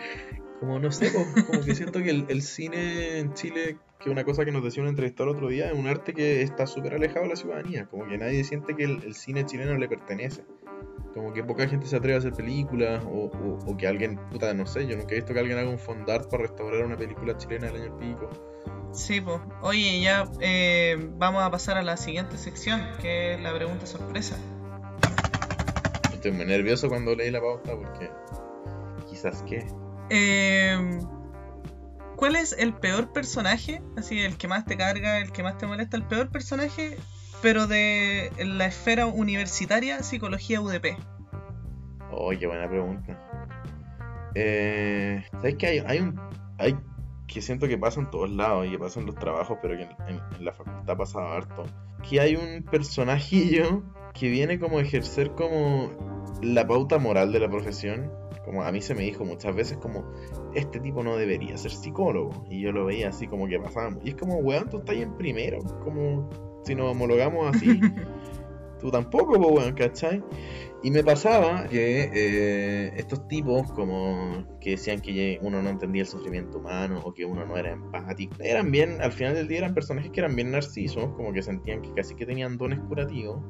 [0.61, 4.45] Como no sé, como que siento que el, el cine en Chile, que una cosa
[4.45, 7.29] que nos decía un entrevistador otro día, es un arte que está súper alejado de
[7.31, 7.87] la ciudadanía.
[7.87, 10.45] Como que nadie siente que el, el cine chileno le pertenece.
[11.15, 14.53] Como que poca gente se atreve a hacer películas o, o- o que alguien, puta,
[14.55, 17.37] no sé, yo nunca he visto que alguien haga un fondart para restaurar una película
[17.37, 18.29] chilena del año pico.
[18.93, 19.41] Sí, pues.
[19.63, 24.37] Oye, ya eh, vamos a pasar a la siguiente sección, que es la pregunta sorpresa.
[26.13, 28.11] Estoy muy nervioso cuando leí la pauta porque
[29.09, 29.65] quizás qué.
[30.11, 31.01] Eh,
[32.17, 33.81] ¿Cuál es el peor personaje?
[33.97, 36.97] Así, el que más te carga, el que más te molesta, el peor personaje,
[37.43, 40.97] pero de la esfera universitaria, psicología UDP.
[42.11, 43.17] Oh, qué buena pregunta.
[44.35, 46.21] Eh, ¿Sabes que hay, hay un.
[46.59, 46.77] Hay
[47.29, 49.83] que siento que pasa en todos lados y que pasa en los trabajos, pero que
[49.83, 51.67] en la facultad pasa harto.
[52.09, 55.91] Que hay un personajillo que viene como a ejercer como
[56.43, 58.11] la pauta moral de la profesión.
[58.49, 60.11] Como a mí se me dijo muchas veces como,
[60.55, 62.47] este tipo no debería ser psicólogo.
[62.49, 64.03] Y yo lo veía así como que pasábamos.
[64.07, 65.59] Y es como, weón, tú estás en primero.
[65.85, 66.31] Como
[66.65, 67.79] si nos homologamos así.
[68.81, 70.25] tú tampoco, pues, weón, ¿cachai?
[70.83, 76.09] Y me pasaba que eh, estos tipos, como que decían que uno no entendía el
[76.09, 79.75] sufrimiento humano o que uno no era empático, eran bien, al final del día eran
[79.75, 83.43] personajes que eran bien narcisos, como que sentían que casi que tenían dones curativos.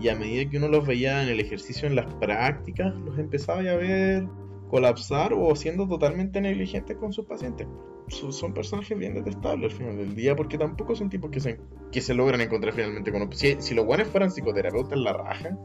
[0.00, 3.60] Y a medida que uno los veía en el ejercicio, en las prácticas, los empezaba
[3.60, 4.26] a ver
[4.68, 7.68] colapsar o siendo totalmente negligentes con sus pacientes.
[8.08, 11.60] Son, son personajes bien detestables al final del día porque tampoco son tipos que se,
[11.92, 13.32] que se logran encontrar finalmente con...
[13.32, 15.56] Si, si los guanes fueran psicoterapeutas en la raja,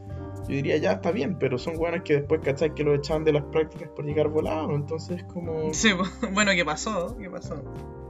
[0.47, 2.73] yo diría ya está bien, pero son buenas que después, ¿cachai?
[2.73, 5.73] Que lo echaban de las prácticas por llegar volado, entonces como...
[5.73, 5.89] Sí,
[6.33, 7.17] bueno, ¿qué pasó?
[7.17, 7.63] ¿Qué pasó?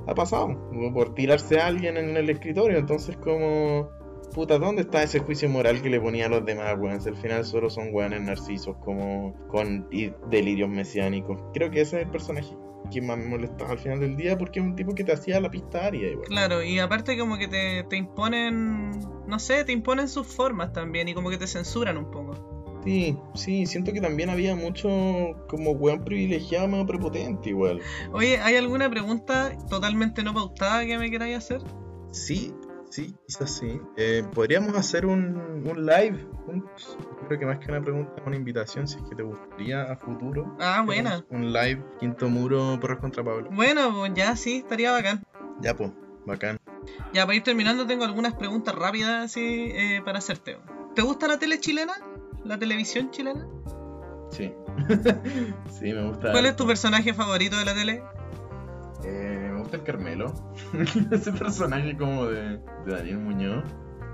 [0.07, 0.57] Ha pasado,
[0.93, 3.89] por tirarse a alguien en el escritorio, entonces como...
[4.39, 7.01] Puta, ¿dónde está ese juicio moral que le ponía a los demás, weón?
[7.01, 9.89] Si al final solo son weones narcisos, como con
[10.29, 11.41] delirios mesiánicos.
[11.53, 12.55] Creo que ese es el personaje
[12.89, 15.41] que más me molestaba al final del día porque es un tipo que te hacía
[15.41, 16.25] la pista aria, igual.
[16.29, 18.91] Claro, y aparte como que te, te imponen,
[19.27, 22.79] no sé, te imponen sus formas también y como que te censuran un poco.
[22.85, 24.87] Sí, sí, siento que también había mucho
[25.49, 27.81] como weón privilegiado, medio prepotente igual.
[28.13, 31.61] Oye, ¿hay alguna pregunta totalmente no pautada que me queráis hacer?
[32.11, 32.53] Sí,
[32.89, 33.79] sí, quizás sí.
[33.97, 35.35] Eh, podríamos hacer un,
[35.65, 36.97] un live juntos.
[37.27, 40.55] Creo que más que una pregunta, una invitación, si es que te gustaría a futuro.
[40.59, 41.23] Ah, buena.
[41.29, 43.49] Un live, quinto muro, porras contra Pablo.
[43.51, 45.23] Bueno, pues ya sí, estaría bacán.
[45.61, 45.91] Ya, pues,
[46.25, 46.59] bacán.
[47.13, 50.57] Ya, para ir terminando, tengo algunas preguntas rápidas así eh, para hacerte.
[50.95, 51.93] ¿Te gusta la tele chilena?
[52.43, 53.47] ¿La televisión chilena?
[54.31, 54.53] Sí.
[55.79, 56.31] sí, me gusta.
[56.31, 58.03] ¿Cuál es tu personaje favorito de la tele?
[59.03, 60.33] Eh, gusta el Carmelo.
[61.11, 63.63] Ese personaje como de, de Daniel Muñoz,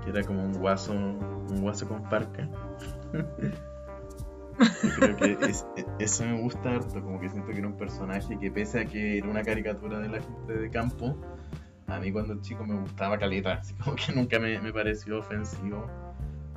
[0.04, 2.48] que era como un guaso, un guaso con parca.
[4.82, 7.76] Yo creo que es- e- eso me gusta harto, como que siento que era un
[7.76, 11.16] personaje que pese a que era una caricatura de la gente de campo,
[11.86, 15.86] a mí cuando chico me gustaba caleta, así como que nunca me, me pareció ofensivo.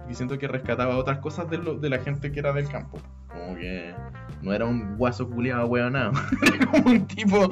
[0.09, 2.97] Y siento que rescataba otras cosas de, lo- de la gente que era del campo.
[3.31, 3.93] Como que
[4.41, 6.11] no era un guaso culiado hueonado.
[6.56, 7.49] Era como un tipo.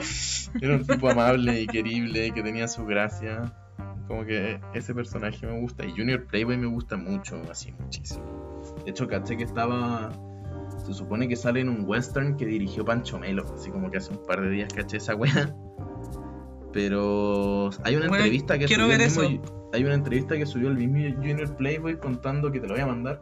[0.62, 3.54] Era un tipo amable y querible que tenía su gracia.
[4.08, 5.86] Como que ese personaje me gusta.
[5.86, 8.64] Y Junior Playboy me gusta mucho, así muchísimo.
[8.86, 10.10] De hecho, caché que estaba.
[10.86, 13.44] Se supone que sale en un western que dirigió Pancho Melo.
[13.54, 15.54] Así como que hace un par de días caché esa wea.
[16.74, 19.70] Pero hay una Bueno, entrevista que quiero subió el ver mismo- eso.
[19.74, 22.88] Hay una entrevista que subió el mismo Junior Playboy contando que te lo voy a
[22.88, 23.22] mandar.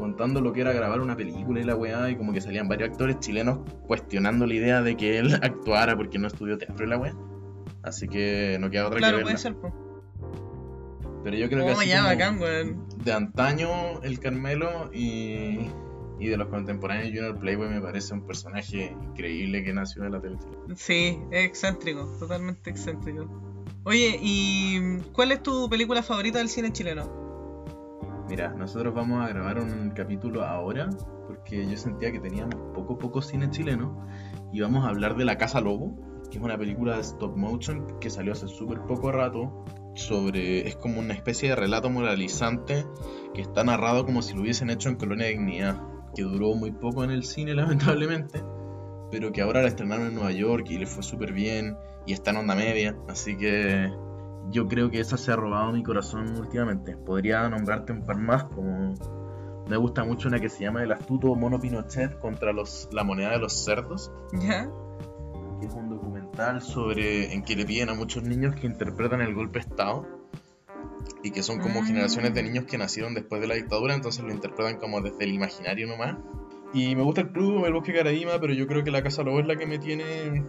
[0.00, 2.10] Contando lo que era grabar una película y la weá.
[2.10, 6.18] Y como que salían varios actores chilenos cuestionando la idea de que él actuara porque
[6.18, 7.14] no estudió teatro y la weá.
[7.82, 9.38] Así que no queda otra Claro, que puede verla.
[9.38, 9.72] ser, pues.
[11.22, 12.86] Pero yo creo que Oh, así ya, como bacán, weón.
[13.04, 13.68] de antaño
[14.02, 15.68] el Carmelo y,
[16.18, 20.20] y de los contemporáneos Junior Playboy me parece un personaje increíble que nació de la
[20.20, 20.52] televisión.
[20.76, 23.28] Sí, es excéntrico, totalmente excéntrico.
[23.84, 27.29] Oye, ¿y cuál es tu película favorita del cine chileno?
[28.30, 30.88] Mira, nosotros vamos a grabar un capítulo ahora
[31.26, 34.06] porque yo sentía que teníamos poco poco cine chileno
[34.52, 37.98] y vamos a hablar de La Casa Lobo, que es una película de stop motion
[37.98, 39.64] que salió hace súper poco rato
[39.96, 42.86] sobre es como una especie de relato moralizante
[43.34, 45.82] que está narrado como si lo hubiesen hecho en Colonia Dignidad,
[46.14, 48.44] que duró muy poco en el cine lamentablemente,
[49.10, 51.76] pero que ahora la estrenaron en Nueva York y le fue súper bien
[52.06, 53.90] y está en onda media, así que
[54.50, 56.96] yo creo que esa se ha robado mi corazón últimamente.
[56.96, 58.94] Podría nombrarte un par más, como
[59.68, 63.30] me gusta mucho una que se llama El astuto mono Pinochet contra los, la moneda
[63.30, 64.68] de los cerdos, ¿Ya?
[65.60, 69.34] que es un documental sobre en que le piden a muchos niños que interpretan el
[69.34, 70.06] golpe de Estado
[71.22, 71.86] y que son como Mm.
[71.86, 75.34] generaciones de niños que nacieron después de la dictadura, entonces lo interpretan como desde el
[75.34, 76.16] imaginario nomás.
[76.72, 79.40] Y me gusta el club, el bosque Caraíma, pero yo creo que la Casa Lobo
[79.40, 80.44] es la que me tiene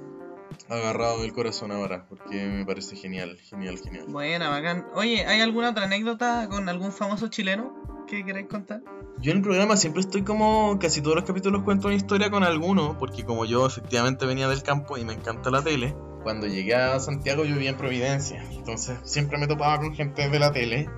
[0.69, 4.06] agarrado del corazón ahora, porque me parece genial, genial, genial.
[4.07, 4.88] Buena, bacán.
[4.95, 8.06] Oye, ¿hay alguna otra anécdota con algún famoso chileno?
[8.07, 8.82] ¿Qué queréis contar?
[9.19, 12.44] Yo en el programa siempre estoy como, casi todos los capítulos cuento una historia con
[12.44, 16.76] alguno, porque como yo efectivamente venía del campo y me encanta la tele, cuando llegué
[16.76, 20.90] a Santiago yo vivía en Providencia, entonces siempre me topaba con gente de la tele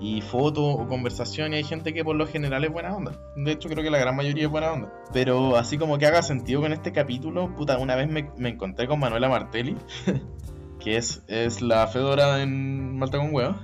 [0.00, 3.12] y fotos o conversación y hay gente que por lo general es buena onda.
[3.36, 4.92] De hecho creo que la gran mayoría es buena onda.
[5.12, 8.88] Pero así como que haga sentido con este capítulo, puta, una vez me, me encontré
[8.88, 9.76] con Manuela Martelli,
[10.80, 13.56] que es, es la Fedora en Malta con huevo.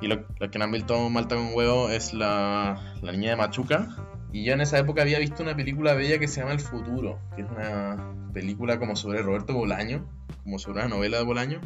[0.00, 3.36] Y lo, lo que no han visto Malta con huevo es la, la niña de
[3.36, 3.88] Machuca.
[4.32, 7.18] Y yo en esa época había visto una película bella que se llama El Futuro,
[7.34, 10.04] que es una película como sobre Roberto Bolaño,
[10.46, 11.60] como sobre una novela de Bolaño,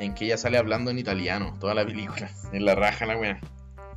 [0.00, 3.40] en que ella sale hablando en italiano, toda la película, en la raja la wea.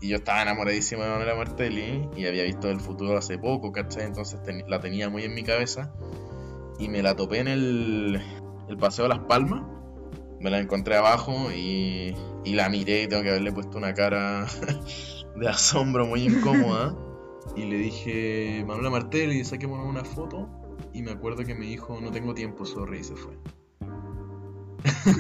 [0.02, 4.06] Y yo estaba enamoradísimo de Manuela Martelli y había visto El Futuro hace poco, ¿cachai?
[4.06, 5.92] Entonces la tenía muy en mi cabeza
[6.78, 8.22] y me la topé en el,
[8.80, 9.64] Paseo de las Palmas.
[10.40, 12.16] Me la encontré abajo y,
[12.46, 14.46] y la miré y tengo que haberle puesto una cara
[15.36, 16.96] de asombro muy incómoda.
[17.58, 20.48] Y le dije, Manuela Martelli, saquémonos una foto.
[20.94, 23.34] Y me acuerdo que me dijo, no tengo tiempo, sorry, y se fue.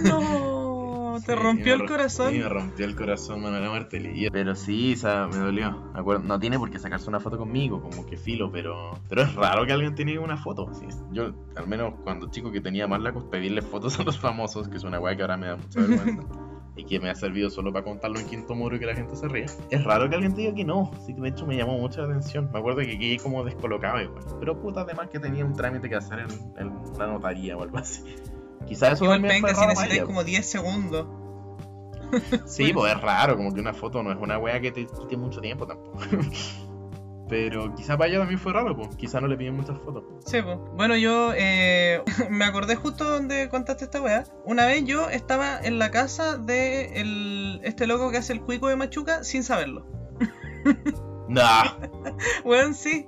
[0.03, 2.31] No, te Sí, rompió el corazón.
[2.31, 4.27] Sí, me rompió el corazón Manuela Martelli.
[4.31, 5.91] Pero sí, o sea, me dolió.
[5.93, 9.35] Acuerdo- no tiene por qué sacarse una foto conmigo, como que filo, pero pero es
[9.35, 10.71] raro que alguien tenga una foto.
[10.73, 10.85] sí.
[11.11, 14.67] Yo, al menos cuando chico que tenía más la costumbre pedirle fotos a los famosos,
[14.69, 16.23] que es una weá que ahora me da mucha vergüenza.
[16.75, 19.13] y que me ha servido solo para contarlo en quinto muro y que la gente
[19.15, 19.47] se ría.
[19.69, 22.03] Es raro que alguien te diga que no, así que de hecho me llamó mucha
[22.03, 22.49] atención.
[22.53, 24.23] Me acuerdo que quedé como descolocado igual.
[24.39, 27.77] Pero puta, además que tenía un trámite que hacer en, en la notaría o algo
[27.79, 28.01] así.
[28.67, 31.07] Quizás eso Igual también fue si necesitáis como 10 segundos.
[32.47, 35.15] Sí, pues es raro, como que una foto no es una wea que te quite
[35.15, 35.99] mucho tiempo tampoco.
[37.29, 38.95] Pero quizá para ella también fue raro, pues.
[38.95, 40.03] Quizá no le piden muchas fotos.
[40.25, 40.57] Sí, pues.
[40.75, 44.23] Bueno, yo eh, me acordé justo donde contaste esta weá.
[44.45, 48.67] Una vez yo estaba en la casa de el, este loco que hace el cuico
[48.67, 49.85] de Machuca sin saberlo.
[51.29, 51.65] Nah.
[52.43, 53.07] Weón, sí.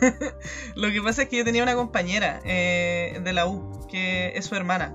[0.74, 4.46] Lo que pasa es que yo tenía una compañera eh, de la U, que es
[4.46, 4.94] su hermana.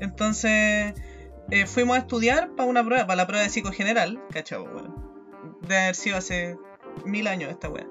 [0.00, 0.94] Entonces
[1.50, 4.94] eh, fuimos a estudiar para una prueba, para la prueba de psicogeneral, cachavo, weón.
[5.62, 6.56] De haber sido hace
[7.04, 7.86] mil años esta weá.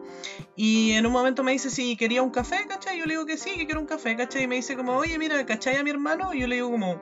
[0.56, 3.00] Y en un momento me dice si quería un café, ¿cachai?
[3.00, 4.44] Yo le digo que sí, que quiero un café, ¿cachai?
[4.44, 6.34] Y me dice como, oye, mira, ¿cachai a mi hermano?
[6.34, 7.02] Y yo le digo como...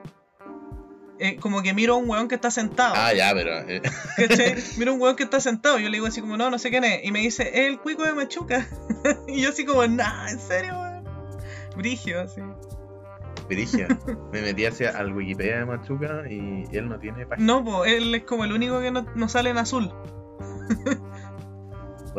[1.18, 2.94] eh, como que miro a un weón que está sentado.
[2.96, 3.58] Ah, ya, pero.
[3.68, 3.82] eh,
[4.16, 4.56] ¿Cachai?
[4.78, 5.78] Mira un weón que está sentado.
[5.78, 7.04] Yo le digo así como, no, no sé quién es.
[7.04, 8.66] Y me dice, es el cuico de Machuca.
[9.28, 11.04] y yo así como, nah, ¿en serio, weón?
[11.76, 12.40] Brigio, así.
[13.48, 13.88] Brigia.
[14.32, 17.46] Me metí hacia al Wikipedia de Machuca y él no tiene página.
[17.46, 19.92] No, pues él es como el único que no, no sale en azul.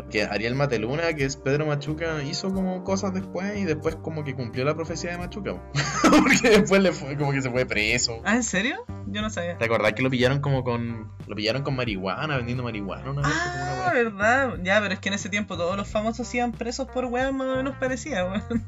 [0.02, 4.34] Porque Ariel Mateluna, que es Pedro Machuca, hizo como cosas después y después como que
[4.34, 5.52] cumplió la profecía de Machuca.
[5.52, 5.60] po.
[6.22, 8.20] Porque después le fue como que se fue preso.
[8.24, 8.84] Ah, ¿en serio?
[9.06, 9.58] Yo no sabía.
[9.58, 11.12] ¿Te acordás que lo pillaron como con.
[11.26, 13.30] Lo pillaron con marihuana, vendiendo marihuana una vez?
[13.30, 14.58] Una Ah, verdad.
[14.62, 17.48] Ya, pero es que en ese tiempo todos los famosos iban presos por weón más
[17.48, 18.64] o menos parecía, weón.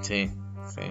[0.00, 0.30] Sí,
[0.74, 0.82] sí.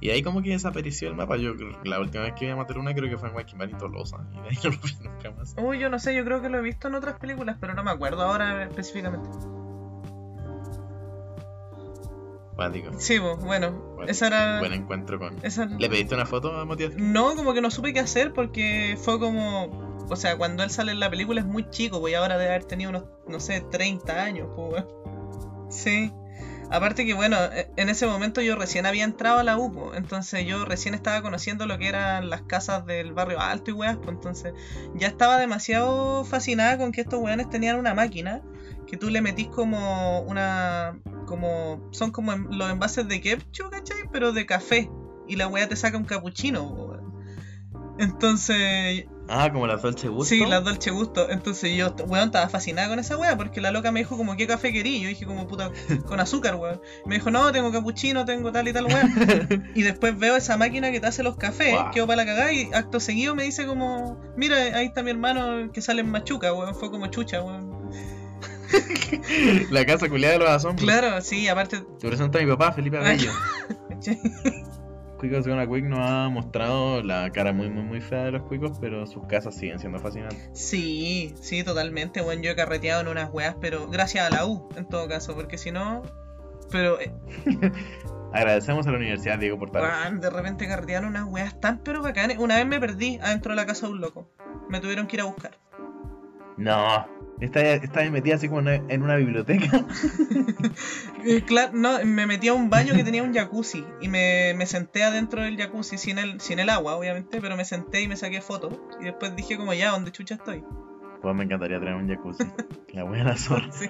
[0.00, 1.36] Y ahí como que desapareció el mapa.
[1.36, 1.52] Yo
[1.84, 4.18] la última vez que vi a Mateluna creo que fue en Guayquimán y Tolosa.
[4.34, 5.54] Y de ahí no lo vi nunca más.
[5.58, 7.82] Uy, yo no sé, yo creo que lo he visto en otras películas, pero no
[7.82, 9.28] me acuerdo ahora específicamente.
[12.54, 12.90] Cuático.
[12.98, 14.58] Sí, pues, bueno, Buen- esa era.
[14.60, 15.36] Buen encuentro con.
[15.42, 16.92] esa- ¿Le pediste una foto a Matías?
[16.96, 19.82] No, como que no supe qué hacer porque fue como.
[20.10, 22.50] O sea, cuando él sale en la película es muy chico, pues y ahora debe
[22.50, 24.84] haber tenido unos, no sé, 30 años, pues.
[25.70, 26.12] Sí.
[26.70, 29.98] Aparte que bueno, e- en ese momento yo recién había entrado a la U, pues,
[29.98, 33.98] entonces yo recién estaba conociendo lo que eran las casas del barrio alto y weas,
[34.08, 34.52] entonces
[34.94, 38.42] ya estaba demasiado fascinada con que estos weones tenían una máquina
[38.86, 40.98] que tú le metís como una.
[41.26, 41.88] como.
[41.92, 44.08] son como los envases de ketchup, ¿cachai?
[44.12, 44.90] Pero de café.
[45.26, 47.00] Y la wea te saca un capuchino.
[47.98, 50.34] Entonces, Ah, como la Dolce Gusto.
[50.34, 51.30] sí, la Dolce Gusto.
[51.30, 54.46] Entonces yo, weón, estaba fascinada con esa wea porque la loca me dijo como, ¿qué
[54.46, 55.00] café querí?
[55.00, 55.70] Yo dije como, puta,
[56.06, 56.80] con azúcar, weón.
[57.06, 59.70] Me dijo, no, tengo capuchino, tengo tal y tal, weón.
[59.74, 61.90] y después veo esa máquina que te hace los cafés, Guau.
[61.90, 65.70] quedo para la cagada y acto seguido me dice como, mira, ahí está mi hermano
[65.72, 66.74] que sale en Machuca, weón.
[66.74, 67.90] Fue como chucha, weón.
[69.70, 70.84] la casa culiada de los asombros.
[70.84, 71.82] Claro, sí, aparte...
[71.98, 73.30] Te presento a mi papá, Felipe Abello.
[75.18, 78.78] Cuicos Gonna Quick nos ha mostrado la cara muy, muy, muy fea de los cuicos,
[78.80, 80.50] pero sus casas siguen siendo fascinantes.
[80.52, 82.42] Sí, sí, totalmente, weón.
[82.42, 85.58] Yo he carreteado en unas weas, pero gracias a la U, en todo caso, porque
[85.58, 86.02] si no.
[86.70, 87.12] Pero, eh,
[88.32, 89.88] Agradecemos a la Universidad Diego Portales.
[89.88, 92.38] weón, de repente carretearon unas weas tan pero bacanes.
[92.38, 94.28] Una vez me perdí adentro de la casa de un loco.
[94.68, 95.52] Me tuvieron que ir a buscar.
[96.56, 97.06] No,
[97.40, 99.84] está, está metida así como en una, en una biblioteca.
[101.26, 104.66] Eh, claro, no, me metí a un baño que tenía un jacuzzi y me, me
[104.66, 108.16] senté adentro del jacuzzi sin el, sin el agua, obviamente, pero me senté y me
[108.16, 108.74] saqué fotos.
[109.00, 110.62] Y después dije como ya, ¿dónde chucha estoy?
[111.22, 112.44] Pues me encantaría tener un jacuzzi.
[112.92, 113.68] La wea la zorra.
[113.72, 113.88] Sí.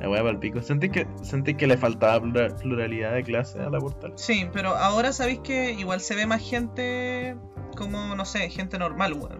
[0.00, 0.60] La wea para el pico.
[0.62, 4.12] Sentí que, sentí que le faltaba plura- pluralidad de clase a la portal.
[4.16, 7.36] Sí, pero ahora sabéis que igual se ve más gente
[7.76, 9.38] como, no sé, gente normal, weón.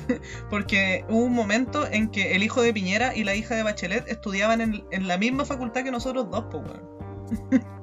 [0.50, 4.08] Porque hubo un momento en que el hijo de Piñera y la hija de Bachelet
[4.08, 7.62] estudiaban en, en la misma facultad que nosotros dos, pues, weón.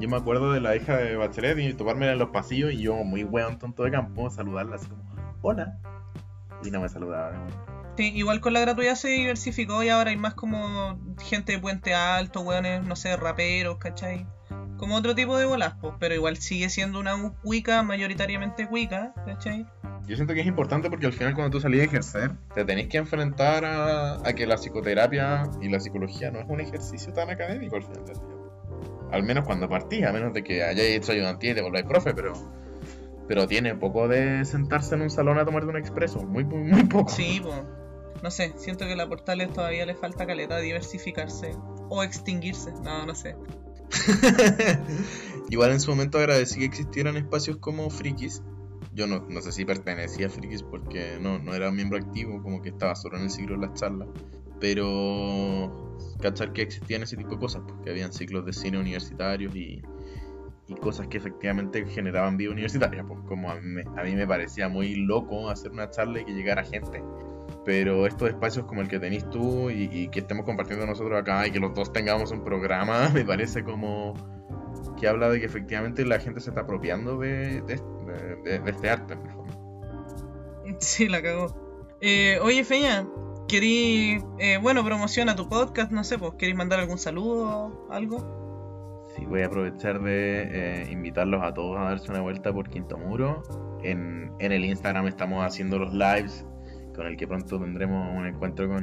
[0.00, 2.96] Yo me acuerdo de la hija de Bachelet y toparme en los pasillos y yo,
[3.04, 5.04] muy weón tonto de campo, saludarla así como,
[5.42, 5.78] hola.
[6.64, 7.46] Y no me saludaba.
[7.96, 11.94] Sí, igual con la gratuidad se diversificó y ahora hay más como gente de Puente
[11.94, 14.26] Alto, weones, no sé, raperos, ¿cachai?
[14.82, 17.14] Como otro tipo de bolas, pues, pero igual sigue siendo una
[17.44, 19.64] cuica, mayoritariamente cuica, ¿cachai?
[20.08, 22.88] Yo siento que es importante porque al final cuando tú salís a ejercer, te tenés
[22.88, 27.30] que enfrentar a, a que la psicoterapia y la psicología no es un ejercicio tan
[27.30, 28.34] académico al final del día.
[29.12, 32.12] Al menos cuando partís, a menos de que hayáis hecho ayudantía y te volváis profe,
[32.12, 32.32] pero,
[33.28, 36.82] pero tiene poco de sentarse en un salón a tomarte un expreso, muy, muy, muy
[36.82, 37.08] poco.
[37.12, 37.54] Sí, pues.
[38.20, 41.52] No sé, siento que a la Portales todavía le falta caleta diversificarse
[41.88, 43.36] o extinguirse, no, no sé.
[45.50, 48.42] Igual en su momento agradecí que existieran espacios como Frikis.
[48.94, 52.62] Yo no, no sé si pertenecía a Frikis porque no, no era miembro activo, como
[52.62, 54.08] que estaba solo en el ciclo de las charlas.
[54.60, 59.82] Pero cachar que existían ese tipo de cosas, porque habían ciclos de cine universitarios y,
[60.68, 63.04] y cosas que efectivamente generaban vida universitaria.
[63.04, 66.32] Pues como a mí, a mí me parecía muy loco hacer una charla y que
[66.32, 67.02] llegara gente.
[67.64, 71.46] Pero estos espacios como el que tenés tú y, y que estemos compartiendo nosotros acá
[71.46, 74.14] y que los dos tengamos un programa, me parece como
[75.00, 77.80] que habla de que efectivamente la gente se está apropiando de, de,
[78.44, 79.16] de- de este arte.
[80.78, 81.98] Sí, la cagó.
[82.00, 83.06] Eh, oye, Feña,
[83.48, 89.06] ¿querí, eh, bueno, promociona tu podcast, no sé, pues, ¿queréis mandar algún saludo, algo?
[89.16, 92.96] Sí, voy a aprovechar de eh, invitarlos a todos a darse una vuelta por Quinto
[92.96, 93.42] Muro.
[93.82, 96.46] En, en el Instagram estamos haciendo los lives,
[96.94, 98.82] con el que pronto tendremos un encuentro con,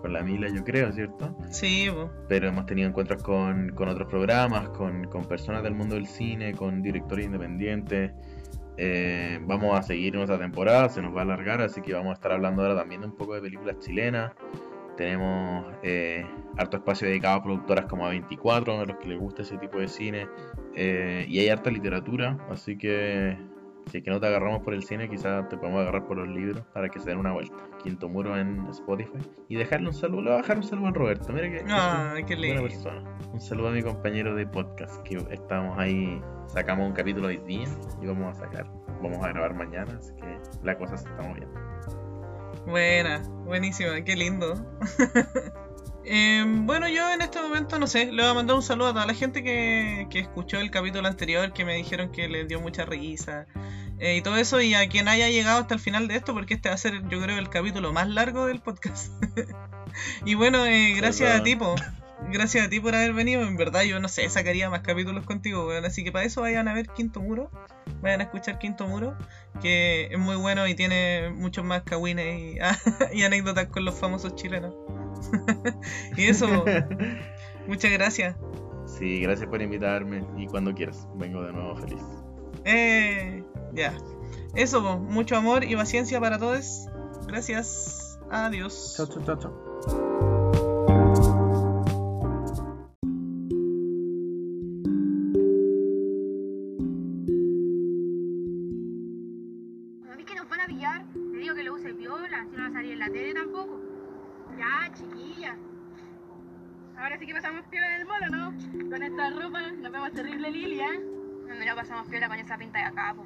[0.00, 1.36] con la Mila, yo creo, ¿cierto?
[1.50, 1.88] Sí,
[2.28, 6.54] pero hemos tenido encuentros con, con otros programas, con, con personas del mundo del cine,
[6.54, 8.12] con directores independientes.
[8.76, 12.14] Eh, vamos a seguir nuestra temporada, se nos va a alargar, así que vamos a
[12.14, 14.32] estar hablando ahora también un poco de películas chilenas.
[14.96, 16.26] Tenemos eh,
[16.56, 19.88] harto espacio dedicado a productoras como A24, a los que les gusta ese tipo de
[19.88, 20.28] cine.
[20.74, 23.36] Eh, y hay harta literatura, así que
[23.86, 26.28] si es que no te agarramos por el cine, quizás te podemos agarrar por los
[26.28, 27.54] libros para que se den una vuelta.
[27.82, 29.18] Quinto Muro en Spotify.
[29.48, 31.32] Y dejarle un saludo, le voy a dejar un saludo a Roberto.
[31.32, 32.62] Mira que es un- Ay, qué buena lindo.
[32.62, 33.16] persona.
[33.32, 37.68] Un saludo a mi compañero de podcast, que estamos ahí, sacamos un capítulo hoy día
[38.02, 38.66] y vamos a sacar,
[39.02, 41.54] vamos a grabar mañana, así que la cosa se está moviendo.
[42.66, 44.54] Buena, buenísima, qué lindo.
[46.12, 48.92] Em, bueno, yo en este momento, no sé, le voy a mandar un saludo a
[48.92, 52.60] toda la gente que, que escuchó el capítulo anterior, que me dijeron que les dio
[52.60, 53.46] mucha risa
[54.00, 56.54] eh, y todo eso, y a quien haya llegado hasta el final de esto, porque
[56.54, 59.12] este va a ser, yo creo, el capítulo más largo del podcast.
[60.24, 61.76] y bueno, eh, gracias a ti, po.
[62.32, 63.42] Gracias a ti por haber venido.
[63.42, 65.84] En verdad, yo no sé, sacaría más capítulos contigo, weón.
[65.84, 67.52] Así que para eso vayan a ver Quinto Muro.
[68.02, 69.16] Vayan a escuchar Quinto Muro,
[69.62, 72.58] que es muy bueno y tiene muchos más cagüines y,
[73.16, 74.74] y anécdotas con los famosos chilenos.
[76.16, 76.64] y eso,
[77.66, 78.36] muchas gracias.
[78.86, 82.02] Sí, gracias por invitarme y cuando quieras, vengo de nuevo feliz.
[82.64, 83.94] Eh, ya.
[84.54, 86.86] Eso, mucho amor y paciencia para todos.
[87.26, 88.18] Gracias.
[88.30, 88.94] Adiós.
[88.96, 89.70] Chao, chao, chao, chao.
[100.48, 102.98] Van a pillar, te digo que lo use viola, si no va a salir en
[102.98, 103.89] la tele tampoco.
[104.60, 105.56] Ya, chiquilla.
[106.98, 108.52] Ahora sí que pasamos piola en el molo, ¿no?
[108.90, 110.84] Con esta ropa nos vemos terrible Lilia.
[110.84, 111.00] ¿eh?
[111.48, 113.24] No, no pasamos piola con esa pinta de acá, po.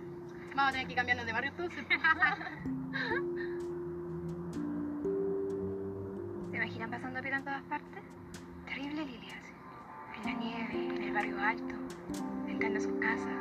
[0.55, 1.85] Vamos a tener que cambiarnos de barrio entonces.
[6.53, 8.05] ¿Se imaginan pasando piola en todas partes?
[8.67, 9.43] Terrible Lilia.
[10.15, 11.75] En la nieve, en el barrio alto,
[12.47, 13.35] entrando a sus casas.